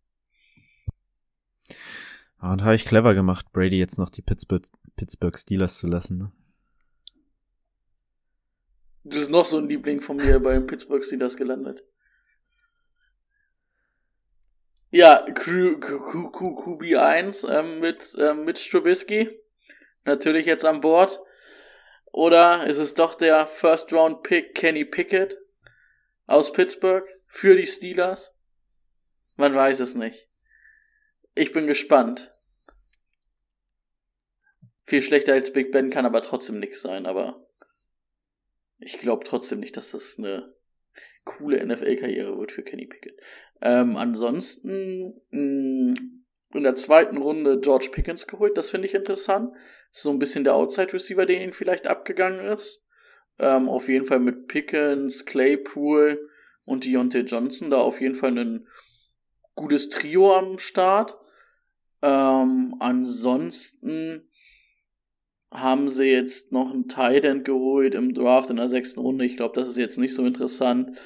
Ah, 2.38 2.52
Und 2.52 2.64
habe 2.64 2.74
ich 2.74 2.84
clever 2.84 3.14
gemacht, 3.14 3.52
Brady 3.52 3.78
jetzt 3.78 3.98
noch 3.98 4.10
die 4.10 4.22
Pittsburgh, 4.22 4.66
Pittsburgh 4.96 5.38
Steelers 5.38 5.78
zu 5.78 5.86
lassen. 5.86 6.18
Ne? 6.18 6.32
Das 9.04 9.22
ist 9.22 9.30
noch 9.30 9.44
so 9.44 9.58
ein 9.58 9.68
Liebling 9.68 10.00
von 10.00 10.16
mir 10.16 10.40
beim 10.40 10.66
Pittsburgh 10.66 11.04
Steelers 11.04 11.36
gelandet. 11.36 11.84
Ja, 14.92 15.24
Q- 15.32 15.78
Q- 15.78 16.30
Q- 16.32 16.56
QB1 16.56 17.48
ähm, 17.48 17.78
mit, 17.78 18.16
ähm, 18.18 18.44
mit 18.44 18.58
Strubisky. 18.58 19.30
Natürlich 20.04 20.46
jetzt 20.46 20.64
an 20.64 20.80
Bord. 20.80 21.20
Oder 22.06 22.66
ist 22.66 22.78
es 22.78 22.94
doch 22.94 23.14
der 23.14 23.46
First 23.46 23.92
Round 23.92 24.24
Pick 24.24 24.54
Kenny 24.56 24.84
Pickett 24.84 25.38
aus 26.26 26.52
Pittsburgh 26.52 27.08
für 27.28 27.54
die 27.54 27.66
Steelers? 27.66 28.36
Man 29.36 29.54
weiß 29.54 29.78
es 29.78 29.94
nicht. 29.94 30.28
Ich 31.36 31.52
bin 31.52 31.68
gespannt. 31.68 32.34
Viel 34.82 35.02
schlechter 35.02 35.34
als 35.34 35.52
Big 35.52 35.70
Ben 35.70 35.90
kann 35.90 36.04
aber 36.04 36.20
trotzdem 36.20 36.58
nichts 36.58 36.80
sein, 36.80 37.06
aber 37.06 37.46
ich 38.78 38.98
glaube 38.98 39.24
trotzdem 39.24 39.60
nicht, 39.60 39.76
dass 39.76 39.92
das 39.92 40.16
eine 40.18 40.52
coole 41.24 41.64
NFL-Karriere 41.64 42.38
wird 42.38 42.52
für 42.52 42.62
Kenny 42.62 42.86
Pickett. 42.86 43.18
Ähm, 43.60 43.96
ansonsten 43.96 45.20
mh, 45.30 45.94
in 46.52 46.62
der 46.64 46.74
zweiten 46.74 47.18
Runde 47.18 47.60
George 47.60 47.90
Pickens 47.92 48.26
geholt, 48.26 48.56
das 48.56 48.70
finde 48.70 48.88
ich 48.88 48.94
interessant. 48.94 49.54
Ist 49.92 50.02
so 50.02 50.10
ein 50.10 50.18
bisschen 50.18 50.44
der 50.44 50.54
Outside-Receiver, 50.54 51.26
der 51.26 51.42
ihnen 51.42 51.52
vielleicht 51.52 51.86
abgegangen 51.86 52.44
ist. 52.46 52.86
Ähm, 53.38 53.68
auf 53.68 53.88
jeden 53.88 54.04
Fall 54.04 54.20
mit 54.20 54.48
Pickens, 54.48 55.24
Claypool 55.24 56.28
und 56.64 56.84
Deontay 56.84 57.20
Johnson 57.20 57.70
da 57.70 57.78
auf 57.78 58.00
jeden 58.00 58.14
Fall 58.14 58.36
ein 58.36 58.66
gutes 59.54 59.88
Trio 59.88 60.34
am 60.36 60.58
Start. 60.58 61.16
Ähm, 62.02 62.76
ansonsten 62.80 64.29
haben 65.50 65.88
sie 65.88 66.06
jetzt 66.06 66.52
noch 66.52 66.72
einen 66.72 66.88
Tight 66.88 67.44
geholt 67.44 67.94
im 67.94 68.14
Draft 68.14 68.50
in 68.50 68.56
der 68.56 68.68
sechsten 68.68 69.00
Runde. 69.00 69.24
Ich 69.24 69.36
glaube, 69.36 69.58
das 69.58 69.68
ist 69.68 69.76
jetzt 69.76 69.98
nicht 69.98 70.14
so 70.14 70.24
interessant. 70.24 70.96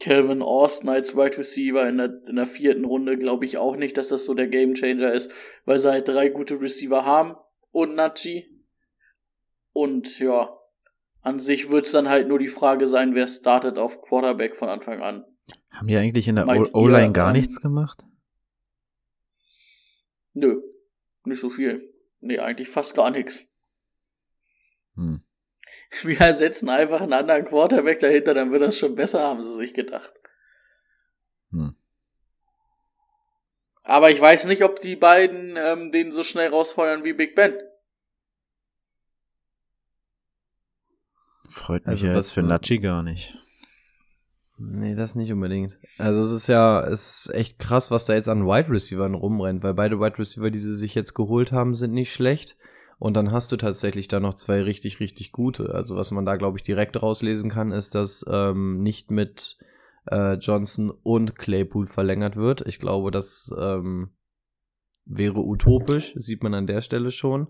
Calvin 0.00 0.42
Austin 0.42 0.88
als 0.88 1.14
Wide 1.16 1.38
Receiver 1.38 1.88
in 1.88 1.98
der, 1.98 2.22
in 2.26 2.34
der 2.34 2.46
vierten 2.46 2.84
Runde 2.84 3.16
glaube 3.16 3.44
ich 3.44 3.58
auch 3.58 3.76
nicht, 3.76 3.96
dass 3.96 4.08
das 4.08 4.24
so 4.24 4.34
der 4.34 4.48
Game 4.48 4.74
Changer 4.74 5.12
ist, 5.12 5.30
weil 5.64 5.78
sie 5.78 5.90
halt 5.90 6.08
drei 6.08 6.28
gute 6.28 6.60
Receiver 6.60 7.04
haben 7.04 7.36
und 7.70 7.94
Nachi. 7.94 8.48
Und 9.72 10.18
ja, 10.18 10.58
an 11.20 11.38
sich 11.38 11.70
wird 11.70 11.86
es 11.86 11.92
dann 11.92 12.08
halt 12.08 12.26
nur 12.26 12.40
die 12.40 12.48
Frage 12.48 12.88
sein, 12.88 13.14
wer 13.14 13.28
startet 13.28 13.78
auf 13.78 14.02
Quarterback 14.02 14.56
von 14.56 14.68
Anfang 14.68 15.02
an. 15.02 15.24
Haben 15.70 15.86
die 15.86 15.96
eigentlich 15.96 16.26
in 16.26 16.34
der 16.34 16.48
O-Line 16.48 17.12
gar 17.12 17.28
ähm, 17.28 17.36
nichts 17.36 17.60
gemacht? 17.60 18.04
Nö, 20.34 20.62
nicht 21.24 21.40
so 21.40 21.48
viel. 21.48 21.94
Nee, 22.20 22.38
eigentlich 22.38 22.68
fast 22.68 22.96
gar 22.96 23.10
nichts. 23.10 23.51
Hm. 24.96 25.22
Wir 26.02 26.20
ersetzen 26.20 26.68
einfach 26.68 27.00
einen 27.00 27.12
anderen 27.12 27.44
Quarterback 27.44 28.00
dahinter, 28.00 28.34
dann 28.34 28.52
wird 28.52 28.62
das 28.62 28.76
schon 28.76 28.94
besser, 28.94 29.20
haben 29.20 29.42
sie 29.42 29.56
sich 29.56 29.74
gedacht. 29.74 30.12
Hm. 31.50 31.76
Aber 33.84 34.10
ich 34.10 34.20
weiß 34.20 34.46
nicht, 34.46 34.62
ob 34.62 34.80
die 34.80 34.96
beiden 34.96 35.56
ähm, 35.56 35.90
den 35.90 36.12
so 36.12 36.22
schnell 36.22 36.50
rausfeuern 36.50 37.04
wie 37.04 37.12
Big 37.12 37.34
Ben. 37.34 37.54
Freut 41.48 41.86
mich 41.86 41.96
also 41.96 42.06
ja 42.06 42.14
jetzt 42.14 42.32
für 42.32 42.42
Nachi 42.42 42.78
gar 42.78 43.02
nicht. 43.02 43.36
Nee, 44.58 44.94
das 44.94 45.16
nicht 45.16 45.32
unbedingt. 45.32 45.78
Also 45.98 46.20
es 46.20 46.30
ist 46.30 46.46
ja, 46.46 46.82
es 46.86 47.26
ist 47.26 47.34
echt 47.34 47.58
krass, 47.58 47.90
was 47.90 48.04
da 48.04 48.14
jetzt 48.14 48.28
an 48.28 48.46
Wide 48.46 48.70
Receivern 48.70 49.14
rumrennt, 49.14 49.62
weil 49.64 49.74
beide 49.74 49.98
Wide 49.98 50.18
Receiver, 50.18 50.50
die 50.50 50.58
sie 50.58 50.76
sich 50.76 50.94
jetzt 50.94 51.14
geholt 51.14 51.50
haben, 51.50 51.74
sind 51.74 51.92
nicht 51.92 52.12
schlecht. 52.12 52.56
Und 53.02 53.14
dann 53.14 53.32
hast 53.32 53.50
du 53.50 53.56
tatsächlich 53.56 54.06
da 54.06 54.20
noch 54.20 54.34
zwei 54.34 54.62
richtig, 54.62 55.00
richtig 55.00 55.32
gute. 55.32 55.74
Also 55.74 55.96
was 55.96 56.12
man 56.12 56.24
da, 56.24 56.36
glaube 56.36 56.58
ich, 56.58 56.62
direkt 56.62 57.02
rauslesen 57.02 57.50
kann, 57.50 57.72
ist, 57.72 57.96
dass 57.96 58.24
ähm, 58.30 58.80
nicht 58.80 59.10
mit 59.10 59.58
äh, 60.08 60.34
Johnson 60.34 60.92
und 61.02 61.34
Claypool 61.36 61.88
verlängert 61.88 62.36
wird. 62.36 62.64
Ich 62.64 62.78
glaube, 62.78 63.10
das 63.10 63.52
ähm, 63.58 64.12
wäre 65.04 65.40
utopisch, 65.40 66.14
sieht 66.14 66.44
man 66.44 66.54
an 66.54 66.68
der 66.68 66.80
Stelle 66.80 67.10
schon. 67.10 67.48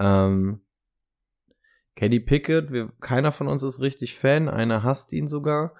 Ähm, 0.00 0.62
Kenny 1.94 2.18
Pickett, 2.18 2.72
wir, 2.72 2.90
keiner 3.00 3.30
von 3.30 3.46
uns 3.46 3.62
ist 3.62 3.80
richtig 3.80 4.16
Fan, 4.16 4.48
einer 4.48 4.82
hasst 4.82 5.12
ihn 5.12 5.28
sogar. 5.28 5.76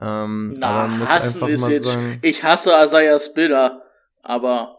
Ähm, 0.00 0.54
Na, 0.58 0.88
hassen 1.08 1.40
mal 1.40 1.72
jetzt, 1.72 1.86
sagen, 1.86 2.20
ich 2.22 2.44
hasse 2.44 2.70
Isaiah 2.84 3.18
Spiller, 3.18 3.82
aber 4.22 4.77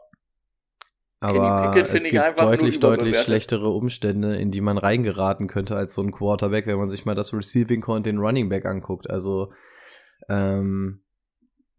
aber 1.20 1.74
Pickett 1.74 1.94
es 1.94 2.04
gibt 2.04 2.40
deutlich, 2.40 2.80
deutlich 2.80 3.20
schlechtere 3.20 3.70
Umstände, 3.70 4.38
in 4.38 4.52
die 4.52 4.62
man 4.62 4.78
reingeraten 4.78 5.48
könnte 5.48 5.76
als 5.76 5.94
so 5.94 6.02
ein 6.02 6.12
Quarterback, 6.12 6.66
wenn 6.66 6.78
man 6.78 6.90
sich 6.90 7.06
mal 7.06 7.16
das 7.16 7.34
Receiving 7.34 7.82
Core 7.82 7.98
und 7.98 8.06
den 8.06 8.20
Running 8.20 8.48
Back 8.48 8.66
anguckt. 8.66 9.10
Also 9.10 9.52
ähm, 10.30 11.02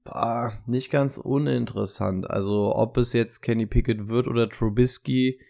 bah, 0.04 0.52
nicht 0.66 0.90
ganz 0.90 1.16
uninteressant. 1.16 2.28
Also 2.28 2.74
ob 2.76 2.98
es 2.98 3.14
jetzt 3.14 3.40
Kenny 3.40 3.66
Pickett 3.66 4.08
wird 4.08 4.28
oder 4.28 4.48
Trubisky, 4.48 5.40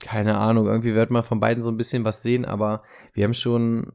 keine 0.00 0.36
Ahnung. 0.36 0.66
Irgendwie 0.66 0.94
wird 0.94 1.10
man 1.10 1.22
von 1.22 1.40
beiden 1.40 1.62
so 1.62 1.70
ein 1.70 1.78
bisschen 1.78 2.04
was 2.04 2.22
sehen, 2.22 2.44
aber 2.44 2.82
wir 3.14 3.24
haben 3.24 3.34
schon 3.34 3.92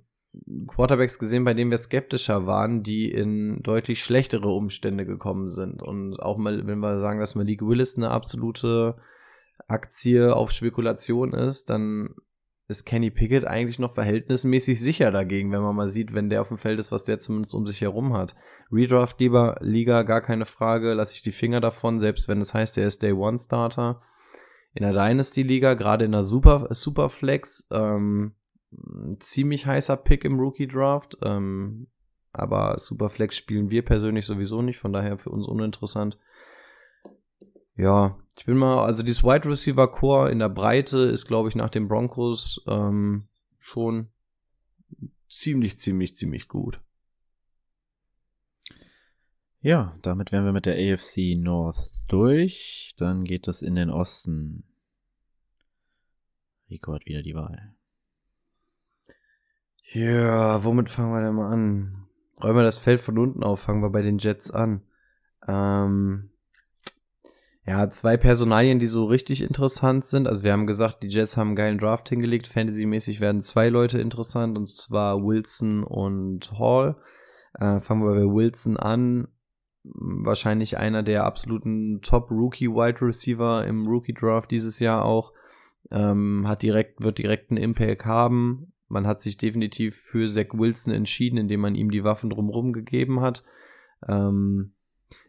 Quarterbacks 0.68 1.20
gesehen, 1.20 1.44
bei 1.44 1.54
denen 1.54 1.72
wir 1.72 1.78
skeptischer 1.78 2.46
waren, 2.46 2.84
die 2.84 3.12
in 3.12 3.62
deutlich 3.62 4.04
schlechtere 4.04 4.50
Umstände 4.50 5.06
gekommen 5.06 5.50
sind. 5.50 5.82
Und 5.82 6.20
auch 6.20 6.38
mal, 6.38 6.68
wenn 6.68 6.80
wir 6.80 7.00
sagen, 7.00 7.20
dass 7.20 7.36
Malik 7.36 7.62
Willis 7.62 7.98
eine 7.98 8.12
absolute 8.12 8.96
Aktie 9.68 10.36
auf 10.36 10.52
Spekulation 10.52 11.34
ist, 11.34 11.70
dann 11.70 12.16
ist 12.68 12.86
Kenny 12.86 13.12
Pickett 13.12 13.46
eigentlich 13.46 13.78
noch 13.78 13.94
verhältnismäßig 13.94 14.82
sicher 14.82 15.12
dagegen, 15.12 15.52
wenn 15.52 15.62
man 15.62 15.76
mal 15.76 15.90
sieht, 15.90 16.14
wenn 16.14 16.30
der 16.30 16.42
auf 16.42 16.48
dem 16.48 16.58
Feld 16.58 16.80
ist, 16.80 16.92
was 16.92 17.04
der 17.04 17.20
zumindest 17.20 17.54
um 17.54 17.68
sich 17.68 17.82
herum 17.82 18.14
hat. 18.14 18.34
Redraft 18.72 19.20
lieber 19.20 19.58
Liga, 19.62 20.02
gar 20.02 20.22
keine 20.22 20.46
Frage, 20.46 20.94
lasse 20.94 21.14
ich 21.14 21.22
die 21.22 21.32
Finger 21.32 21.62
davon, 21.62 22.00
selbst 22.00 22.28
wenn 22.28 22.42
es 22.42 22.54
heißt, 22.54 22.78
er 22.78 22.88
ist 22.88 23.04
Day 23.04 23.12
One 23.12 23.38
Starter. 23.38 24.02
In 24.74 24.84
der 24.84 24.94
Dynasty 24.94 25.44
Liga, 25.44 25.76
gerade 25.76 26.06
in 26.06 26.12
der 26.12 26.24
Super, 26.24 26.68
Superflex, 26.72 27.70
ähm, 27.72 28.34
ziemlich 29.20 29.66
heißer 29.66 29.97
Pick 29.97 30.26
im 30.26 30.39
Rookie 30.39 30.68
Draft. 30.68 31.18
Ähm, 31.22 31.88
aber 32.32 32.78
Superflex 32.78 33.38
spielen 33.38 33.70
wir 33.70 33.84
persönlich 33.84 34.26
sowieso 34.26 34.61
nicht, 34.61 34.78
von 34.78 34.91
daher 34.91 35.18
für 35.18 35.30
uns 35.30 35.47
uninteressant. 35.47 36.18
Ja, 37.76 38.18
ich 38.38 38.45
bin 38.45 38.57
mal, 38.57 38.84
also 38.84 39.03
dieses 39.03 39.24
Wide 39.24 39.49
Receiver 39.49 39.89
Core 39.89 40.32
in 40.32 40.39
der 40.39 40.49
Breite 40.49 40.99
ist, 40.99 41.26
glaube 41.26 41.49
ich, 41.49 41.55
nach 41.55 41.70
den 41.70 41.88
Broncos 41.88 42.63
ähm, 42.68 43.28
schon 43.59 44.09
ziemlich, 45.28 45.78
ziemlich, 45.80 46.16
ziemlich 46.16 46.47
gut. 46.47 46.80
Ja, 49.59 49.97
damit 50.01 50.32
wären 50.32 50.45
wir 50.45 50.51
mit 50.51 50.66
der 50.66 50.76
AFC 50.76 51.36
North 51.38 51.95
durch. 52.07 52.93
Dann 52.97 53.24
geht 53.24 53.47
es 53.47 53.61
in 53.61 53.76
den 53.76 53.89
Osten. 53.89 54.63
Rico 56.70 56.93
hat 56.93 57.05
wieder 57.05 57.24
die 57.24 57.34
Wahl. 57.34 57.76
Ja, 59.94 60.64
womit 60.64 60.90
fangen 60.90 61.12
wir 61.12 61.22
denn 61.22 61.36
mal 61.36 61.52
an? 61.52 62.08
Räumen 62.42 62.58
wir 62.58 62.64
das 62.64 62.78
Feld 62.78 63.00
von 63.00 63.18
unten 63.18 63.44
auf, 63.44 63.62
fangen 63.62 63.82
wir 63.82 63.92
bei 63.92 64.02
den 64.02 64.18
Jets 64.18 64.52
an. 64.52 64.82
Ähm, 65.48 66.32
ja, 67.66 67.90
zwei 67.90 68.18
Personalien, 68.18 68.80
die 68.80 68.88
so 68.88 69.06
richtig 69.06 69.42
interessant 69.42 70.06
sind. 70.06 70.28
Also 70.28 70.44
wir 70.44 70.52
haben 70.52 70.68
gesagt, 70.68 71.04
die 71.04 71.08
Jets 71.08 71.38
haben 71.38 71.50
einen 71.50 71.56
geilen 71.56 71.78
Draft 71.78 72.10
hingelegt. 72.10 72.48
Fantasy-mäßig 72.48 73.22
werden 73.22 73.42
zwei 73.42 73.70
Leute 73.70 74.00
interessant, 74.00 74.58
und 74.58 74.68
zwar 74.68 75.24
Wilson 75.24 75.84
und 75.84 76.52
Hall. 76.60 76.98
Äh, 77.54 77.80
fangen 77.80 78.04
wir 78.04 78.16
bei 78.16 78.34
Wilson 78.34 78.78
an. 78.78 79.28
Wahrscheinlich 79.84 80.78
einer 80.78 81.04
der 81.04 81.26
absoluten 81.26 82.02
Top-Rookie-Wide-Receiver 82.02 83.66
im 83.66 83.88
Rookie-Draft 83.88 84.50
dieses 84.52 84.80
Jahr 84.80 85.06
auch. 85.06 85.32
Ähm, 85.92 86.48
hat 86.48 86.64
direkt, 86.64 87.02
wird 87.04 87.20
direkt 87.20 87.52
einen 87.52 87.62
Impact 87.62 88.06
haben 88.06 88.74
man 88.88 89.08
hat 89.08 89.22
sich 89.22 89.38
definitiv 89.38 89.96
für 89.96 90.28
Zach 90.28 90.54
Wilson 90.54 90.94
entschieden, 90.94 91.38
indem 91.38 91.62
man 91.62 91.76
ihm 91.76 91.92
die 91.92 92.04
Waffen 92.04 92.30
drumherum 92.30 92.74
gegeben 92.74 93.22
hat. 93.22 93.44
Ähm, 94.08 94.74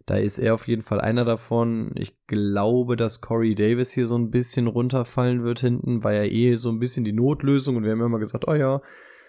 da 0.07 0.17
ist 0.17 0.39
er 0.39 0.55
auf 0.55 0.69
jeden 0.69 0.83
Fall 0.83 1.01
einer 1.01 1.25
davon. 1.25 1.91
Ich 1.97 2.17
glaube, 2.27 2.97
dass 2.97 3.21
Corey 3.21 3.55
Davis 3.55 3.93
hier 3.93 4.07
so 4.07 4.17
ein 4.17 4.31
bisschen 4.31 4.69
runterfallen 4.69 5.43
wird 5.43 5.61
hinten, 5.61 6.05
weil 6.05 6.17
er 6.17 6.31
eh 6.31 6.55
so 6.57 6.71
ein 6.71 6.79
bisschen 6.79 7.05
die 7.05 7.13
Notlösung 7.13 7.77
und 7.77 7.85
wir 7.85 7.91
haben 7.91 8.01
immer 8.01 8.21
gesagt, 8.21 8.47
oh 8.47 8.55
ja, 8.55 8.81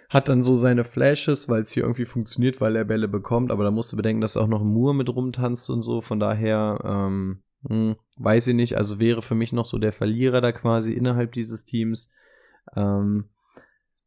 hat 0.09 0.29
dann 0.29 0.43
so 0.43 0.55
seine 0.55 0.83
Flashes, 0.83 1.49
weil 1.49 1.63
es 1.63 1.71
hier 1.71 1.83
irgendwie 1.83 2.05
funktioniert, 2.05 2.61
weil 2.61 2.75
er 2.75 2.85
Bälle 2.85 3.07
bekommt, 3.07 3.51
aber 3.51 3.63
da 3.63 3.71
musst 3.71 3.91
du 3.91 3.97
bedenken, 3.97 4.21
dass 4.21 4.37
auch 4.37 4.47
noch 4.47 4.63
Moore 4.63 4.95
mit 4.95 5.09
rumtanzt 5.09 5.69
und 5.69 5.81
so, 5.81 6.01
von 6.01 6.19
daher, 6.19 6.79
ähm, 6.85 7.41
hm, 7.67 7.95
weiß 8.17 8.47
ich 8.47 8.55
nicht, 8.55 8.77
also 8.77 8.99
wäre 8.99 9.21
für 9.21 9.35
mich 9.35 9.51
noch 9.51 9.65
so 9.65 9.79
der 9.79 9.91
Verlierer 9.91 10.41
da 10.41 10.51
quasi 10.51 10.93
innerhalb 10.93 11.33
dieses 11.33 11.65
Teams. 11.65 12.13
Ähm, 12.75 13.25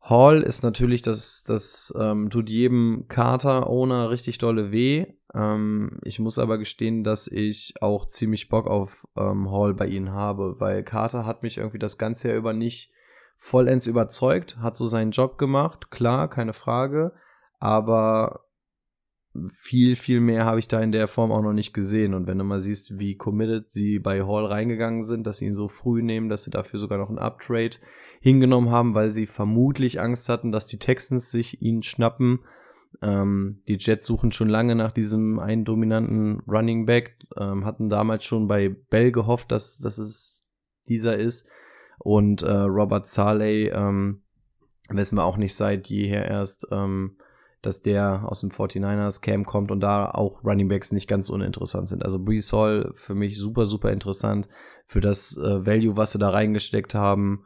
Hall 0.03 0.42
ist 0.42 0.62
natürlich, 0.62 1.03
das, 1.03 1.44
das 1.44 1.94
ähm, 1.98 2.30
tut 2.30 2.48
jedem 2.48 3.07
Carter-Owner 3.09 4.11
richtig 4.11 4.38
dolle 4.38 4.72
weh. 4.72 5.07
Ähm, 5.34 5.98
ich 6.05 6.18
muss 6.18 6.38
aber 6.38 6.59
gestehen, 6.59 7.05
dass 7.05 7.28
ich 7.28 7.74
auch 7.80 8.07
ziemlich 8.07 8.48
Bock 8.48 8.66
auf 8.66 9.07
ähm, 9.16 9.51
Hall 9.51 9.74
bei 9.74 9.86
ihnen 9.86 10.12
habe, 10.12 10.59
weil 10.59 10.82
Carter 10.82 11.26
hat 11.26 11.42
mich 11.42 11.59
irgendwie 11.59 11.78
das 11.78 11.98
ganze 11.98 12.28
Jahr 12.28 12.38
über 12.38 12.53
nicht 12.53 12.92
vollends 13.36 13.86
überzeugt, 13.86 14.59
hat 14.59 14.76
so 14.76 14.86
seinen 14.86 15.12
Job 15.12 15.38
gemacht, 15.38 15.90
klar, 15.90 16.28
keine 16.28 16.53
Frage, 16.53 17.12
aber 17.59 18.44
viel, 19.49 19.95
viel 19.95 20.20
mehr 20.20 20.45
habe 20.45 20.59
ich 20.59 20.66
da 20.66 20.81
in 20.81 20.91
der 20.91 21.07
Form 21.07 21.31
auch 21.31 21.43
noch 21.43 21.53
nicht 21.53 21.72
gesehen. 21.72 22.14
Und 22.14 22.26
wenn 22.26 22.39
du 22.39 22.45
mal 22.45 22.61
siehst, 22.61 22.99
wie 22.99 23.16
committed 23.16 23.70
sie 23.70 23.99
bei 23.99 24.22
Hall 24.22 24.45
reingegangen 24.45 25.03
sind, 25.03 25.26
dass 25.26 25.39
sie 25.39 25.47
ihn 25.47 25.55
so 25.55 25.68
früh 25.68 26.03
nehmen, 26.03 26.28
dass 26.28 26.45
sie 26.45 26.51
dafür 26.51 26.81
sogar 26.81 26.99
noch 26.99 27.11
ein 27.11 27.18
Uptrade 27.18 27.76
hingenommen 28.20 28.70
haben, 28.70 28.95
weil 28.95 29.11
sie 29.11 29.26
vermutlich 29.26 30.01
Angst 30.01 30.28
hatten, 30.28 30.51
dass 30.51 30.66
die 30.66 30.78
Texans 30.78 31.31
sich 31.31 31.62
ihn 31.62 31.83
schnappen. 31.83 32.41
Ähm, 33.03 33.62
die 33.68 33.76
Jets 33.76 34.05
suchen 34.05 34.33
schon 34.33 34.49
lange 34.49 34.74
nach 34.74 34.91
diesem 34.91 35.39
einen 35.39 35.64
dominanten 35.64 36.41
Running 36.49 36.87
Back, 36.87 37.16
ähm, 37.37 37.64
hatten 37.64 37.89
damals 37.89 38.24
schon 38.24 38.49
bei 38.49 38.68
Bell 38.68 39.12
gehofft, 39.12 39.53
dass, 39.53 39.78
dass 39.78 39.99
es 39.99 40.51
dieser 40.89 41.16
ist. 41.16 41.49
Und 42.01 42.43
äh, 42.43 42.51
Robert 42.51 43.07
Saleh 43.07 43.68
ähm, 43.68 44.22
wissen 44.89 45.16
wir 45.16 45.24
auch 45.24 45.37
nicht 45.37 45.55
seit 45.55 45.89
jeher 45.89 46.26
erst, 46.26 46.66
ähm, 46.72 47.16
dass 47.63 47.83
der 47.83 48.25
aus 48.27 48.41
dem 48.41 48.51
49ers 48.51 49.21
Camp 49.21 49.47
kommt 49.47 49.71
und 49.71 49.81
da 49.81 50.11
auch 50.11 50.45
Running 50.45 50.69
Backs 50.69 50.93
nicht 50.93 51.09
ganz 51.09 51.29
uninteressant 51.31 51.89
sind. 51.89 52.05
Also 52.05 52.19
Brees 52.19 52.53
Hall 52.53 52.93
für 52.95 53.15
mich 53.15 53.39
super, 53.39 53.67
super 53.67 53.91
interessant 53.93 54.49
für 54.87 55.01
das 55.01 55.37
äh, 55.37 55.67
Value, 55.67 55.97
was 55.97 56.13
sie 56.13 56.19
da 56.19 56.31
reingesteckt 56.31 56.95
haben. 56.95 57.45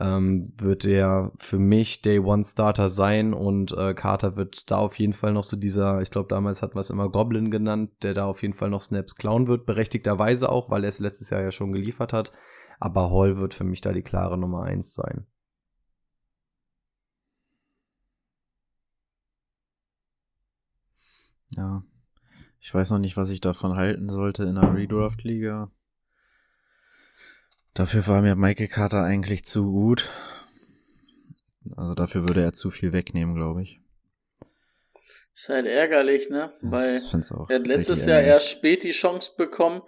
ähm, 0.00 0.52
wird 0.58 0.84
er 0.84 1.32
für 1.38 1.58
mich 1.58 2.02
Day 2.02 2.18
One 2.18 2.44
Starter 2.44 2.88
sein 2.88 3.32
und 3.32 3.72
äh, 3.76 3.94
Carter 3.94 4.36
wird 4.36 4.70
da 4.70 4.78
auf 4.78 4.98
jeden 4.98 5.12
Fall 5.12 5.32
noch 5.32 5.44
so 5.44 5.56
dieser, 5.56 6.02
ich 6.02 6.10
glaube 6.10 6.28
damals 6.28 6.62
hatten 6.62 6.74
wir 6.74 6.80
es 6.80 6.90
immer 6.90 7.08
Goblin 7.08 7.50
genannt, 7.50 7.90
der 8.02 8.14
da 8.14 8.26
auf 8.26 8.42
jeden 8.42 8.54
Fall 8.54 8.70
noch 8.70 8.82
Snaps 8.82 9.14
klauen 9.14 9.46
wird, 9.46 9.66
berechtigterweise 9.66 10.48
auch, 10.48 10.70
weil 10.70 10.84
er 10.84 10.88
es 10.88 10.98
letztes 10.98 11.30
Jahr 11.30 11.42
ja 11.42 11.52
schon 11.52 11.72
geliefert 11.72 12.12
hat. 12.12 12.32
Aber 12.80 13.10
Hall 13.10 13.38
wird 13.38 13.54
für 13.54 13.64
mich 13.64 13.80
da 13.80 13.92
die 13.92 14.02
klare 14.02 14.36
Nummer 14.36 14.64
eins 14.64 14.94
sein. 14.94 15.26
Ja. 21.56 21.82
Ich 22.60 22.72
weiß 22.72 22.90
noch 22.90 22.98
nicht, 22.98 23.16
was 23.16 23.30
ich 23.30 23.40
davon 23.40 23.76
halten 23.76 24.08
sollte 24.08 24.44
in 24.44 24.56
einer 24.56 24.74
Redraft-Liga. 24.74 25.70
Dafür 27.74 28.06
war 28.06 28.22
mir 28.22 28.36
Michael 28.36 28.68
Carter 28.68 29.02
eigentlich 29.02 29.44
zu 29.44 29.70
gut. 29.70 30.10
Also 31.76 31.94
dafür 31.94 32.28
würde 32.28 32.42
er 32.42 32.52
zu 32.52 32.70
viel 32.70 32.92
wegnehmen, 32.92 33.34
glaube 33.34 33.62
ich. 33.62 33.80
Ist 35.34 35.48
halt 35.48 35.66
ärgerlich, 35.66 36.30
ne? 36.30 36.52
Weil 36.62 36.98
ich 36.98 37.10
find's 37.10 37.32
auch 37.32 37.50
er 37.50 37.58
hat 37.58 37.66
letztes 37.66 38.04
Jahr 38.06 38.18
ärgerlich. 38.20 38.34
erst 38.34 38.48
spät 38.50 38.84
die 38.84 38.92
Chance 38.92 39.32
bekommen. 39.36 39.82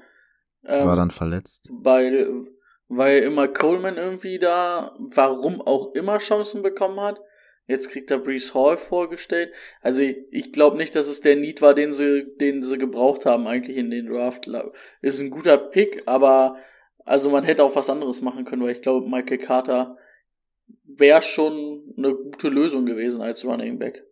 Ähm, 0.65 0.87
War 0.87 0.97
dann 0.97 1.13
verletzt. 1.13 1.69
weil, 1.71 2.47
weil 2.89 3.23
immer 3.23 3.47
Coleman 3.47 3.97
irgendwie 3.97 4.39
da, 4.41 4.97
warum 4.99 5.61
auch 5.63 5.95
immer 5.95 6.19
Chancen 6.19 6.63
bekommen 6.63 6.99
hat. 7.01 7.21
Jetzt 7.67 7.91
kriegt 7.91 8.11
er 8.11 8.19
Brees 8.19 8.55
Hall 8.55 8.77
vorgestellt. 8.77 9.53
Also 9.81 10.01
ich, 10.01 10.19
ich 10.31 10.53
glaube 10.53 10.77
nicht, 10.77 10.95
dass 10.95 11.09
es 11.09 11.21
der 11.21 11.37
Need 11.37 11.63
war, 11.63 11.75
den 11.75 11.93
sie, 11.93 12.25
den 12.41 12.63
sie 12.63 12.79
gebraucht 12.79 13.27
haben 13.27 13.47
eigentlich 13.47 13.77
in 13.77 13.91
den 13.91 14.07
Draft. 14.07 14.49
Ist 15.01 15.21
ein 15.21 15.31
guter 15.31 15.59
Pick, 15.59 16.05
aber 16.07 16.57
also 17.05 17.31
man 17.31 17.45
hätte 17.45 17.65
auch 17.65 17.75
was 17.75 17.91
anderes 17.91 18.23
machen 18.23 18.45
können, 18.45 18.63
weil 18.63 18.73
ich 18.73 18.83
glaube, 18.83 19.09
Michael 19.09 19.39
Carter 19.39 19.97
wäre 20.85 21.23
schon 21.23 21.95
eine 21.97 22.15
gute 22.15 22.49
Lösung 22.49 22.87
gewesen 22.87 23.21
als 23.21 23.45
Running 23.45 23.79
Back. 23.79 24.05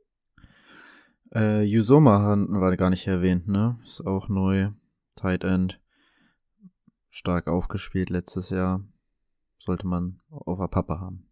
Äh, 1.32 1.62
Yusoma 1.62 2.22
hatten 2.22 2.60
wir 2.60 2.76
gar 2.76 2.90
nicht 2.90 3.06
erwähnt, 3.06 3.48
ne? 3.48 3.76
Ist 3.84 4.06
auch 4.06 4.28
neu. 4.28 4.70
Tight 5.16 5.44
End. 5.44 5.80
Stark 7.08 7.48
aufgespielt 7.48 8.10
letztes 8.10 8.50
Jahr. 8.50 8.84
Sollte 9.58 9.86
man 9.86 10.20
auf 10.28 10.58
der 10.58 10.68
Pappe 10.68 11.00
haben. 11.00 11.23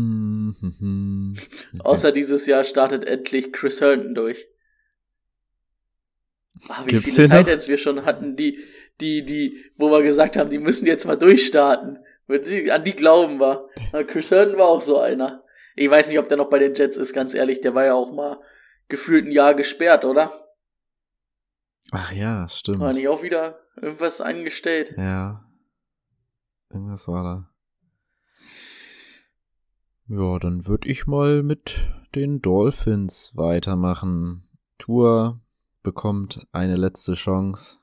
Mhm. 0.00 1.36
Außer 1.80 2.12
dieses 2.12 2.46
Jahr 2.46 2.64
startet 2.64 3.04
endlich 3.04 3.52
Chris 3.52 3.80
Herndon 3.80 4.14
durch. 4.14 4.48
Ah, 6.68 6.82
wie 6.84 6.90
Gibt's 6.90 7.16
viele 7.16 7.28
noch? 7.28 7.38
Titans 7.38 7.68
wir 7.68 7.78
schon 7.78 8.04
hatten, 8.04 8.36
die, 8.36 8.58
die, 9.00 9.24
die, 9.24 9.64
wo 9.76 9.90
wir 9.90 10.02
gesagt 10.02 10.36
haben, 10.36 10.50
die 10.50 10.58
müssen 10.58 10.86
jetzt 10.86 11.06
mal 11.06 11.16
durchstarten. 11.16 11.98
An 12.28 12.84
die 12.84 12.94
glauben 12.94 13.40
wir. 13.40 13.68
Chris 14.06 14.30
Herndon 14.30 14.58
war 14.58 14.68
auch 14.68 14.82
so 14.82 14.98
einer. 14.98 15.44
Ich 15.76 15.90
weiß 15.90 16.08
nicht, 16.08 16.18
ob 16.18 16.28
der 16.28 16.36
noch 16.36 16.50
bei 16.50 16.58
den 16.58 16.74
Jets 16.74 16.96
ist, 16.96 17.12
ganz 17.12 17.34
ehrlich. 17.34 17.60
Der 17.60 17.74
war 17.74 17.84
ja 17.84 17.94
auch 17.94 18.12
mal 18.12 18.38
gefühlt 18.88 19.26
ein 19.26 19.32
Jahr 19.32 19.54
gesperrt, 19.54 20.04
oder? 20.04 20.48
Ach 21.92 22.12
ja, 22.12 22.48
stimmt. 22.48 22.80
War 22.80 22.92
nicht 22.92 23.08
auch 23.08 23.22
wieder 23.22 23.58
irgendwas 23.76 24.20
eingestellt? 24.20 24.92
Ja. 24.96 25.44
Irgendwas 26.70 27.08
war 27.08 27.24
da. 27.24 27.49
Ja, 30.12 30.40
dann 30.40 30.66
würde 30.66 30.88
ich 30.88 31.06
mal 31.06 31.44
mit 31.44 31.88
den 32.16 32.42
Dolphins 32.42 33.30
weitermachen. 33.36 34.42
Tour 34.76 35.40
bekommt 35.84 36.48
eine 36.50 36.74
letzte 36.74 37.14
Chance 37.14 37.78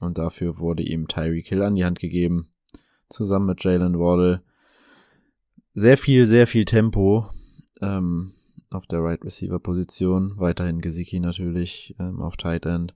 und 0.00 0.18
dafür 0.18 0.58
wurde 0.58 0.82
ihm 0.82 1.08
Tyreek 1.08 1.46
Hill 1.46 1.62
an 1.62 1.76
die 1.76 1.84
Hand 1.86 1.98
gegeben, 1.98 2.50
zusammen 3.08 3.46
mit 3.46 3.64
Jalen 3.64 3.98
Waddle. 3.98 4.42
Sehr 5.72 5.96
viel, 5.96 6.26
sehr 6.26 6.46
viel 6.46 6.66
Tempo 6.66 7.30
ähm, 7.80 8.32
auf 8.68 8.86
der 8.86 9.02
Right 9.02 9.24
Receiver 9.24 9.60
Position. 9.60 10.34
Weiterhin 10.36 10.82
Gesicki 10.82 11.20
natürlich 11.20 11.96
ähm, 11.98 12.20
auf 12.20 12.36
Tight 12.36 12.66
End. 12.66 12.94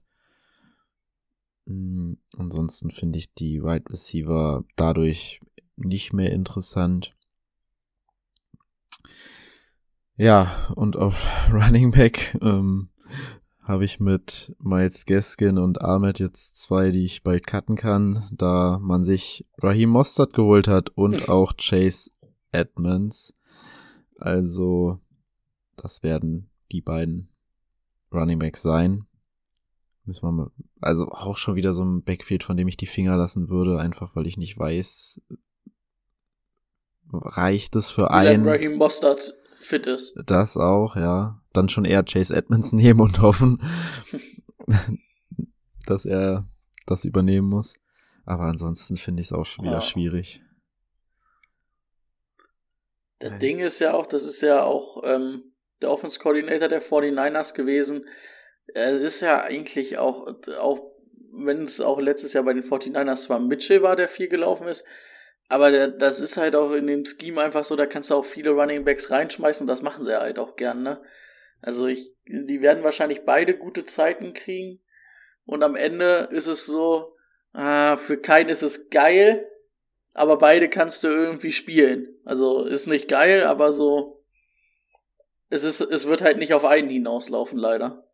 Mm, 1.65 2.13
Ansonsten 2.37 2.91
finde 2.91 3.17
ich 3.17 3.33
die 3.33 3.63
Wide 3.63 3.89
Receiver 3.89 4.63
dadurch 4.75 5.41
nicht 5.77 6.13
mehr 6.13 6.31
interessant. 6.31 7.15
Ja, 10.17 10.55
und 10.75 10.95
auf 10.95 11.25
Running 11.51 11.91
Back 11.91 12.37
ähm, 12.41 12.89
habe 13.61 13.83
ich 13.83 13.99
mit 13.99 14.55
Miles 14.59 15.05
Gaskin 15.05 15.57
und 15.57 15.81
Ahmed 15.81 16.19
jetzt 16.19 16.61
zwei, 16.61 16.91
die 16.91 17.03
ich 17.03 17.23
bald 17.23 17.47
cutten 17.47 17.75
kann, 17.75 18.27
da 18.31 18.79
man 18.81 19.03
sich 19.03 19.45
Raheem 19.57 19.89
Mostert 19.89 20.33
geholt 20.33 20.67
hat 20.67 20.89
und 20.89 21.29
auch 21.29 21.53
Chase 21.57 22.11
Edmonds. 22.51 23.33
Also, 24.17 24.99
das 25.75 26.03
werden 26.03 26.49
die 26.71 26.81
beiden 26.81 27.29
Running 28.13 28.39
Backs 28.39 28.61
sein. 28.61 29.05
Müssen 30.05 30.23
wir 30.23 30.31
mal, 30.31 30.51
also 30.79 31.09
auch 31.09 31.35
schon 31.35 31.55
wieder 31.55 31.73
so 31.73 31.83
ein 31.83 32.03
Backfield, 32.03 32.43
von 32.43 32.55
dem 32.55 32.67
ich 32.67 32.77
die 32.77 32.85
Finger 32.85 33.17
lassen 33.17 33.49
würde, 33.49 33.79
einfach 33.79 34.15
weil 34.15 34.27
ich 34.27 34.37
nicht 34.37 34.57
weiß, 34.57 35.21
reicht 37.19 37.75
es 37.75 37.89
für 37.91 38.11
einen. 38.11 38.47
Raheem 38.47 38.75
Mostert 38.77 39.35
fit 39.57 39.87
ist. 39.87 40.15
Das 40.25 40.57
auch, 40.57 40.95
ja. 40.95 41.41
Dann 41.53 41.69
schon 41.69 41.85
eher 41.85 42.03
Chase 42.03 42.35
Edmonds 42.35 42.71
nehmen 42.73 42.99
und 43.01 43.21
hoffen, 43.21 43.61
dass 45.85 46.05
er 46.05 46.47
das 46.85 47.05
übernehmen 47.05 47.47
muss. 47.49 47.75
Aber 48.25 48.43
ansonsten 48.43 48.97
finde 48.97 49.21
ich 49.21 49.27
es 49.27 49.33
auch 49.33 49.45
schon 49.45 49.65
wieder 49.65 49.75
Ja. 49.75 49.81
schwierig. 49.81 50.41
Das 53.19 53.31
Nein. 53.31 53.39
Ding 53.39 53.59
ist 53.59 53.79
ja 53.79 53.93
auch, 53.93 54.05
das 54.05 54.25
ist 54.25 54.41
ja 54.41 54.63
auch 54.63 55.01
ähm, 55.05 55.53
der 55.81 55.91
Offense 55.91 56.19
Coordinator 56.19 56.67
der 56.67 56.81
49ers 56.81 57.53
gewesen. 57.53 58.05
Er 58.73 58.99
ist 58.99 59.21
ja 59.21 59.41
eigentlich 59.41 59.97
auch, 59.97 60.27
auch 60.59 60.91
wenn 61.31 61.63
es 61.63 61.81
auch 61.81 61.99
letztes 61.99 62.33
Jahr 62.33 62.43
bei 62.43 62.53
den 62.53 62.63
49ers 62.63 63.23
zwar 63.23 63.39
Mitchell 63.39 63.81
war, 63.83 63.95
der 63.95 64.07
viel 64.07 64.27
gelaufen 64.27 64.67
ist, 64.67 64.85
aber 65.47 65.89
das 65.89 66.19
ist 66.19 66.37
halt 66.37 66.55
auch 66.55 66.71
in 66.71 66.87
dem 66.87 67.05
Scheme 67.05 67.41
einfach 67.41 67.63
so, 67.63 67.75
da 67.75 67.85
kannst 67.85 68.09
du 68.09 68.15
auch 68.15 68.25
viele 68.25 68.51
Running 68.51 68.83
Backs 68.83 69.11
reinschmeißen 69.11 69.63
und 69.63 69.67
das 69.67 69.81
machen 69.81 70.03
sie 70.03 70.19
halt 70.19 70.39
auch 70.39 70.55
gern, 70.55 70.83
ne? 70.83 71.01
Also 71.61 71.87
ich, 71.87 72.13
die 72.27 72.61
werden 72.61 72.83
wahrscheinlich 72.83 73.25
beide 73.25 73.57
gute 73.57 73.85
Zeiten 73.85 74.33
kriegen 74.33 74.81
und 75.45 75.63
am 75.63 75.75
Ende 75.75 76.29
ist 76.31 76.47
es 76.47 76.65
so, 76.65 77.15
ah, 77.53 77.95
für 77.95 78.17
keinen 78.17 78.49
ist 78.49 78.63
es 78.63 78.89
geil, 78.89 79.47
aber 80.13 80.37
beide 80.37 80.69
kannst 80.69 81.03
du 81.03 81.07
irgendwie 81.07 81.51
spielen. 81.51 82.07
Also 82.23 82.65
ist 82.65 82.87
nicht 82.87 83.07
geil, 83.07 83.43
aber 83.43 83.71
so 83.71 84.23
es 85.49 85.63
ist 85.63 85.81
es 85.81 86.07
wird 86.07 86.21
halt 86.21 86.37
nicht 86.37 86.53
auf 86.53 86.65
einen 86.65 86.89
hinauslaufen 86.89 87.57
leider. 87.57 88.04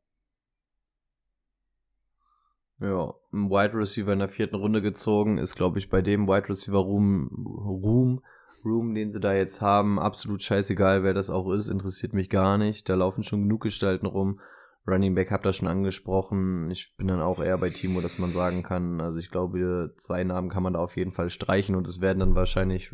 Ja, 2.81 3.13
ein 3.31 3.49
Wide 3.51 3.77
Receiver 3.77 4.11
in 4.11 4.19
der 4.19 4.27
vierten 4.27 4.55
Runde 4.55 4.81
gezogen, 4.81 5.37
ist, 5.37 5.55
glaube 5.55 5.77
ich, 5.77 5.89
bei 5.89 6.01
dem 6.01 6.27
Wide 6.27 6.49
Receiver 6.49 6.79
Room, 6.79 7.29
Room, 7.45 8.23
Room, 8.65 8.95
den 8.95 9.11
sie 9.11 9.19
da 9.19 9.33
jetzt 9.33 9.61
haben, 9.61 9.99
absolut 9.99 10.41
scheißegal, 10.41 11.03
wer 11.03 11.13
das 11.13 11.29
auch 11.29 11.51
ist, 11.51 11.69
interessiert 11.69 12.13
mich 12.13 12.29
gar 12.29 12.57
nicht. 12.57 12.89
Da 12.89 12.95
laufen 12.95 13.23
schon 13.23 13.43
genug 13.43 13.61
Gestalten 13.61 14.07
rum. 14.07 14.39
Running 14.87 15.13
Back 15.13 15.31
habt 15.31 15.45
ihr 15.45 15.53
schon 15.53 15.67
angesprochen. 15.67 16.71
Ich 16.71 16.95
bin 16.97 17.07
dann 17.07 17.21
auch 17.21 17.39
eher 17.39 17.59
bei 17.59 17.69
Timo, 17.69 18.01
dass 18.01 18.17
man 18.17 18.31
sagen 18.31 18.63
kann, 18.63 18.99
also 18.99 19.19
ich 19.19 19.29
glaube, 19.29 19.93
zwei 19.97 20.23
Namen 20.23 20.49
kann 20.49 20.63
man 20.63 20.73
da 20.73 20.79
auf 20.79 20.97
jeden 20.97 21.11
Fall 21.11 21.29
streichen 21.29 21.75
und 21.75 21.87
es 21.87 22.01
werden 22.01 22.19
dann 22.19 22.35
wahrscheinlich 22.35 22.91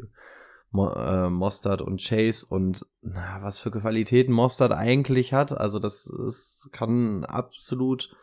Mo 0.69 0.89
äh, 0.89 1.29
Mostard 1.29 1.81
und 1.81 2.01
Chase 2.05 2.45
und 2.49 2.85
na, 3.01 3.39
was 3.41 3.57
für 3.57 3.71
Qualitäten 3.71 4.33
Mostard 4.33 4.73
eigentlich 4.73 5.31
hat. 5.31 5.57
Also 5.57 5.79
das 5.79 6.07
ist, 6.07 6.69
kann 6.73 7.23
absolut 7.23 8.13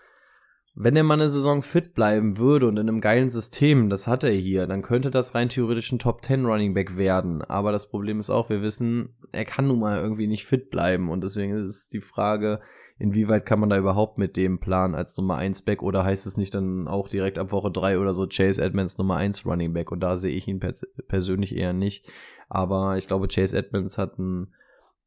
wenn 0.77 0.97
er 0.97 1.05
mal 1.05 1.15
eine 1.15 1.29
Saison 1.29 1.63
fit 1.63 1.95
bleiben 1.95 2.37
würde 2.37 2.67
und 2.67 2.77
in 2.79 2.89
einem 2.89 3.01
geilen 3.01 3.31
System, 3.31 3.91
das 3.91 4.09
hat 4.09 4.25
er 4.25 4.33
hier, 4.33 4.67
dann 4.67 4.83
könnte 4.83 5.13
das 5.13 5.35
rein 5.35 5.49
theoretisch 5.49 5.93
ein 5.93 6.01
Top 6.01 6.25
10 6.25 6.45
Running 6.45 6.75
Back 6.75 6.97
werden. 6.97 7.43
Aber 7.43 7.71
das 7.71 7.89
Problem 7.89 8.19
ist 8.19 8.31
auch, 8.31 8.51
wir 8.51 8.61
wissen, 8.61 9.11
er 9.31 9.45
kann 9.45 9.69
nun 9.69 9.79
mal 9.79 10.01
irgendwie 10.01 10.27
nicht 10.27 10.47
fit 10.47 10.71
bleiben. 10.71 11.11
Und 11.11 11.23
deswegen 11.23 11.53
ist 11.53 11.93
die 11.93 12.01
Frage, 12.01 12.61
inwieweit 12.99 13.47
kann 13.47 13.61
man 13.61 13.71
da 13.71 13.79
überhaupt 13.79 14.19
mit 14.19 14.37
dem 14.37 14.59
Plan 14.59 14.97
als 14.97 15.17
Nummer 15.17 15.37
1 15.37 15.63
Back 15.63 15.81
oder 15.81 16.03
heißt 16.03 16.27
es 16.27 16.37
nicht 16.37 16.55
dann 16.55 16.89
auch 16.89 17.09
direkt 17.09 17.39
ab 17.39 17.53
Woche 17.53 17.71
3 17.71 18.01
oder 18.01 18.13
so 18.13 18.27
Chase 18.27 18.61
Edmonds 18.61 18.99
Nummer 18.99 19.17
1 19.17 19.47
Running 19.47 19.75
Back? 19.75 19.93
Und 19.93 20.01
da 20.01 20.17
sehe 20.17 20.35
ich 20.35 20.49
ihn 20.49 20.59
pers 20.59 20.85
persönlich 21.07 21.55
eher 21.55 21.73
nicht. 21.73 22.11
Aber 22.49 22.97
ich 22.97 23.07
glaube, 23.07 23.29
Chase 23.29 23.57
Edmonds 23.57 23.97
hat 23.97 24.19
ein 24.19 24.53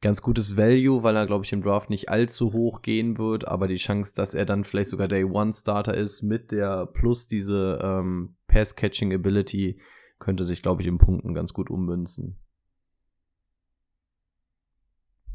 ganz 0.01 0.21
gutes 0.21 0.57
Value, 0.57 1.03
weil 1.03 1.15
er, 1.15 1.25
glaube 1.25 1.45
ich, 1.45 1.53
im 1.53 1.61
Draft 1.61 1.89
nicht 1.89 2.09
allzu 2.09 2.53
hoch 2.53 2.81
gehen 2.81 3.17
wird, 3.17 3.47
aber 3.47 3.67
die 3.67 3.77
Chance, 3.77 4.13
dass 4.15 4.33
er 4.33 4.45
dann 4.45 4.63
vielleicht 4.63 4.89
sogar 4.89 5.07
Day 5.07 5.23
One 5.23 5.53
Starter 5.53 5.95
ist 5.95 6.21
mit 6.21 6.51
der 6.51 6.85
plus 6.85 7.27
diese 7.27 7.79
ähm, 7.81 8.35
Pass-Catching 8.47 9.13
Ability, 9.13 9.79
könnte 10.19 10.45
sich, 10.45 10.61
glaube 10.61 10.81
ich, 10.81 10.87
in 10.87 10.97
Punkten 10.97 11.33
ganz 11.33 11.53
gut 11.53 11.69
ummünzen. 11.69 12.37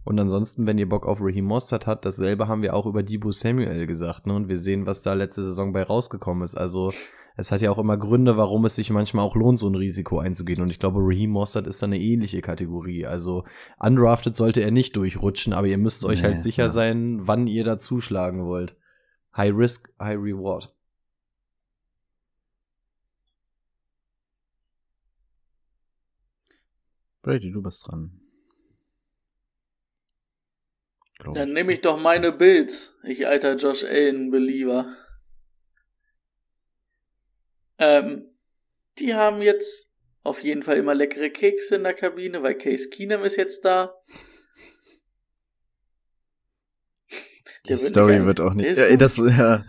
Und 0.05 0.19
ansonsten, 0.19 0.67
wenn 0.67 0.79
ihr 0.79 0.89
Bock 0.89 1.07
auf 1.07 1.21
Raheem 1.21 1.45
Mostert 1.45 1.87
hat, 1.87 2.05
dasselbe 2.05 2.49
haben 2.49 2.63
wir 2.63 2.75
auch 2.75 2.87
über 2.87 3.05
Debo 3.05 3.31
Samuel 3.31 3.87
gesagt, 3.87 4.27
ne? 4.27 4.35
Und 4.35 4.49
wir 4.49 4.59
sehen, 4.59 4.85
was 4.85 5.03
da 5.03 5.15
letzte 5.15 5.45
Saison 5.45 5.73
bei 5.73 5.85
rausgekommen 5.85 6.43
ist. 6.43 6.57
Also 6.57 6.93
es 7.37 7.51
hat 7.51 7.63
ja 7.63 7.71
auch 7.71 7.79
immer 7.79 7.97
Gründe, 7.97 8.37
warum 8.37 8.65
es 8.65 8.77
sich 8.77 8.91
manchmal 8.91 9.25
auch 9.25 9.37
lohnt, 9.37 9.59
so 9.59 9.69
ein 9.69 9.75
Risiko 9.75 10.19
einzugehen. 10.19 10.61
Und 10.61 10.71
ich 10.71 10.79
glaube, 10.79 11.01
Raheem 11.01 11.31
Mostert 11.31 11.67
ist 11.67 11.83
da 11.83 11.87
eine 11.87 11.99
ähnliche 11.99 12.43
Kategorie. 12.43 13.07
Also 13.07 13.45
undrafted 13.79 14.37
sollte 14.37 14.61
er 14.63 14.71
nicht 14.71 14.97
durchrutschen, 14.97 15.53
aber 15.53 15.67
ihr 15.67 15.79
müsst 15.79 16.05
euch 16.05 16.23
Nee, 16.23 16.29
halt 16.29 16.43
sicher 16.43 16.65
ja. 16.65 16.69
sein, 16.69 17.21
wann 17.27 17.47
ihr 17.47 17.65
da 17.65 17.79
zuschlagen 17.79 18.45
wollt. 18.45 18.77
High 19.37 19.55
Risk, 19.57 19.93
High 19.99 20.19
Reward. 20.19 20.75
Brady, 27.23 27.53
du 27.53 27.63
bist 27.63 27.87
dran. 27.87 28.21
Glaub 31.19 31.37
Dann 31.37 31.53
nehme 31.53 31.73
ich 31.73 31.81
doch 31.81 32.01
meine 32.01 32.33
Bills, 32.33 32.99
ich 33.05 33.29
alter 33.29 33.55
Josh 33.55 33.85
Allen-Believer. 33.85 34.97
Ähm, 37.79 38.29
die 38.99 39.15
haben 39.15 39.43
jetzt 39.43 39.93
auf 40.23 40.43
jeden 40.43 40.63
Fall 40.63 40.77
immer 40.77 40.95
leckere 40.95 41.31
Kekse 41.31 41.77
in 41.77 41.85
der 41.85 41.95
Kabine, 41.95 42.43
weil 42.43 42.57
Case 42.57 42.89
Keenum 42.89 43.25
ist 43.25 43.37
jetzt 43.37 43.65
da. 43.65 43.95
Die 47.65 47.69
Der 47.69 47.79
wird 47.79 47.89
Story 47.89 48.17
nicht 48.17 48.27
wird 48.27 48.41
auch 48.41 48.55
nicht. 48.55 48.79
Ja, 48.79 48.97
das, 48.97 49.17
ja. 49.17 49.65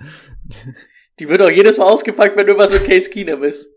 Die 1.20 1.30
wird 1.30 1.42
auch 1.42 1.50
jedes 1.50 1.78
Mal 1.78 1.86
ausgepackt, 1.86 2.36
wenn 2.36 2.48
irgendwas 2.48 2.72
mit 2.72 2.86
Case 2.86 3.10
Keenum 3.10 3.44
ist. 3.44 3.74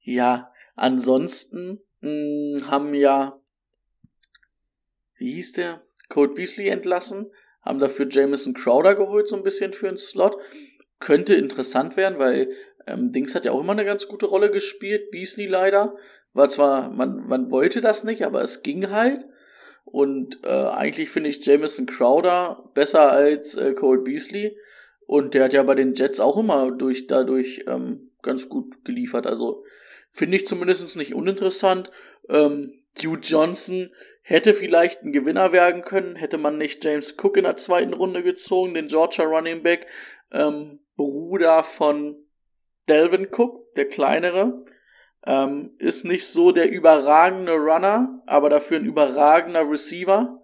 Ja, 0.00 0.52
ansonsten 0.74 1.80
mh, 2.00 2.66
haben 2.68 2.94
ja, 2.94 3.40
wie 5.16 5.34
hieß 5.34 5.52
der? 5.52 5.82
Cole 6.08 6.34
Beasley 6.34 6.68
entlassen, 6.68 7.32
haben 7.62 7.78
dafür 7.78 8.06
Jameson 8.10 8.52
Crowder 8.52 8.94
geholt, 8.94 9.28
so 9.28 9.36
ein 9.36 9.42
bisschen 9.42 9.72
für 9.72 9.88
einen 9.88 9.96
Slot. 9.96 10.36
Könnte 11.02 11.34
interessant 11.34 11.96
werden, 11.96 12.20
weil 12.20 12.50
ähm, 12.86 13.10
Dings 13.10 13.34
hat 13.34 13.44
ja 13.44 13.50
auch 13.50 13.60
immer 13.60 13.72
eine 13.72 13.84
ganz 13.84 14.06
gute 14.06 14.26
Rolle 14.26 14.50
gespielt, 14.50 15.10
Beasley 15.10 15.46
leider. 15.46 15.96
War 16.32 16.48
zwar, 16.48 16.90
man, 16.90 17.26
man 17.26 17.50
wollte 17.50 17.80
das 17.80 18.04
nicht, 18.04 18.24
aber 18.24 18.42
es 18.42 18.62
ging 18.62 18.90
halt. 18.90 19.26
Und 19.84 20.38
äh, 20.44 20.48
eigentlich 20.48 21.10
finde 21.10 21.28
ich 21.28 21.44
Jameson 21.44 21.86
Crowder 21.86 22.70
besser 22.72 23.10
als 23.10 23.56
äh, 23.56 23.72
Cole 23.74 24.02
Beasley. 24.02 24.56
Und 25.06 25.34
der 25.34 25.44
hat 25.44 25.52
ja 25.52 25.62
bei 25.64 25.74
den 25.74 25.94
Jets 25.94 26.20
auch 26.20 26.38
immer 26.38 26.70
durch 26.70 27.08
dadurch 27.08 27.64
ähm, 27.66 28.12
ganz 28.22 28.48
gut 28.48 28.84
geliefert. 28.84 29.26
Also 29.26 29.64
finde 30.12 30.36
ich 30.36 30.46
zumindest 30.46 30.96
nicht 30.96 31.14
uninteressant. 31.14 31.90
Ähm, 32.28 32.72
Hugh 33.02 33.18
Johnson 33.20 33.90
hätte 34.22 34.54
vielleicht 34.54 35.02
ein 35.02 35.12
Gewinner 35.12 35.52
werden 35.52 35.82
können, 35.82 36.16
hätte 36.16 36.38
man 36.38 36.58
nicht 36.58 36.84
James 36.84 37.16
Cook 37.20 37.36
in 37.36 37.44
der 37.44 37.56
zweiten 37.56 37.92
Runde 37.92 38.22
gezogen, 38.22 38.74
den 38.74 38.86
Georgia 38.86 39.24
Running 39.24 39.62
Back, 39.62 39.86
ähm, 40.30 40.78
Bruder 41.02 41.62
von 41.62 42.16
Delvin 42.88 43.28
Cook, 43.30 43.74
der 43.74 43.88
kleinere. 43.88 44.62
Ähm, 45.24 45.74
ist 45.78 46.04
nicht 46.04 46.26
so 46.26 46.52
der 46.52 46.70
überragende 46.70 47.54
Runner, 47.54 48.22
aber 48.26 48.50
dafür 48.50 48.78
ein 48.78 48.84
überragender 48.84 49.68
Receiver. 49.68 50.42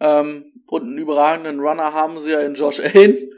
Ähm, 0.00 0.62
und 0.66 0.82
einen 0.82 0.98
überragenden 0.98 1.60
Runner 1.60 1.92
haben 1.92 2.18
sie 2.18 2.32
ja 2.32 2.40
in 2.40 2.54
Josh 2.54 2.80
Allen. 2.94 3.30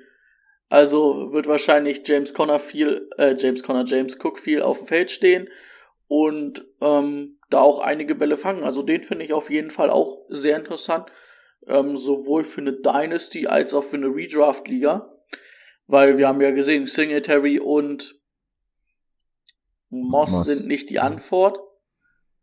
Also 0.69 1.33
wird 1.33 1.47
wahrscheinlich 1.47 2.03
James 2.05 2.35
Conner 2.35 2.59
viel, 2.59 3.09
äh, 3.19 3.37
James 3.39 3.63
Conner, 3.63 3.85
James 3.85 4.19
Cook 4.23 4.39
viel 4.39 4.63
auf 4.63 4.79
dem 4.79 4.87
Feld 4.89 5.11
stehen 5.11 5.49
und 6.09 6.67
ähm, 6.81 7.39
da 7.51 7.61
auch 7.61 7.81
einige 7.81 8.15
Bälle 8.15 8.37
fangen. 8.37 8.65
Also 8.65 8.83
den 8.83 9.03
finde 9.03 9.25
ich 9.25 9.33
auf 9.33 9.51
jeden 9.51 9.71
Fall 9.71 9.91
auch 9.91 10.19
sehr 10.29 10.57
interessant. 10.57 11.11
Ähm, 11.67 11.97
sowohl 11.97 12.45
für 12.45 12.61
eine 12.61 12.73
Dynasty 12.73 13.47
als 13.47 13.73
auch 13.73 13.85
für 13.85 13.97
eine 13.97 14.15
Redraft-Liga. 14.15 15.14
Weil 15.87 16.19
wir 16.19 16.29
haben 16.29 16.41
ja 16.41 16.51
gesehen, 16.51 16.87
Singletary 16.87 17.61
und 17.61 18.19
Moss, 19.91 20.33
Moss. 20.33 20.45
sind 20.45 20.69
nicht 20.69 20.91
die 20.91 20.99
Antwort. 20.99 21.59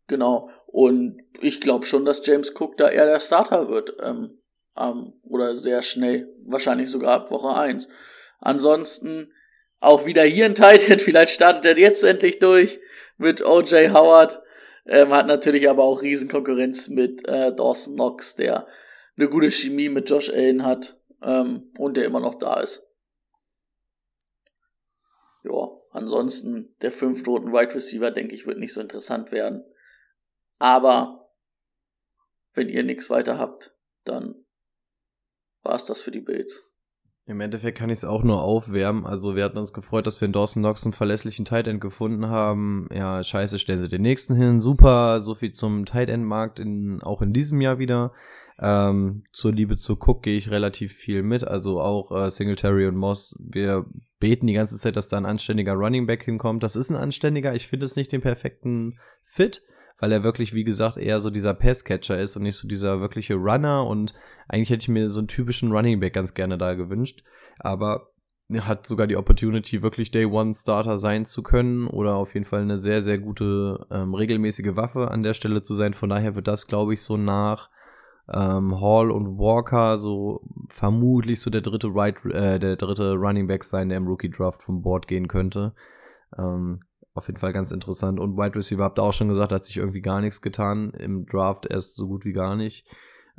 Genau. 0.06 0.50
Und 0.66 1.20
ich 1.40 1.60
glaube 1.60 1.84
schon, 1.86 2.04
dass 2.04 2.24
James 2.26 2.54
Cook 2.58 2.76
da 2.76 2.88
eher 2.88 3.06
der 3.06 3.20
Starter 3.20 3.68
wird. 3.68 3.94
Ähm, 4.02 4.38
ähm, 4.76 5.14
oder 5.22 5.56
sehr 5.56 5.82
schnell. 5.82 6.32
Wahrscheinlich 6.44 6.90
sogar 6.90 7.12
ab 7.14 7.30
Woche 7.30 7.54
1. 7.54 7.88
Ansonsten 8.40 9.32
auch 9.80 10.06
wieder 10.06 10.22
hier 10.22 10.46
ein 10.46 10.54
Titan. 10.54 10.98
Vielleicht 10.98 11.34
startet 11.34 11.64
er 11.64 11.78
jetzt 11.78 12.04
endlich 12.04 12.38
durch 12.38 12.80
mit 13.18 13.44
OJ 13.44 13.90
Howard. 13.90 14.40
Ähm, 14.86 15.10
hat 15.10 15.26
natürlich 15.26 15.68
aber 15.68 15.84
auch 15.84 16.02
Riesenkonkurrenz 16.02 16.88
mit 16.88 17.28
äh, 17.28 17.54
Dawson 17.54 17.94
Knox, 17.94 18.34
der 18.34 18.66
eine 19.16 19.28
gute 19.28 19.50
Chemie 19.50 19.88
mit 19.88 20.10
Josh 20.10 20.30
Allen 20.30 20.64
hat 20.64 21.00
ähm, 21.22 21.70
und 21.78 21.96
der 21.96 22.04
immer 22.04 22.20
noch 22.20 22.34
da 22.34 22.60
ist. 22.60 22.91
Ja, 25.44 25.68
ansonsten 25.90 26.74
der 26.82 26.92
fünftroten 26.92 27.52
Wide 27.52 27.74
Receiver, 27.74 28.10
denke 28.10 28.34
ich, 28.34 28.46
wird 28.46 28.58
nicht 28.58 28.72
so 28.72 28.80
interessant 28.80 29.32
werden. 29.32 29.64
Aber 30.58 31.30
wenn 32.54 32.68
ihr 32.68 32.84
nichts 32.84 33.10
weiter 33.10 33.38
habt, 33.38 33.74
dann 34.04 34.34
war's 35.62 35.86
das 35.86 36.00
für 36.00 36.10
die 36.10 36.20
Bills. 36.20 36.72
Im 37.24 37.40
Endeffekt 37.40 37.78
kann 37.78 37.88
ich 37.88 37.98
es 37.98 38.04
auch 38.04 38.24
nur 38.24 38.42
aufwärmen. 38.42 39.06
Also 39.06 39.36
wir 39.36 39.44
hatten 39.44 39.58
uns 39.58 39.72
gefreut, 39.72 40.06
dass 40.06 40.20
wir 40.20 40.26
in 40.26 40.32
Dawson 40.32 40.62
Knox 40.62 40.84
einen 40.84 40.92
verlässlichen 40.92 41.44
Tight 41.44 41.68
End 41.68 41.80
gefunden 41.80 42.26
haben. 42.26 42.88
Ja, 42.92 43.22
scheiße, 43.22 43.60
stellen 43.60 43.78
sie 43.78 43.88
den 43.88 44.02
nächsten 44.02 44.34
hin. 44.34 44.60
Super, 44.60 45.20
so 45.20 45.36
viel 45.36 45.52
zum 45.52 45.84
Tight 45.84 46.08
End 46.08 46.24
Markt 46.24 46.58
in, 46.58 47.00
auch 47.00 47.22
in 47.22 47.32
diesem 47.32 47.60
Jahr 47.60 47.78
wieder. 47.78 48.12
Ähm, 48.58 49.24
zur 49.32 49.52
Liebe 49.52 49.76
zu 49.76 49.94
Cook 49.94 50.24
gehe 50.24 50.36
ich 50.36 50.50
relativ 50.50 50.92
viel 50.92 51.22
mit. 51.22 51.44
Also 51.44 51.80
auch 51.80 52.10
äh, 52.10 52.28
Singletary 52.28 52.88
und 52.88 52.96
Moss. 52.96 53.40
Wir 53.48 53.86
beten 54.22 54.46
die 54.46 54.52
ganze 54.52 54.76
Zeit, 54.76 54.94
dass 54.94 55.08
da 55.08 55.16
ein 55.16 55.26
anständiger 55.26 55.72
Running 55.72 56.06
Back 56.06 56.22
hinkommt. 56.22 56.62
Das 56.62 56.76
ist 56.76 56.90
ein 56.90 56.96
anständiger. 56.96 57.56
Ich 57.56 57.66
finde 57.66 57.86
es 57.86 57.96
nicht 57.96 58.12
den 58.12 58.20
perfekten 58.20 59.00
Fit, 59.20 59.62
weil 59.98 60.12
er 60.12 60.22
wirklich, 60.22 60.54
wie 60.54 60.62
gesagt, 60.62 60.96
eher 60.96 61.18
so 61.18 61.28
dieser 61.28 61.54
Passcatcher 61.54 62.20
ist 62.20 62.36
und 62.36 62.44
nicht 62.44 62.54
so 62.54 62.68
dieser 62.68 63.00
wirkliche 63.00 63.34
Runner. 63.34 63.84
Und 63.84 64.14
eigentlich 64.46 64.70
hätte 64.70 64.82
ich 64.82 64.88
mir 64.88 65.08
so 65.08 65.18
einen 65.18 65.26
typischen 65.26 65.72
Running 65.72 65.98
Back 65.98 66.12
ganz 66.12 66.34
gerne 66.34 66.56
da 66.56 66.74
gewünscht. 66.74 67.24
Aber 67.58 68.12
er 68.48 68.68
hat 68.68 68.86
sogar 68.86 69.08
die 69.08 69.16
Opportunity, 69.16 69.82
wirklich 69.82 70.12
Day 70.12 70.26
One 70.26 70.54
Starter 70.54 70.98
sein 70.98 71.24
zu 71.24 71.42
können 71.42 71.88
oder 71.88 72.14
auf 72.14 72.34
jeden 72.34 72.46
Fall 72.46 72.62
eine 72.62 72.76
sehr, 72.76 73.02
sehr 73.02 73.18
gute 73.18 73.88
ähm, 73.90 74.14
regelmäßige 74.14 74.76
Waffe 74.76 75.10
an 75.10 75.24
der 75.24 75.34
Stelle 75.34 75.64
zu 75.64 75.74
sein. 75.74 75.94
Von 75.94 76.10
daher 76.10 76.36
wird 76.36 76.46
das, 76.46 76.68
glaube 76.68 76.94
ich, 76.94 77.02
so 77.02 77.16
nach 77.16 77.70
ähm, 78.32 78.80
Hall 78.80 79.10
und 79.10 79.38
Walker 79.38 79.96
so 79.96 80.42
vermutlich 80.68 81.40
so 81.40 81.50
der 81.50 81.60
dritte 81.60 81.88
right, 81.92 82.24
äh, 82.26 82.58
der 82.58 82.76
dritte 82.76 83.14
Running 83.14 83.46
Back 83.46 83.64
sein, 83.64 83.88
der 83.88 83.98
im 83.98 84.06
Rookie 84.06 84.30
Draft 84.30 84.62
vom 84.62 84.82
Board 84.82 85.06
gehen 85.08 85.28
könnte. 85.28 85.74
Ähm, 86.38 86.80
auf 87.14 87.26
jeden 87.26 87.38
Fall 87.38 87.52
ganz 87.52 87.72
interessant. 87.72 88.18
Und 88.18 88.36
Wide 88.36 88.56
Receiver 88.56 88.84
habt 88.84 88.98
ihr 88.98 89.02
auch 89.02 89.12
schon 89.12 89.28
gesagt, 89.28 89.52
hat 89.52 89.64
sich 89.64 89.76
irgendwie 89.76 90.00
gar 90.00 90.20
nichts 90.20 90.40
getan 90.40 90.92
im 90.92 91.26
Draft, 91.26 91.66
erst 91.70 91.96
so 91.96 92.08
gut 92.08 92.24
wie 92.24 92.32
gar 92.32 92.56
nicht. 92.56 92.86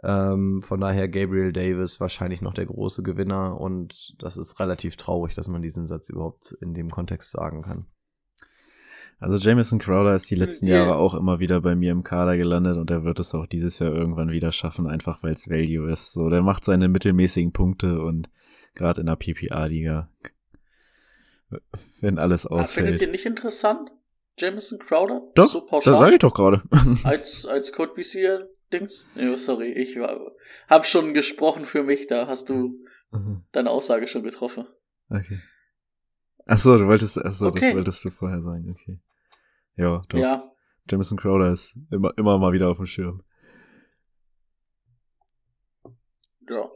Ähm, 0.03 0.61
von 0.61 0.81
daher 0.81 1.07
Gabriel 1.07 1.53
Davis 1.53 1.99
wahrscheinlich 1.99 2.41
noch 2.41 2.53
der 2.53 2.65
große 2.65 3.03
Gewinner 3.03 3.59
und 3.59 4.15
das 4.19 4.37
ist 4.37 4.59
relativ 4.59 4.97
traurig, 4.97 5.33
dass 5.33 5.47
man 5.47 5.61
diesen 5.61 5.87
Satz 5.87 6.09
überhaupt 6.09 6.51
in 6.61 6.73
dem 6.73 6.89
Kontext 6.89 7.31
sagen 7.31 7.61
kann. 7.61 7.87
Also 9.23 9.37
Jameson 9.37 9.79
Crowder 9.79 10.15
ist 10.15 10.29
die 10.29 10.35
letzten 10.35 10.67
Ja. 10.67 10.77
Jahre 10.77 10.95
auch 10.95 11.13
immer 11.13 11.39
wieder 11.39 11.61
bei 11.61 11.75
mir 11.75 11.91
im 11.91 12.03
Kader 12.03 12.35
gelandet 12.35 12.77
und 12.77 12.91
er 12.91 13.03
wird 13.05 13.19
es 13.19 13.33
auch 13.33 13.45
dieses 13.45 13.79
Jahr 13.79 13.93
irgendwann 13.93 14.31
wieder 14.31 14.51
schaffen, 14.51 14.85
einfach 14.87 15.23
weil 15.23 15.33
es 15.33 15.49
Value 15.49 15.89
ist. 15.91 16.11
So, 16.13 16.29
der 16.29 16.41
macht 16.41 16.65
seine 16.65 16.89
mittelmäßigen 16.89 17.53
Punkte 17.53 18.01
und 18.01 18.29
gerade 18.75 18.99
in 19.01 19.07
der 19.07 19.15
PPA-Liga, 19.15 20.09
wenn 22.01 22.17
alles 22.19 22.45
Ah, 22.47 22.63
Findet 22.65 22.93
ihr 22.93 22.95
ausfällt. 22.95 23.11
nicht 23.11 23.25
interessant? 23.25 23.91
Jameson 24.37 24.79
Crowder? 24.79 25.21
Doch, 25.35 25.47
so 25.47 25.59
das 25.61 25.69
pauschal? 25.69 25.99
sage 25.99 26.13
ich 26.15 26.19
doch 26.19 26.33
gerade. 26.33 26.61
als, 27.03 27.45
als 27.45 27.71
Code 27.71 27.93
BC 27.95 28.39
Dings? 28.73 29.07
Nee, 29.15 29.35
sorry, 29.37 29.71
ich 29.71 29.97
war, 29.99 30.19
hab 30.67 30.85
schon 30.87 31.13
gesprochen 31.13 31.65
für 31.65 31.83
mich, 31.83 32.07
da 32.07 32.27
hast 32.27 32.49
du 32.49 32.79
deine 33.51 33.69
Aussage 33.69 34.07
schon 34.07 34.23
getroffen. 34.23 34.65
okay. 35.09 35.39
Ach 36.45 36.57
so, 36.57 36.77
du 36.77 36.87
wolltest, 36.87 37.23
ach 37.23 37.31
so, 37.31 37.45
Okay. 37.47 37.67
das 37.67 37.75
wolltest 37.75 38.03
du 38.05 38.09
vorher 38.09 38.41
sagen, 38.41 38.69
okay. 38.71 38.99
Ja, 39.75 40.01
doch. 40.09 40.19
Ja, 40.19 40.51
Jameson 40.89 41.17
Crowder 41.17 41.51
ist 41.51 41.75
immer, 41.91 42.11
immer 42.17 42.37
mal 42.37 42.53
wieder 42.53 42.69
auf 42.69 42.77
dem 42.77 42.85
Schirm. 42.85 43.23
ja. 46.49 46.71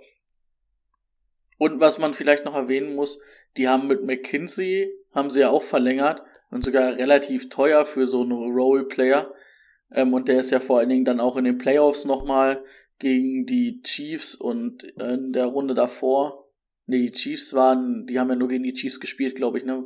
Und 1.57 1.79
was 1.79 1.97
man 1.97 2.13
vielleicht 2.13 2.45
noch 2.45 2.55
erwähnen 2.55 2.95
muss, 2.95 3.19
die 3.57 3.67
haben 3.67 3.87
mit 3.87 4.03
McKinsey, 4.03 4.91
haben 5.13 5.29
sie 5.29 5.41
ja 5.41 5.49
auch 5.49 5.63
verlängert 5.63 6.21
und 6.51 6.63
sogar 6.63 6.97
relativ 6.97 7.49
teuer 7.49 7.85
für 7.85 8.05
so 8.05 8.21
einen 8.21 8.31
Roleplayer. 8.31 9.33
Ähm, 9.91 10.13
und 10.13 10.27
der 10.27 10.39
ist 10.39 10.51
ja 10.51 10.59
vor 10.59 10.79
allen 10.79 10.89
Dingen 10.89 11.05
dann 11.05 11.19
auch 11.19 11.35
in 11.35 11.45
den 11.45 11.57
Playoffs 11.57 12.05
nochmal 12.05 12.63
gegen 12.99 13.45
die 13.45 13.81
Chiefs 13.81 14.35
und 14.35 14.83
in 14.83 15.31
der 15.33 15.45
Runde 15.45 15.73
davor. 15.73 16.47
Nee, 16.85 17.07
die 17.07 17.11
Chiefs 17.11 17.53
waren, 17.53 18.05
die 18.05 18.19
haben 18.19 18.29
ja 18.29 18.35
nur 18.35 18.47
gegen 18.47 18.63
die 18.63 18.73
Chiefs 18.73 18.99
gespielt, 18.99 19.35
glaube 19.35 19.57
ich, 19.57 19.65
ne? 19.65 19.83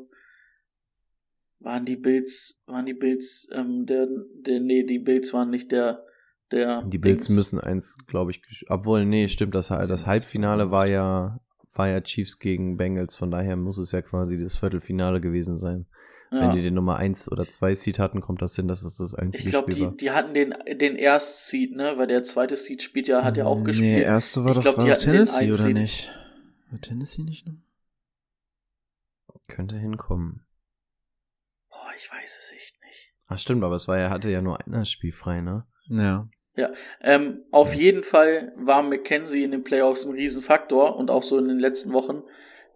Waren 1.64 1.86
die 1.86 1.96
Bills, 1.96 2.60
waren 2.66 2.86
die 2.86 2.94
Bills, 2.94 3.48
ähm, 3.54 3.86
der, 3.86 4.08
der, 4.46 4.60
nee, 4.60 4.84
die 4.84 5.00
Bills 5.00 5.34
waren 5.34 5.50
nicht 5.50 5.72
der, 5.72 6.04
der. 6.52 6.82
Die 6.84 6.98
Bills 6.98 7.26
Dings. 7.26 7.36
müssen 7.36 7.60
eins, 7.60 7.98
glaube 8.08 8.32
ich, 8.32 8.42
obwohl, 8.70 9.06
nee, 9.06 9.28
stimmt, 9.28 9.54
das, 9.56 9.68
das 9.68 10.06
Halbfinale 10.06 10.72
war 10.72 10.90
ja 10.90 11.40
war 11.74 11.88
ja 11.88 12.02
Chiefs 12.02 12.40
gegen 12.40 12.76
Bengals, 12.76 13.16
von 13.16 13.32
daher 13.32 13.56
muss 13.56 13.78
es 13.78 13.94
ja 13.94 14.02
quasi 14.02 14.38
das 14.38 14.58
Viertelfinale 14.58 15.22
gewesen 15.22 15.56
sein. 15.58 15.86
Wenn 16.30 16.42
Ja. 16.42 16.52
die 16.54 16.62
den 16.62 16.74
Nummer 16.74 16.98
1 16.98 17.32
oder 17.32 17.46
2 17.48 17.74
Seed 17.76 18.00
hatten, 18.00 18.20
kommt 18.22 18.42
das 18.42 18.56
hin, 18.56 18.68
dass 18.68 18.84
es 18.84 18.98
das 18.98 19.14
einzige 19.16 19.46
Ich 19.46 19.52
glaube, 19.52 19.72
Spiel 19.72 19.86
war. 19.86 19.92
die, 19.92 19.98
die 19.98 20.12
hatten 20.12 20.34
den, 20.34 20.54
den 20.80 20.96
Erst-Seed, 20.96 21.76
ne? 21.76 21.94
Weil 21.98 22.08
der 22.08 22.24
zweite 22.24 22.56
Seed 22.58 22.82
spielt 22.82 23.08
ja, 23.08 23.24
hat 23.24 23.38
ja 23.38 23.46
auch 23.46 23.64
gespielt. 23.64 24.00
Nee, 24.00 24.02
erste 24.02 24.44
war 24.44 24.52
Ich 24.52 24.56
doch, 24.56 24.64
glaub, 24.64 24.78
war 24.78 24.86
die 24.86 24.94
Tennessee, 25.02 25.52
oder 25.52 25.70
nicht? 25.70 26.10
War 26.72 26.80
Tennessee 26.82 27.24
nicht 27.24 27.48
noch? 27.48 27.56
Könnte 29.48 29.78
hinkommen. 29.78 30.46
Boah, 31.72 31.92
ich 31.96 32.12
weiß 32.12 32.38
es 32.38 32.52
echt 32.52 32.80
nicht. 32.84 33.14
Ach 33.28 33.40
stimmt, 33.40 33.64
aber 33.64 33.76
es 33.76 33.88
war 33.88 33.98
ja, 33.98 34.10
hatte 34.10 34.30
ja 34.30 34.42
nur 34.42 34.60
einer 34.62 34.86
spielfrei, 34.86 35.42
ne? 35.42 35.66
Ja. 35.88 36.30
Ähm, 37.00 37.46
auf 37.52 37.74
jeden 37.74 38.04
Fall 38.04 38.54
war 38.58 38.84
McKenzie 38.84 39.44
in 39.44 39.52
den 39.52 39.64
Playoffs 39.64 40.06
ein 40.06 40.14
Riesenfaktor 40.14 40.98
und 40.98 41.10
auch 41.10 41.24
so 41.24 41.38
in 41.38 41.48
den 41.48 41.60
letzten 41.60 41.94
Wochen. 41.94 42.24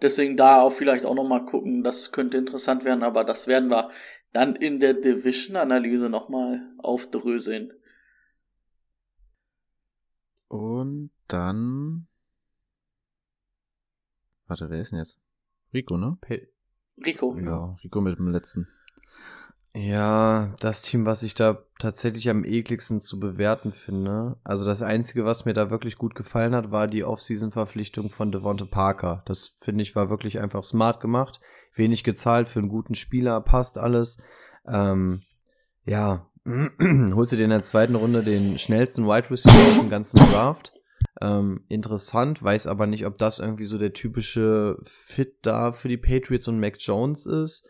Deswegen 0.01 0.37
da 0.37 0.61
auch 0.61 0.71
vielleicht 0.71 1.05
auch 1.05 1.13
nochmal 1.13 1.45
gucken, 1.45 1.83
das 1.83 2.11
könnte 2.11 2.37
interessant 2.37 2.85
werden, 2.85 3.03
aber 3.03 3.23
das 3.23 3.47
werden 3.47 3.69
wir 3.69 3.91
dann 4.31 4.55
in 4.55 4.79
der 4.79 4.93
Division-Analyse 4.93 6.09
nochmal 6.09 6.61
aufdröseln. 6.77 7.73
Und 10.47 11.11
dann. 11.27 12.07
Warte, 14.47 14.69
wer 14.69 14.79
ist 14.79 14.91
denn 14.91 14.99
jetzt? 14.99 15.19
Rico, 15.73 15.97
ne? 15.97 16.17
Rico. 17.05 17.37
Ja, 17.37 17.77
Rico 17.83 18.01
mit 18.01 18.17
dem 18.17 18.29
letzten. 18.29 18.67
Ja, 19.77 20.55
das 20.61 20.83
Team, 20.83 21.05
was 21.05 21.21
ich 21.21 21.35
da 21.35 21.65
tatsächlich 21.79 22.29
am 22.29 22.45
ekligsten 22.45 23.01
zu 23.01 23.19
bewerten 23.19 23.73
finde. 23.73 24.37
Also 24.45 24.65
das 24.65 24.81
Einzige, 24.81 25.25
was 25.25 25.43
mir 25.43 25.53
da 25.53 25.69
wirklich 25.69 25.97
gut 25.97 26.15
gefallen 26.15 26.55
hat, 26.55 26.71
war 26.71 26.87
die 26.87 27.03
Off-Season-Verpflichtung 27.03 28.09
von 28.09 28.31
Devonta 28.31 28.63
Parker. 28.63 29.21
Das 29.25 29.51
finde 29.59 29.81
ich 29.81 29.93
war 29.93 30.09
wirklich 30.09 30.39
einfach 30.39 30.63
smart 30.63 31.01
gemacht. 31.01 31.41
Wenig 31.73 32.05
gezahlt 32.05 32.47
für 32.47 32.59
einen 32.59 32.69
guten 32.69 32.95
Spieler, 32.95 33.41
passt 33.41 33.77
alles. 33.77 34.17
Ähm, 34.65 35.19
ja, 35.83 36.25
holst 36.45 37.33
du 37.33 37.35
dir 37.35 37.43
in 37.43 37.49
der 37.49 37.63
zweiten 37.63 37.95
Runde 37.95 38.23
den 38.23 38.57
schnellsten 38.57 39.05
Wide 39.05 39.29
Receiver 39.29 39.71
aus 39.71 39.79
dem 39.81 39.89
ganzen 39.89 40.17
Draft. 40.17 40.71
Ähm, 41.19 41.65
interessant, 41.67 42.41
weiß 42.41 42.67
aber 42.67 42.87
nicht, 42.87 43.05
ob 43.05 43.17
das 43.17 43.39
irgendwie 43.39 43.65
so 43.65 43.77
der 43.77 43.91
typische 43.91 44.77
Fit 44.83 45.35
da 45.41 45.73
für 45.73 45.89
die 45.89 45.97
Patriots 45.97 46.47
und 46.47 46.61
Mac 46.61 46.75
Jones 46.79 47.25
ist. 47.25 47.67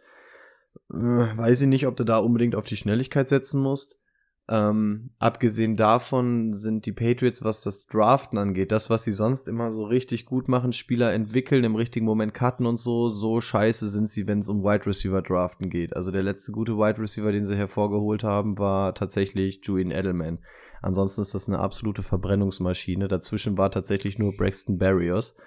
Äh, 0.91 0.95
weiß 0.95 1.61
ich 1.61 1.67
nicht, 1.67 1.87
ob 1.87 1.95
du 1.95 2.03
da 2.03 2.17
unbedingt 2.17 2.55
auf 2.55 2.65
die 2.65 2.77
Schnelligkeit 2.77 3.29
setzen 3.29 3.61
musst. 3.61 3.99
Ähm, 4.47 5.09
abgesehen 5.17 5.75
davon 5.75 6.53
sind 6.53 6.85
die 6.85 6.91
Patriots, 6.91 7.43
was 7.43 7.61
das 7.61 7.87
Draften 7.87 8.37
angeht, 8.37 8.71
das, 8.71 8.91
was 8.91 9.03
sie 9.03 9.11
sonst 9.11 9.47
immer 9.47 9.71
so 9.71 9.85
richtig 9.85 10.27
gut 10.27 10.47
machen, 10.47 10.71
Spieler 10.71 11.13
entwickeln, 11.13 11.63
im 11.63 11.75
richtigen 11.75 12.05
Moment 12.05 12.35
cutten 12.35 12.67
und 12.67 12.77
so, 12.77 13.09
so 13.09 13.41
scheiße 13.41 13.89
sind 13.89 14.07
sie, 14.07 14.27
wenn 14.27 14.39
es 14.39 14.49
um 14.49 14.63
Wide 14.63 14.85
Receiver 14.85 15.23
Draften 15.23 15.71
geht. 15.71 15.95
Also 15.95 16.11
der 16.11 16.21
letzte 16.21 16.51
gute 16.51 16.77
Wide 16.77 17.01
Receiver, 17.01 17.31
den 17.31 17.43
sie 17.43 17.55
hervorgeholt 17.55 18.23
haben, 18.23 18.59
war 18.59 18.93
tatsächlich 18.93 19.61
Julian 19.63 19.89
Edelman. 19.89 20.37
Ansonsten 20.83 21.21
ist 21.21 21.33
das 21.33 21.47
eine 21.47 21.57
absolute 21.57 22.03
Verbrennungsmaschine. 22.03 23.07
Dazwischen 23.07 23.57
war 23.57 23.71
tatsächlich 23.71 24.19
nur 24.19 24.37
Braxton 24.37 24.77
Barriers. 24.77 25.37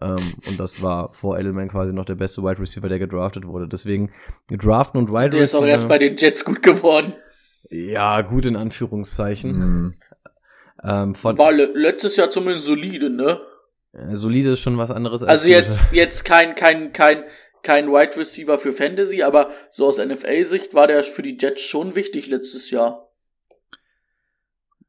Ähm, 0.00 0.34
und 0.46 0.58
das 0.60 0.82
war 0.82 1.12
vor 1.12 1.38
Edelman 1.38 1.68
quasi 1.68 1.92
noch 1.92 2.04
der 2.04 2.14
beste 2.14 2.42
Wide 2.42 2.60
Receiver, 2.60 2.88
der 2.88 2.98
gedraftet 2.98 3.46
wurde. 3.46 3.68
Deswegen 3.68 4.12
draften 4.50 4.98
und 5.00 5.10
Wide 5.10 5.30
Der 5.30 5.42
ist 5.42 5.54
Receiver. 5.54 5.62
auch 5.64 5.68
erst 5.68 5.88
bei 5.88 5.98
den 5.98 6.16
Jets 6.16 6.44
gut 6.44 6.62
geworden. 6.62 7.14
ja, 7.70 8.20
gut 8.22 8.46
in 8.46 8.56
Anführungszeichen. 8.56 9.52
Mhm. 9.58 9.94
Ähm, 10.84 11.14
von, 11.14 11.36
War 11.38 11.52
le 11.52 11.72
letztes 11.74 12.16
Jahr 12.16 12.30
zumindest 12.30 12.66
solide, 12.66 13.10
ne? 13.10 13.40
äh, 13.92 14.14
solide 14.14 14.50
ist 14.50 14.60
schon 14.60 14.78
was 14.78 14.90
anderes 14.92 15.22
als 15.22 15.30
Also 15.30 15.48
jetzt, 15.48 15.82
jetzt 15.90 16.24
kein, 16.24 16.54
kein, 16.54 16.92
kein, 16.92 17.24
kein 17.64 17.88
Wide 17.88 18.16
Receiver 18.16 18.58
für 18.60 18.72
Fantasy, 18.72 19.22
aber 19.22 19.50
so 19.70 19.86
aus 19.86 19.98
NFL-Sicht 19.98 20.74
war 20.74 20.86
der 20.86 21.02
für 21.02 21.22
die 21.22 21.36
Jets 21.40 21.62
schon 21.62 21.96
wichtig 21.96 22.28
letztes 22.28 22.70
Jahr. 22.70 23.10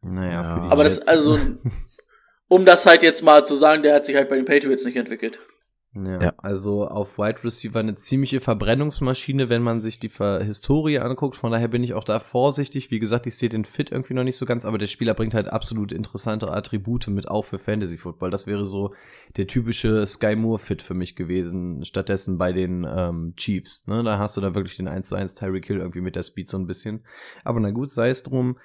Naja, 0.02 0.44
für 0.44 0.50
Ja. 0.60 0.66
die 0.68 0.72
Aber 0.72 0.84
Jets. 0.84 0.98
das, 1.00 1.08
also, 1.08 1.40
um 2.50 2.66
das 2.66 2.86
halt 2.86 3.02
jetzt 3.04 3.22
mal 3.24 3.46
zu 3.46 3.56
sagen, 3.56 3.84
der 3.84 3.96
hat 3.96 4.06
sich 4.06 4.16
halt 4.18 4.28
bei 4.30 4.36
den 4.36 4.46
Patriots 4.46 4.84
nicht 4.86 4.98
entwickelt. 4.98 5.40
Ja, 5.96 6.22
Ja. 6.22 6.34
also 6.38 6.88
auf 6.88 7.18
Wide 7.18 7.44
Receiver 7.44 7.80
eine 7.80 7.96
ziemliche 7.96 8.42
Verbrennungsmaschine, 8.42 9.50
wenn 9.50 9.64
man 9.64 9.82
sich 9.82 10.00
die 10.00 10.10
Ver 10.10 10.44
Historie 10.44 11.00
anguckt. 11.00 11.36
Von 11.36 11.52
daher 11.52 11.68
bin 11.68 11.84
ich 11.84 11.96
auch 11.96 12.04
da 12.04 12.20
vorsichtig. 12.20 12.92
Wie 12.92 13.00
gesagt, 13.00 13.26
ich 13.26 13.36
sehe 13.38 13.50
den 13.50 13.66
Fit 13.66 13.92
irgendwie 13.92 14.14
noch 14.14 14.24
nicht 14.24 14.38
so 14.38 14.46
ganz, 14.46 14.66
aber 14.66 14.78
der 14.78 14.86
Spieler 14.86 15.16
bringt 15.16 15.34
halt 15.34 15.48
absolut 15.48 15.92
interessante 15.92 16.52
Attribute 16.52 17.08
mit 17.08 17.28
auch 17.28 17.42
für 17.42 17.58
Fantasy 17.58 17.98
Football. 17.98 18.30
Das 18.30 18.46
wäre 18.46 18.68
so 18.68 18.94
der 19.36 19.48
typische 19.48 20.06
Sky 20.06 20.36
Moore 20.36 20.60
Fit 20.60 20.84
für 20.84 20.94
mich 20.94 21.16
gewesen. 21.16 21.84
Stattdessen 21.84 22.38
bei 22.38 22.54
den 22.54 22.86
ähm, 22.88 23.34
Chiefs. 23.36 23.88
Ne? 23.88 24.04
Da 24.04 24.20
hast 24.20 24.38
du 24.38 24.42
da 24.42 24.54
wirklich 24.54 24.78
den 24.78 24.88
1 24.88 25.08
zu 25.08 25.16
1 25.16 25.34
Tyreek 25.34 25.66
Hill 25.66 25.80
irgendwie 25.80 26.02
mit 26.02 26.16
der 26.16 26.24
Speed 26.24 26.50
so 26.50 26.58
ein 26.60 26.68
bisschen. 26.68 27.04
Aber 27.44 27.60
na 27.60 27.72
gut, 27.72 27.92
sei 27.92 28.10
es 28.10 28.22
drum. 28.22 28.60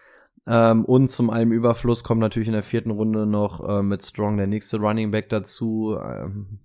Ähm, 0.47 0.85
und 0.85 1.09
zum 1.09 1.31
allem 1.31 1.53
Überfluss 1.53 2.05
kommt 2.05 2.21
natürlich 2.21 2.49
in 2.49 2.55
der 2.55 2.63
vierten 2.63 2.91
Runde 2.91 3.27
noch 3.27 3.67
äh, 3.67 3.83
mit 3.83 4.05
Strong 4.05 4.37
der 4.37 4.47
nächste 4.47 4.79
Running 4.79 5.11
Back 5.11 5.29
dazu. 5.31 5.97
Ähm, 5.99 6.59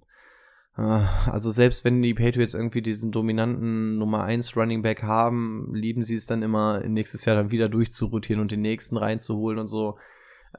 äh, 0.77 0.81
also 1.31 1.49
selbst 1.49 1.85
wenn 1.85 2.01
die 2.01 2.13
Patriots 2.13 2.53
irgendwie 2.53 2.81
diesen 2.81 3.11
dominanten 3.11 3.97
Nummer 3.97 4.23
1 4.23 4.57
Running 4.57 4.81
Back 4.81 5.03
haben, 5.03 5.73
lieben 5.73 6.03
sie 6.03 6.15
es 6.15 6.25
dann 6.25 6.43
immer, 6.43 6.81
nächstes 6.81 7.23
Jahr 7.25 7.35
dann 7.35 7.51
wieder 7.51 7.69
durchzurotieren 7.69 8.41
und 8.41 8.51
den 8.51 8.61
nächsten 8.61 8.97
reinzuholen 8.97 9.59
und 9.59 9.67
so. 9.67 9.97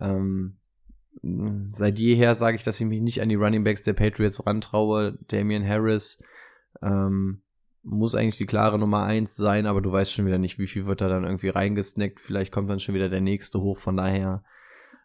Ähm, 0.01 0.57
seit 1.73 1.99
jeher 1.99 2.35
sage 2.35 2.57
ich, 2.57 2.65
dass 2.65 2.81
ich 2.81 2.87
mich 2.87 3.03
nicht 3.03 3.21
an 3.21 3.29
die 3.29 3.35
Running 3.35 3.65
Backs 3.65 3.83
der 3.83 3.93
Patriots 3.93 4.47
rantraue. 4.47 5.19
Damian 5.29 5.67
Harris 5.67 6.23
ähm, 6.83 7.43
muss 7.83 8.15
eigentlich 8.15 8.37
die 8.37 8.47
klare 8.47 8.79
Nummer 8.79 9.05
1 9.05 9.37
sein, 9.37 9.67
aber 9.67 9.81
du 9.81 9.91
weißt 9.91 10.13
schon 10.13 10.27
wieder 10.27 10.39
nicht, 10.39 10.59
wie 10.59 10.67
viel 10.67 10.87
wird 10.87 11.01
da 11.01 11.09
dann 11.09 11.25
irgendwie 11.25 11.49
reingesnackt. 11.49 12.21
Vielleicht 12.21 12.53
kommt 12.53 12.69
dann 12.69 12.81
schon 12.81 12.95
wieder 12.95 13.09
der 13.09 13.21
nächste 13.21 13.61
hoch. 13.61 13.79
Von 13.79 13.97
daher 13.97 14.43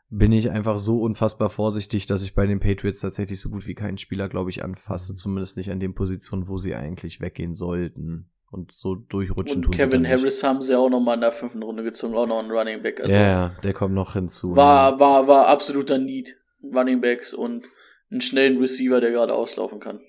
bin 0.09 0.31
ich 0.31 0.49
einfach 0.51 0.77
so 0.77 1.01
unfassbar 1.01 1.49
vorsichtig, 1.49 2.05
dass 2.05 2.23
ich 2.23 2.35
bei 2.35 2.45
den 2.45 2.59
Patriots 2.59 2.99
tatsächlich 2.99 3.39
so 3.39 3.49
gut 3.49 3.65
wie 3.65 3.75
keinen 3.75 3.97
Spieler, 3.97 4.29
glaube 4.29 4.49
ich, 4.49 4.63
anfasse. 4.63 5.15
Zumindest 5.15 5.57
nicht 5.57 5.71
an 5.71 5.79
den 5.79 5.93
Positionen, 5.93 6.47
wo 6.47 6.57
sie 6.57 6.75
eigentlich 6.75 7.21
weggehen 7.21 7.53
sollten. 7.53 8.29
Und 8.51 8.71
so 8.71 8.95
durchrutschen 8.95 9.65
Und 9.65 9.71
Kevin. 9.71 10.07
Harris 10.07 10.43
haben 10.43 10.61
sie 10.61 10.77
auch 10.77 10.89
nochmal 10.89 11.15
in 11.15 11.21
der 11.21 11.31
fünften 11.31 11.63
Runde 11.63 11.83
gezogen, 11.83 12.15
auch 12.15 12.27
noch 12.27 12.39
einen 12.39 12.51
Running 12.51 12.83
Back. 12.83 13.01
Also 13.01 13.13
ja, 13.13 13.21
ja, 13.21 13.55
der 13.63 13.73
kommt 13.73 13.95
noch 13.95 14.13
hinzu. 14.13 14.55
war, 14.55 14.99
war, 14.99 15.27
war 15.27 15.47
absoluter 15.47 15.97
Need. 15.97 16.37
Running 16.73 17.01
Backs 17.01 17.33
und 17.33 17.65
einen 18.09 18.21
schnellen 18.21 18.57
Receiver, 18.57 19.01
der 19.01 19.11
gerade 19.11 19.33
auslaufen 19.33 19.79
kann. 19.79 19.99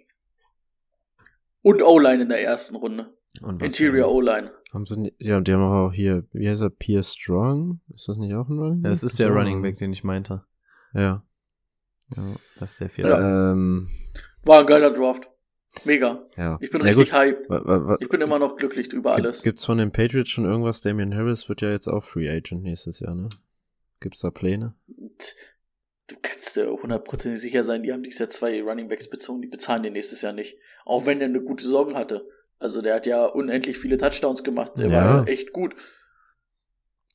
Und 1.66 1.82
O-Line 1.82 2.22
in 2.22 2.28
der 2.28 2.40
ersten 2.44 2.76
Runde. 2.76 3.12
Und 3.42 3.60
was 3.60 3.66
Interior 3.66 4.08
O-Line. 4.12 4.52
Haben 4.72 4.86
sie 4.86 5.00
nicht, 5.00 5.16
ja, 5.18 5.40
die 5.40 5.52
haben 5.52 5.62
auch 5.62 5.92
hier, 5.92 6.24
wie 6.32 6.48
heißt 6.48 6.62
er, 6.62 6.70
Pierre 6.70 7.02
Strong? 7.02 7.80
Ist 7.92 8.06
das 8.08 8.18
nicht 8.18 8.34
auch 8.34 8.48
ein 8.48 8.58
Running 8.58 8.84
Ja, 8.84 8.90
das 8.90 9.00
Back? 9.00 9.06
ist 9.10 9.18
der 9.18 9.28
So. 9.28 9.34
Running 9.34 9.62
Back, 9.62 9.76
den 9.76 9.92
ich 9.92 10.04
meinte. 10.04 10.44
Ja. 10.94 11.24
Ja, 12.16 12.22
das 12.60 12.72
ist 12.72 12.80
der 12.80 12.88
vierte. 12.88 13.10
Ähm, 13.20 13.88
War 14.44 14.60
ein 14.60 14.66
geiler 14.66 14.92
Draft. 14.92 15.28
Mega. 15.84 16.22
ja. 16.36 16.56
Ich 16.60 16.70
bin 16.70 16.80
Na 16.82 16.86
richtig 16.86 17.10
gut. 17.10 17.18
hyped. 17.18 17.50
Wa- 17.50 17.62
wa- 17.64 17.86
wa- 17.88 17.96
Ich 18.00 18.08
bin 18.08 18.20
immer 18.20 18.38
noch 18.38 18.54
glücklich 18.56 18.88
drüber 18.88 19.14
alles. 19.14 19.38
Gibt, 19.38 19.44
gibt's 19.56 19.64
von 19.64 19.78
den 19.78 19.90
Patriots 19.90 20.30
schon 20.30 20.44
irgendwas? 20.44 20.80
Damian 20.82 21.14
Harris 21.14 21.48
wird 21.48 21.62
ja 21.62 21.70
jetzt 21.70 21.88
auch 21.88 22.04
Free 22.04 22.30
Agent 22.30 22.62
nächstes 22.62 23.00
Jahr, 23.00 23.14
ne? 23.16 23.28
Gibt's 24.00 24.20
da 24.20 24.30
Pläne? 24.30 24.74
Du 26.08 26.16
kannst 26.22 26.56
dir 26.56 26.70
hundertprozentig 26.70 27.40
sicher 27.40 27.64
sein, 27.64 27.82
die 27.82 27.92
haben 27.92 28.02
dieses 28.02 28.20
Jahr 28.20 28.30
zwei 28.30 28.62
Running 28.62 28.88
Backs 28.88 29.10
bezogen, 29.10 29.42
die 29.42 29.48
bezahlen 29.48 29.82
den 29.82 29.94
nächstes 29.94 30.22
Jahr 30.22 30.32
nicht. 30.32 30.56
Auch 30.84 31.04
wenn 31.06 31.20
er 31.20 31.26
eine 31.26 31.40
gute 31.42 31.64
Saison 31.64 31.94
hatte. 31.96 32.28
Also 32.58 32.80
der 32.80 32.94
hat 32.94 33.06
ja 33.06 33.26
unendlich 33.26 33.76
viele 33.78 33.98
Touchdowns 33.98 34.44
gemacht, 34.44 34.72
der 34.78 34.86
Ja. 34.88 34.92
war 34.92 35.26
ja 35.26 35.32
echt 35.32 35.52
gut. 35.52 35.74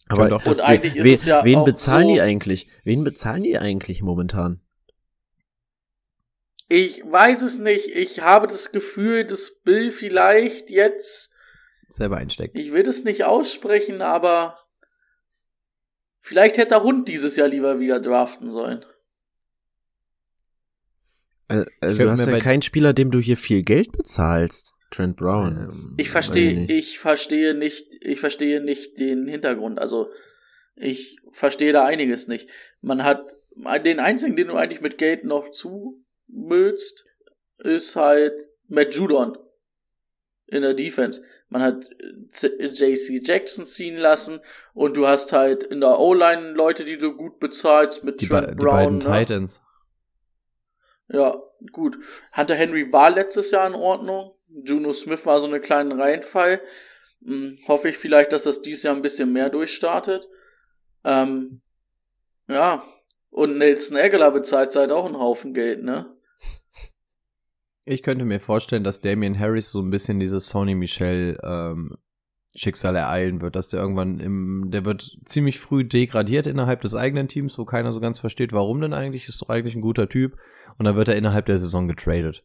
Aber 0.09 0.27
das- 0.29 0.45
Und 0.45 0.59
eigentlich 0.65 0.97
ist 0.97 1.07
es 1.21 1.25
ja 1.25 1.43
wen 1.45 1.59
auch 1.59 1.65
bezahlen 1.65 2.07
so- 2.07 2.13
die 2.15 2.21
eigentlich? 2.21 2.67
Wen 2.83 3.03
bezahlen 3.05 3.43
die 3.43 3.57
eigentlich 3.57 4.01
momentan? 4.01 4.59
Ich 6.67 7.01
weiß 7.05 7.41
es 7.41 7.57
nicht. 7.59 7.87
Ich 7.89 8.21
habe 8.21 8.47
das 8.47 8.71
Gefühl, 8.71 9.25
dass 9.25 9.59
Bill 9.61 9.91
vielleicht 9.91 10.69
jetzt, 10.69 11.33
Selber 11.87 12.17
einsteckt. 12.17 12.57
ich 12.57 12.71
will 12.71 12.83
das 12.83 13.03
nicht 13.03 13.23
aussprechen, 13.25 14.01
aber 14.01 14.55
vielleicht 16.21 16.57
hätte 16.57 16.69
der 16.69 16.83
Hund 16.83 17.09
dieses 17.09 17.35
Jahr 17.35 17.49
lieber 17.49 17.79
wieder 17.79 17.99
draften 17.99 18.49
sollen. 18.49 18.85
Also, 21.47 21.65
also 21.81 22.03
du 22.03 22.11
hast 22.11 22.25
ja 22.25 22.39
keinen 22.39 22.61
Spieler, 22.61 22.93
dem 22.93 23.11
du 23.11 23.19
hier 23.19 23.35
viel 23.35 23.61
Geld 23.61 23.91
bezahlst. 23.91 24.73
Trent 24.89 25.17
Brown. 25.17 25.57
Ähm, 25.57 25.93
Ich 25.97 26.09
verstehe, 26.09 26.53
nicht. 26.53 26.69
ich 26.69 26.99
verstehe 26.99 27.53
nicht, 27.53 27.97
ich 28.01 28.19
verstehe 28.19 28.61
nicht 28.61 28.99
den 28.99 29.27
Hintergrund. 29.27 29.79
Also 29.79 30.09
ich 30.75 31.17
verstehe 31.31 31.73
da 31.73 31.85
einiges 31.85 32.27
nicht. 32.27 32.49
Man 32.81 33.03
hat 33.03 33.35
den 33.85 33.99
einzigen, 33.99 34.35
den 34.35 34.47
du 34.47 34.55
eigentlich 34.55 34.81
mit 34.81 34.97
Geld 34.97 35.23
noch 35.23 35.51
zumüllst, 35.51 37.05
ist 37.57 37.95
halt 37.95 38.33
Matt 38.67 38.95
Judon 38.95 39.37
in 40.47 40.61
der 40.61 40.73
Defense. 40.73 41.21
Man 41.51 41.61
hat 41.61 41.89
Z- 42.29 42.59
JC 42.59 43.21
Jackson 43.23 43.65
ziehen 43.65 43.97
lassen 43.97 44.39
und 44.73 44.95
du 44.97 45.05
hast 45.07 45.33
halt 45.33 45.63
in 45.63 45.81
der 45.81 45.99
O-Line 45.99 46.51
Leute, 46.53 46.85
die 46.85 46.97
du 46.97 47.13
gut 47.15 47.39
bezahlst 47.39 48.03
mit 48.05 48.21
Die, 48.21 48.27
Trent 48.27 48.51
die 48.51 48.63
beiden 48.63 48.99
Brown. 48.99 49.13
ne? 49.13 49.19
Titans. 49.25 49.61
Ja, 51.09 51.35
gut. 51.73 51.97
Hunter 52.35 52.55
Henry 52.55 52.91
war 52.93 53.09
letztes 53.09 53.51
Jahr 53.51 53.67
in 53.67 53.75
Ordnung. 53.75 54.33
Juno 54.47 54.93
Smith 54.93 55.25
war 55.25 55.39
so 55.41 55.47
eine 55.47 55.59
kleine 55.59 55.97
Reinfall. 55.97 56.61
Hm, 57.23 57.59
hoffe 57.67 57.89
ich 57.89 57.97
vielleicht, 57.97 58.31
dass 58.31 58.43
das 58.43 58.61
dieses 58.61 58.83
Jahr 58.83 58.95
ein 58.95 59.01
bisschen 59.01 59.33
mehr 59.33 59.49
durchstartet. 59.49 60.27
Ähm, 61.03 61.61
ja. 62.47 62.83
Und 63.29 63.57
Nelson 63.57 63.97
Aguilar 63.97 64.31
bezahlt 64.31 64.71
seit 64.71 64.91
auch 64.91 65.05
einen 65.05 65.19
Haufen 65.19 65.53
Geld, 65.53 65.83
ne? 65.83 66.15
Ich 67.85 68.03
könnte 68.03 68.25
mir 68.25 68.39
vorstellen, 68.39 68.83
dass 68.83 69.01
Damian 69.01 69.37
Harris 69.39 69.71
so 69.71 69.81
ein 69.81 69.89
bisschen 69.89 70.19
dieses 70.19 70.47
Sony 70.49 70.75
Michel 70.75 71.37
ähm, 71.43 71.97
Schicksal 72.55 72.95
ereilen 72.95 73.41
wird, 73.41 73.55
dass 73.55 73.69
der 73.69 73.79
irgendwann 73.79 74.19
im, 74.19 74.69
der 74.71 74.85
wird 74.85 75.17
ziemlich 75.25 75.59
früh 75.59 75.85
degradiert 75.85 76.47
innerhalb 76.47 76.81
des 76.81 76.95
eigenen 76.95 77.27
Teams, 77.27 77.57
wo 77.57 77.65
keiner 77.65 77.91
so 77.91 77.99
ganz 78.01 78.19
versteht, 78.19 78.51
warum 78.53 78.81
denn 78.81 78.93
eigentlich, 78.93 79.27
ist 79.29 79.41
doch 79.41 79.49
eigentlich 79.49 79.73
ein 79.75 79.81
guter 79.81 80.09
Typ, 80.09 80.37
und 80.77 80.85
dann 80.85 80.95
wird 80.95 81.07
er 81.07 81.15
innerhalb 81.15 81.45
der 81.45 81.57
Saison 81.57 81.87
getradet. 81.87 82.43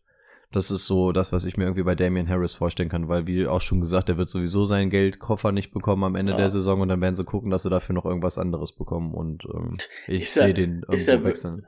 Das 0.53 0.71
ist 0.71 0.87
so 0.87 1.11
das, 1.11 1.33
was 1.33 1.45
ich 1.45 1.57
mir 1.57 1.65
irgendwie 1.65 1.83
bei 1.83 1.97
Damian 1.97 2.29
Harris 2.29 2.55
vorstellen 2.55 2.89
kann, 2.89 3.09
weil 3.09 3.27
wie 3.27 3.49
auch 3.49 3.61
schon 3.61 3.81
gesagt, 3.81 4.09
er 4.09 4.17
wird 4.17 4.31
sowieso 4.31 4.65
sein 4.65 4.91
Geldkoffer 4.91 5.51
nicht 5.51 5.73
bekommen 5.73 6.05
am 6.05 6.15
Ende 6.15 6.33
Ja. 6.33 6.39
der 6.39 6.49
Saison 6.51 6.81
und 6.81 6.89
dann 6.89 7.01
werden 7.01 7.17
sie 7.17 7.25
gucken, 7.25 7.51
dass 7.51 7.65
sie 7.65 7.71
dafür 7.71 7.97
noch 7.97 8.07
irgendwas 8.07 8.39
anderes 8.39 8.73
bekommen 8.77 9.13
und 9.13 9.43
ähm, 9.53 9.77
ich 10.07 10.31
sehe 10.31 10.55
den 10.55 10.83
irgendwo 10.89 11.07
wir- 11.07 11.25
wechseln. 11.25 11.67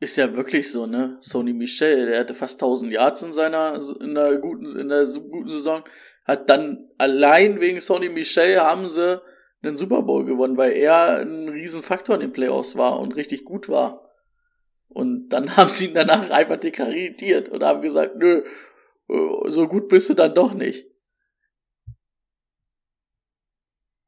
Ist 0.00 0.16
ja 0.16 0.34
wirklich 0.36 0.70
so, 0.70 0.86
ne? 0.86 1.18
Sony 1.20 1.52
Michel, 1.52 2.06
der 2.06 2.20
hatte 2.20 2.34
fast 2.34 2.62
1000 2.62 2.92
Yards 2.92 3.22
in 3.22 3.32
seiner, 3.32 3.78
in 4.00 4.14
der 4.14 4.38
guten, 4.38 4.78
in 4.78 4.88
der 4.88 5.04
guten 5.04 5.48
Saison. 5.48 5.82
Hat 6.24 6.48
dann 6.48 6.88
allein 6.98 7.60
wegen 7.60 7.80
Sony 7.80 8.08
Michel 8.08 8.60
haben 8.60 8.86
sie 8.86 9.20
einen 9.62 9.76
Super 9.76 10.02
Bowl 10.02 10.24
gewonnen, 10.24 10.56
weil 10.56 10.72
er 10.72 11.18
ein 11.18 11.48
Riesenfaktor 11.48 12.14
in 12.14 12.20
den 12.20 12.32
Playoffs 12.32 12.76
war 12.76 13.00
und 13.00 13.16
richtig 13.16 13.44
gut 13.44 13.68
war. 13.68 14.08
Und 14.88 15.30
dann 15.30 15.56
haben 15.56 15.70
sie 15.70 15.86
ihn 15.86 15.94
danach 15.94 16.30
einfach 16.30 16.58
degradiert 16.58 17.48
und 17.48 17.64
haben 17.64 17.82
gesagt, 17.82 18.16
nö, 18.16 18.44
äh, 19.08 19.50
so 19.50 19.66
gut 19.66 19.88
bist 19.88 20.10
du 20.10 20.14
dann 20.14 20.34
doch 20.34 20.54
nicht. 20.54 20.86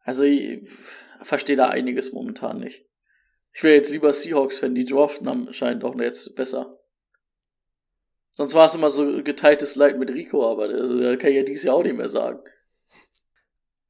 Also 0.02 0.24
ich 0.24 0.60
verstehe 1.22 1.56
da 1.56 1.68
einiges 1.68 2.12
momentan 2.12 2.58
nicht. 2.58 2.89
Ich 3.52 3.62
wäre 3.62 3.74
jetzt 3.74 3.90
lieber 3.90 4.12
Seahawks-Fan, 4.12 4.74
die 4.74 4.84
draften 4.84 5.28
haben 5.28 5.52
scheint 5.52 5.84
auch 5.84 5.96
jetzt 5.96 6.34
besser. 6.36 6.78
Sonst 8.34 8.54
war 8.54 8.66
es 8.66 8.74
immer 8.74 8.90
so 8.90 9.22
geteiltes 9.22 9.76
Leid 9.76 9.98
mit 9.98 10.10
Rico, 10.10 10.50
aber 10.50 10.68
das 10.68 10.90
äh, 10.90 11.16
kann 11.16 11.30
ich 11.30 11.36
ja 11.36 11.42
dieses 11.42 11.64
Jahr 11.64 11.74
auch 11.74 11.82
nicht 11.82 11.96
mehr 11.96 12.08
sagen. 12.08 12.40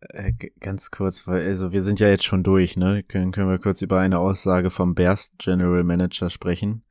Äh, 0.01 0.33
ganz 0.61 0.91
kurz, 0.91 1.27
weil, 1.27 1.47
also 1.47 1.73
wir 1.73 1.83
sind 1.83 2.01
ja 2.01 2.09
jetzt 2.09 2.25
schon 2.25 2.43
durch, 2.43 2.77
ne? 2.77 3.03
Können, 3.03 3.33
können 3.33 3.51
wir 3.51 3.59
kurz 3.59 3.83
über 3.83 4.01
eine 4.01 4.19
Aussage 4.19 4.71
vom 4.71 4.95
Bears 4.95 5.33
General 5.39 5.85
Manager 5.85 6.31
sprechen. 6.31 6.83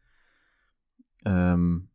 Ähm, 1.25 1.89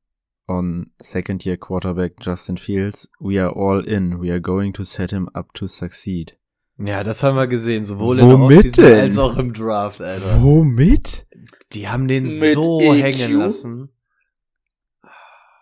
on 0.46 0.90
second 1.00 1.44
year 1.46 1.56
quarterback 1.56 2.16
Justin 2.20 2.56
Fields, 2.56 3.08
we 3.20 3.40
are 3.40 3.54
all 3.54 3.80
in. 3.86 4.20
We 4.20 4.30
are 4.30 4.40
going 4.40 4.72
to 4.74 4.84
set 4.84 5.12
him 5.12 5.28
up 5.34 5.54
to 5.54 5.66
succeed. 5.68 6.36
Ja, 6.78 7.04
das 7.04 7.22
haben 7.22 7.36
wir 7.36 7.46
gesehen, 7.46 7.84
sowohl 7.84 8.18
Womit 8.20 8.20
in 8.20 8.28
der 8.28 8.38
Offseason 8.58 8.84
denn? 8.84 9.00
als 9.00 9.18
auch 9.18 9.36
im 9.36 9.52
Draft, 9.52 10.02
Alter. 10.02 10.42
Womit? 10.42 11.26
Die 11.72 11.88
haben 11.88 12.08
den 12.08 12.24
Mit 12.24 12.54
so 12.54 12.80
EQ? 12.80 13.02
hängen 13.02 13.38
lassen. 13.38 13.90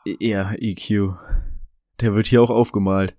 Ja, 0.04 0.52
EQ. 0.58 1.14
Der 2.00 2.14
wird 2.14 2.26
hier 2.26 2.42
auch 2.42 2.50
aufgemalt. 2.50 3.16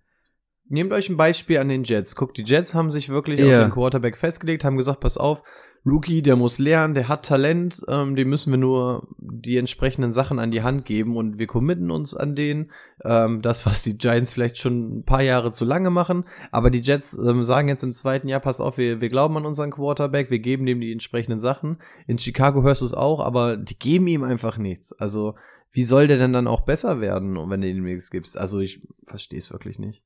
Nehmt 0.68 0.92
euch 0.92 1.10
ein 1.10 1.18
Beispiel 1.18 1.60
an 1.60 1.70
den 1.70 1.84
Jets. 1.84 2.16
Guckt, 2.16 2.38
die 2.38 2.44
Jets 2.44 2.74
haben 2.74 2.90
sich 2.90 3.10
wirklich 3.10 3.40
Ja. 3.40 3.60
auf 3.60 3.66
den 3.66 3.72
Quarterback 3.72 4.18
festgelegt, 4.18 4.64
haben 4.64 4.78
gesagt, 4.78 5.00
pass 5.02 5.18
auf, 5.18 5.44
Rookie, 5.86 6.22
der 6.22 6.38
muss 6.38 6.60
lernen, 6.60 6.94
der 6.94 7.10
hat 7.10 7.26
Talent, 7.26 7.84
ähm, 7.90 8.16
dem 8.16 8.30
müssen 8.30 8.52
wir 8.52 8.58
nur 8.58 9.08
die 9.18 9.58
entsprechenden 9.58 10.14
Sachen 10.14 10.40
an 10.40 10.50
die 10.50 10.62
Hand 10.64 10.86
geben 10.86 11.18
und 11.18 11.40
wir 11.40 11.48
committen 11.48 11.92
uns 11.92 12.16
an 12.16 12.36
den. 12.36 12.72
Ähm, 13.04 13.42
das, 13.42 13.66
was 13.66 13.84
die 13.84 13.98
Giants 13.98 14.32
vielleicht 14.32 14.58
schon 14.58 15.00
ein 15.00 15.04
paar 15.04 15.22
Jahre 15.22 15.52
zu 15.52 15.66
lange 15.66 15.90
machen, 15.90 16.24
aber 16.52 16.70
die 16.70 16.80
Jets 16.80 17.18
ähm, 17.18 17.44
sagen 17.44 17.68
jetzt 17.68 17.84
im 17.84 17.92
zweiten 17.92 18.30
Jahr, 18.30 18.40
pass 18.40 18.62
auf, 18.62 18.78
wir, 18.78 19.02
wir 19.02 19.10
glauben 19.10 19.36
an 19.36 19.46
unseren 19.46 19.72
Quarterback, 19.72 20.32
wir 20.32 20.40
geben 20.40 20.66
dem 20.66 20.80
die 20.80 20.94
entsprechenden 20.94 21.40
Sachen. 21.40 21.82
In 22.08 22.18
Chicago 22.18 22.64
hörst 22.64 22.82
du 22.82 22.86
es 22.86 22.94
auch, 22.94 23.20
aber 23.20 23.58
die 23.58 23.78
geben 23.78 24.08
ihm 24.08 24.24
einfach 24.24 24.58
nichts. 24.58 24.94
Also, 24.94 25.36
wie 25.74 25.84
soll 25.84 26.08
der 26.08 26.18
denn 26.18 26.34
dann 26.34 26.48
auch 26.48 26.62
besser 26.62 27.02
werden, 27.02 27.36
wenn 27.50 27.62
du 27.62 27.68
ihm 27.68 27.84
nichts 27.84 28.10
gibst? 28.10 28.38
Also, 28.38 28.60
ich 28.62 28.88
verstehe 29.06 29.40
es 29.40 29.52
wirklich 29.52 29.80
nicht. 29.80 30.02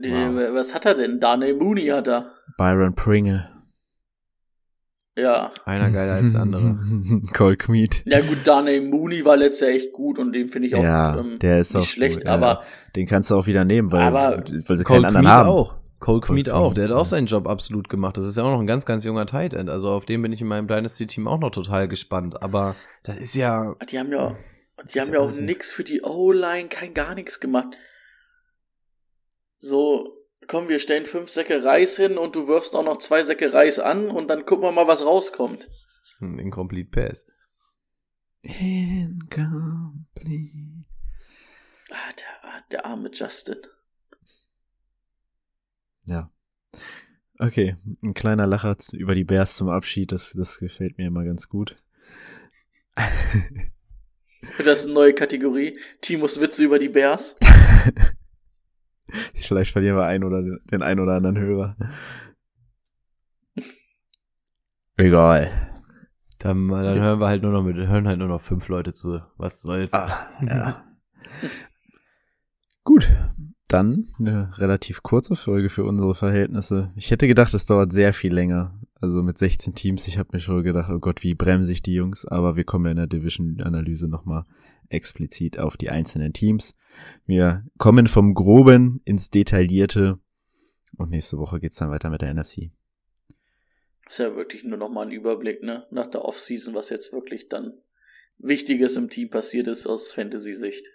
Äh, 0.00 0.10
Wow. 0.10 0.54
Was 0.54 0.74
hat 0.74 0.84
er 0.84 0.94
denn? 0.94 1.18
Daniel 1.18 1.56
Mooney 1.56 1.86
hat 1.86 2.08
er. 2.08 2.32
Byron 2.56 2.94
Pringle. 2.94 3.57
Ja. 5.18 5.52
Einer 5.64 5.90
geiler 5.90 6.14
als 6.14 6.32
der 6.32 6.42
andere. 6.42 6.78
Cole 7.34 7.56
Kmeet. 7.56 8.02
Ja 8.06 8.20
gut, 8.20 8.38
Daniel 8.44 8.82
Mooney 8.82 9.24
war 9.24 9.36
letztes 9.36 9.60
Jahr 9.60 9.70
echt 9.70 9.92
gut 9.92 10.18
und 10.18 10.32
den 10.32 10.48
finde 10.48 10.68
ich 10.68 10.74
auch 10.76 10.82
Ja, 10.82 11.18
ähm, 11.18 11.38
der 11.40 11.60
ist 11.60 11.74
nicht 11.74 11.82
auch 11.82 11.86
schlecht, 11.88 12.18
gut, 12.18 12.24
ja. 12.26 12.34
aber 12.34 12.62
Den 12.94 13.06
kannst 13.06 13.30
du 13.30 13.34
auch 13.34 13.46
wieder 13.46 13.64
nehmen, 13.64 13.90
weil, 13.90 14.02
Aber 14.02 14.44
weil 14.46 14.78
sie 14.78 14.84
Cole 14.84 15.02
keinen 15.02 15.04
anderen 15.06 15.24
Kmeet 15.24 15.34
haben. 15.34 15.48
auch. 15.48 15.76
Cole 15.98 16.20
Kmeet 16.20 16.50
auch. 16.50 16.74
Der 16.74 16.84
hat 16.84 16.92
auch 16.92 16.98
ja. 16.98 17.04
seinen 17.04 17.26
Job 17.26 17.48
absolut 17.48 17.88
gemacht. 17.88 18.16
Das 18.16 18.24
ist 18.24 18.36
ja 18.36 18.44
auch 18.44 18.52
noch 18.52 18.60
ein 18.60 18.68
ganz, 18.68 18.86
ganz 18.86 19.04
junger 19.04 19.26
Tight 19.26 19.54
End. 19.54 19.68
Also 19.68 19.90
auf 19.90 20.06
den 20.06 20.22
bin 20.22 20.32
ich 20.32 20.40
in 20.40 20.46
meinem 20.46 20.68
Dynasty-Team 20.68 21.26
auch 21.26 21.40
noch 21.40 21.50
total 21.50 21.88
gespannt. 21.88 22.40
Aber 22.40 22.76
das 23.02 23.16
ist 23.16 23.34
ja. 23.34 23.74
die 23.90 23.98
haben 23.98 24.12
ja, 24.12 24.36
die 24.94 25.00
haben 25.00 25.12
ja 25.12 25.18
auch 25.18 25.32
nix 25.32 25.72
für 25.72 25.82
die 25.82 26.02
O-Line, 26.02 26.68
kein 26.68 26.94
gar 26.94 27.16
nichts 27.16 27.40
gemacht. 27.40 27.74
So, 29.56 30.17
komm, 30.48 30.68
wir 30.68 30.80
stellen 30.80 31.06
fünf 31.06 31.30
Säcke 31.30 31.62
Reis 31.62 31.96
hin 31.96 32.18
und 32.18 32.34
du 32.34 32.48
wirfst 32.48 32.74
auch 32.74 32.82
noch 32.84 32.96
zwei 32.98 33.22
Säcke 33.22 33.52
Reis 33.52 33.78
an 33.78 34.10
und 34.10 34.28
dann 34.28 34.44
gucken 34.44 34.64
wir 34.64 34.72
mal, 34.72 34.88
was 34.88 35.04
rauskommt. 35.04 35.68
Ein 36.20 36.38
Incomplete 36.40 36.90
Pass. 36.90 37.26
Incomplete. 38.42 40.06
Ah, 41.90 42.12
der, 42.18 42.62
der 42.72 42.86
arme 42.86 43.10
Justin. 43.12 43.58
Ja. 46.06 46.32
Okay, 47.38 47.76
ein 48.02 48.14
kleiner 48.14 48.46
Lacher 48.46 48.76
über 48.92 49.14
die 49.14 49.24
Bears 49.24 49.56
zum 49.56 49.68
Abschied, 49.68 50.10
das, 50.10 50.32
das 50.32 50.58
gefällt 50.58 50.98
mir 50.98 51.06
immer 51.06 51.24
ganz 51.24 51.48
gut. 51.48 51.80
Das 54.58 54.80
ist 54.80 54.86
eine 54.86 54.94
neue 54.94 55.14
Kategorie. 55.14 55.78
Timos 56.00 56.40
Witze 56.40 56.64
über 56.64 56.78
die 56.78 56.88
Bears. 56.88 57.36
Vielleicht 59.34 59.72
verlieren 59.72 59.96
wir 59.96 60.06
einen 60.06 60.24
oder 60.24 60.42
den, 60.42 60.60
den 60.70 60.82
einen 60.82 61.00
oder 61.00 61.14
anderen 61.14 61.38
Hörer. 61.38 61.76
Egal. 64.96 65.50
Dann, 66.38 66.68
dann 66.68 67.00
hören 67.00 67.20
wir 67.20 67.28
halt 67.28 67.42
nur 67.42 67.52
noch 67.52 67.62
mit, 67.62 67.76
hören 67.76 68.06
halt 68.06 68.18
nur 68.18 68.28
noch 68.28 68.40
fünf 68.40 68.68
Leute 68.68 68.92
zu. 68.92 69.20
Was 69.36 69.62
soll's? 69.62 69.92
Ah, 69.92 70.28
ja. 70.40 70.84
Gut, 72.84 73.10
dann 73.68 74.06
eine 74.18 74.56
relativ 74.56 75.02
kurze 75.02 75.36
Folge 75.36 75.68
für 75.68 75.84
unsere 75.84 76.14
Verhältnisse. 76.14 76.90
Ich 76.96 77.10
hätte 77.10 77.28
gedacht, 77.28 77.52
es 77.54 77.66
dauert 77.66 77.92
sehr 77.92 78.14
viel 78.14 78.32
länger. 78.32 78.80
Also 79.00 79.22
mit 79.22 79.38
16 79.38 79.74
Teams, 79.74 80.08
ich 80.08 80.18
habe 80.18 80.30
mir 80.32 80.40
schon 80.40 80.62
gedacht, 80.62 80.90
oh 80.90 80.98
Gott, 80.98 81.22
wie 81.22 81.34
bremse 81.34 81.72
ich 81.72 81.82
die 81.82 81.94
Jungs. 81.94 82.24
Aber 82.24 82.56
wir 82.56 82.64
kommen 82.64 82.86
ja 82.86 82.92
in 82.92 82.96
der 82.96 83.06
Division-Analyse 83.06 84.08
nochmal 84.08 84.44
explizit 84.88 85.58
auf 85.58 85.76
die 85.76 85.90
einzelnen 85.90 86.32
Teams. 86.32 86.74
Wir 87.26 87.64
kommen 87.78 88.06
vom 88.06 88.34
Groben 88.34 89.00
ins 89.04 89.30
Detaillierte. 89.30 90.18
Und 90.96 91.10
nächste 91.10 91.38
Woche 91.38 91.58
geht's 91.60 91.76
dann 91.78 91.90
weiter 91.90 92.10
mit 92.10 92.22
der 92.22 92.32
NFC. 92.34 92.70
Ist 94.06 94.18
ja 94.18 94.34
wirklich 94.34 94.64
nur 94.64 94.78
noch 94.78 94.88
mal 94.88 95.06
ein 95.06 95.12
Überblick, 95.12 95.62
ne? 95.62 95.86
Nach 95.90 96.06
der 96.06 96.24
Offseason, 96.24 96.74
was 96.74 96.88
jetzt 96.88 97.12
wirklich 97.12 97.48
dann 97.48 97.74
Wichtiges 98.38 98.96
im 98.96 99.10
Team 99.10 99.30
passiert 99.30 99.68
ist 99.68 99.86
aus 99.86 100.12
Fantasy-Sicht. 100.12 100.86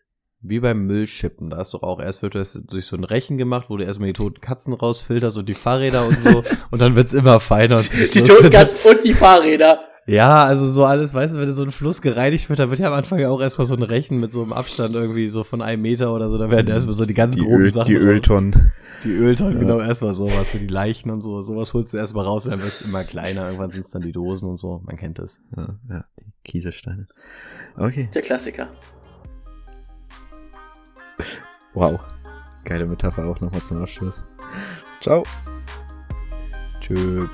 Wie 0.42 0.60
beim 0.60 0.86
Müllschippen. 0.88 1.50
Da 1.52 1.62
ist 1.62 1.74
doch 1.74 1.84
auch 1.84 2.02
erst 2.02 2.22
wird 2.22 2.36
das 2.36 2.54
durch 2.68 2.86
so 2.86 2.98
ein 2.98 3.04
Rechen 3.04 3.38
gemacht, 3.38 3.70
wo 3.70 3.78
du 3.78 3.86
erstmal 3.86 4.08
die 4.08 4.14
toten 4.14 4.42
Katzen 4.42 4.74
rausfilterst 4.74 5.38
und 5.38 5.48
die 5.48 5.54
Fahrräder 5.54 6.06
und 6.06 6.20
so. 6.20 6.44
und 6.72 6.82
dann 6.82 6.96
wird's 6.96 7.14
immer 7.14 7.40
feiner. 7.40 7.78
Und 7.78 7.94
Die 7.94 8.08
Schluss- 8.08 8.28
toten 8.28 8.50
Katzen 8.50 8.80
und 8.84 9.04
die 9.04 9.14
Fahrräder. 9.14 9.86
Ja, 10.06 10.44
also 10.44 10.66
so 10.68 10.84
alles, 10.84 11.14
weißt 11.14 11.34
du, 11.34 11.40
wenn 11.40 11.46
du 11.46 11.54
so 11.54 11.64
ein 11.64 11.72
Fluss 11.72 12.02
gereinigt 12.02 12.50
wird, 12.50 12.60
da 12.60 12.70
wird 12.70 12.80
ja 12.82 12.88
am 12.88 12.94
Anfang 12.94 13.20
ja 13.20 13.30
auch 13.30 13.40
erstmal 13.40 13.66
so 13.66 13.74
ein 13.74 13.84
Rechen 13.84 14.18
mit 14.20 14.34
so 14.34 14.42
einem 14.44 14.52
Abstand 14.52 14.94
irgendwie 14.96 15.30
so 15.30 15.46
von 15.46 15.62
einem 15.62 15.82
Meter 15.82 16.14
oder 16.14 16.30
so, 16.30 16.38
da 16.38 16.52
werden 16.52 16.68
erstmal 16.68 16.94
so 16.94 17.06
die 17.06 17.14
ganz 17.14 17.36
die, 17.36 17.40
groben 17.42 17.62
Öl, 17.62 17.70
Sachen 17.72 17.88
die 17.88 17.96
raus. 17.96 18.04
Öltonnen. 18.04 18.72
Die 19.06 19.12
Öltonnen, 19.14 19.54
Ja. 19.54 19.60
genau, 19.60 19.80
erstmal 19.80 20.14
sowas, 20.14 20.52
so 20.52 20.58
die 20.58 20.68
Leichen 20.68 21.10
und 21.10 21.22
so, 21.22 21.42
sowas 21.42 21.74
holst 21.74 21.94
du 21.94 21.98
erstmal 21.98 22.26
raus 22.26 22.44
und 22.44 22.52
dann 22.52 22.62
wirst 22.64 22.82
du 22.82 22.86
immer 22.90 23.06
kleiner, 23.06 23.46
irgendwann 23.46 23.72
sind's 23.72 23.92
dann 23.92 24.02
die 24.02 24.12
Dosen 24.12 24.50
und 24.50 24.58
so, 24.58 24.82
man 24.86 24.98
kennt 24.98 25.20
das. 25.20 25.40
Ja, 25.56 25.68
ja, 25.90 26.06
die 26.20 26.26
Kieselsteine. 26.44 27.08
Okay. 27.78 28.10
Der 28.14 28.22
Klassiker. 28.22 28.68
Wow. 31.74 32.00
Geile 32.66 32.86
Metapher 32.86 33.26
auch 33.26 33.40
nochmal 33.40 33.62
zum 33.62 33.82
Abschluss. 33.82 34.26
Ciao. 35.02 35.24
Tschö. 36.82 37.26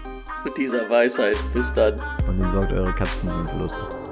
Mit 0.43 0.57
dieser 0.57 0.89
Weisheit. 0.89 1.37
Bis 1.53 1.73
dann. 1.73 1.93
Und 2.27 2.39
dann 2.39 2.49
sorgt 2.49 2.71
eure 2.71 2.91
Katzen 2.93 3.29
sind 3.29 3.59
lustig. 3.59 4.08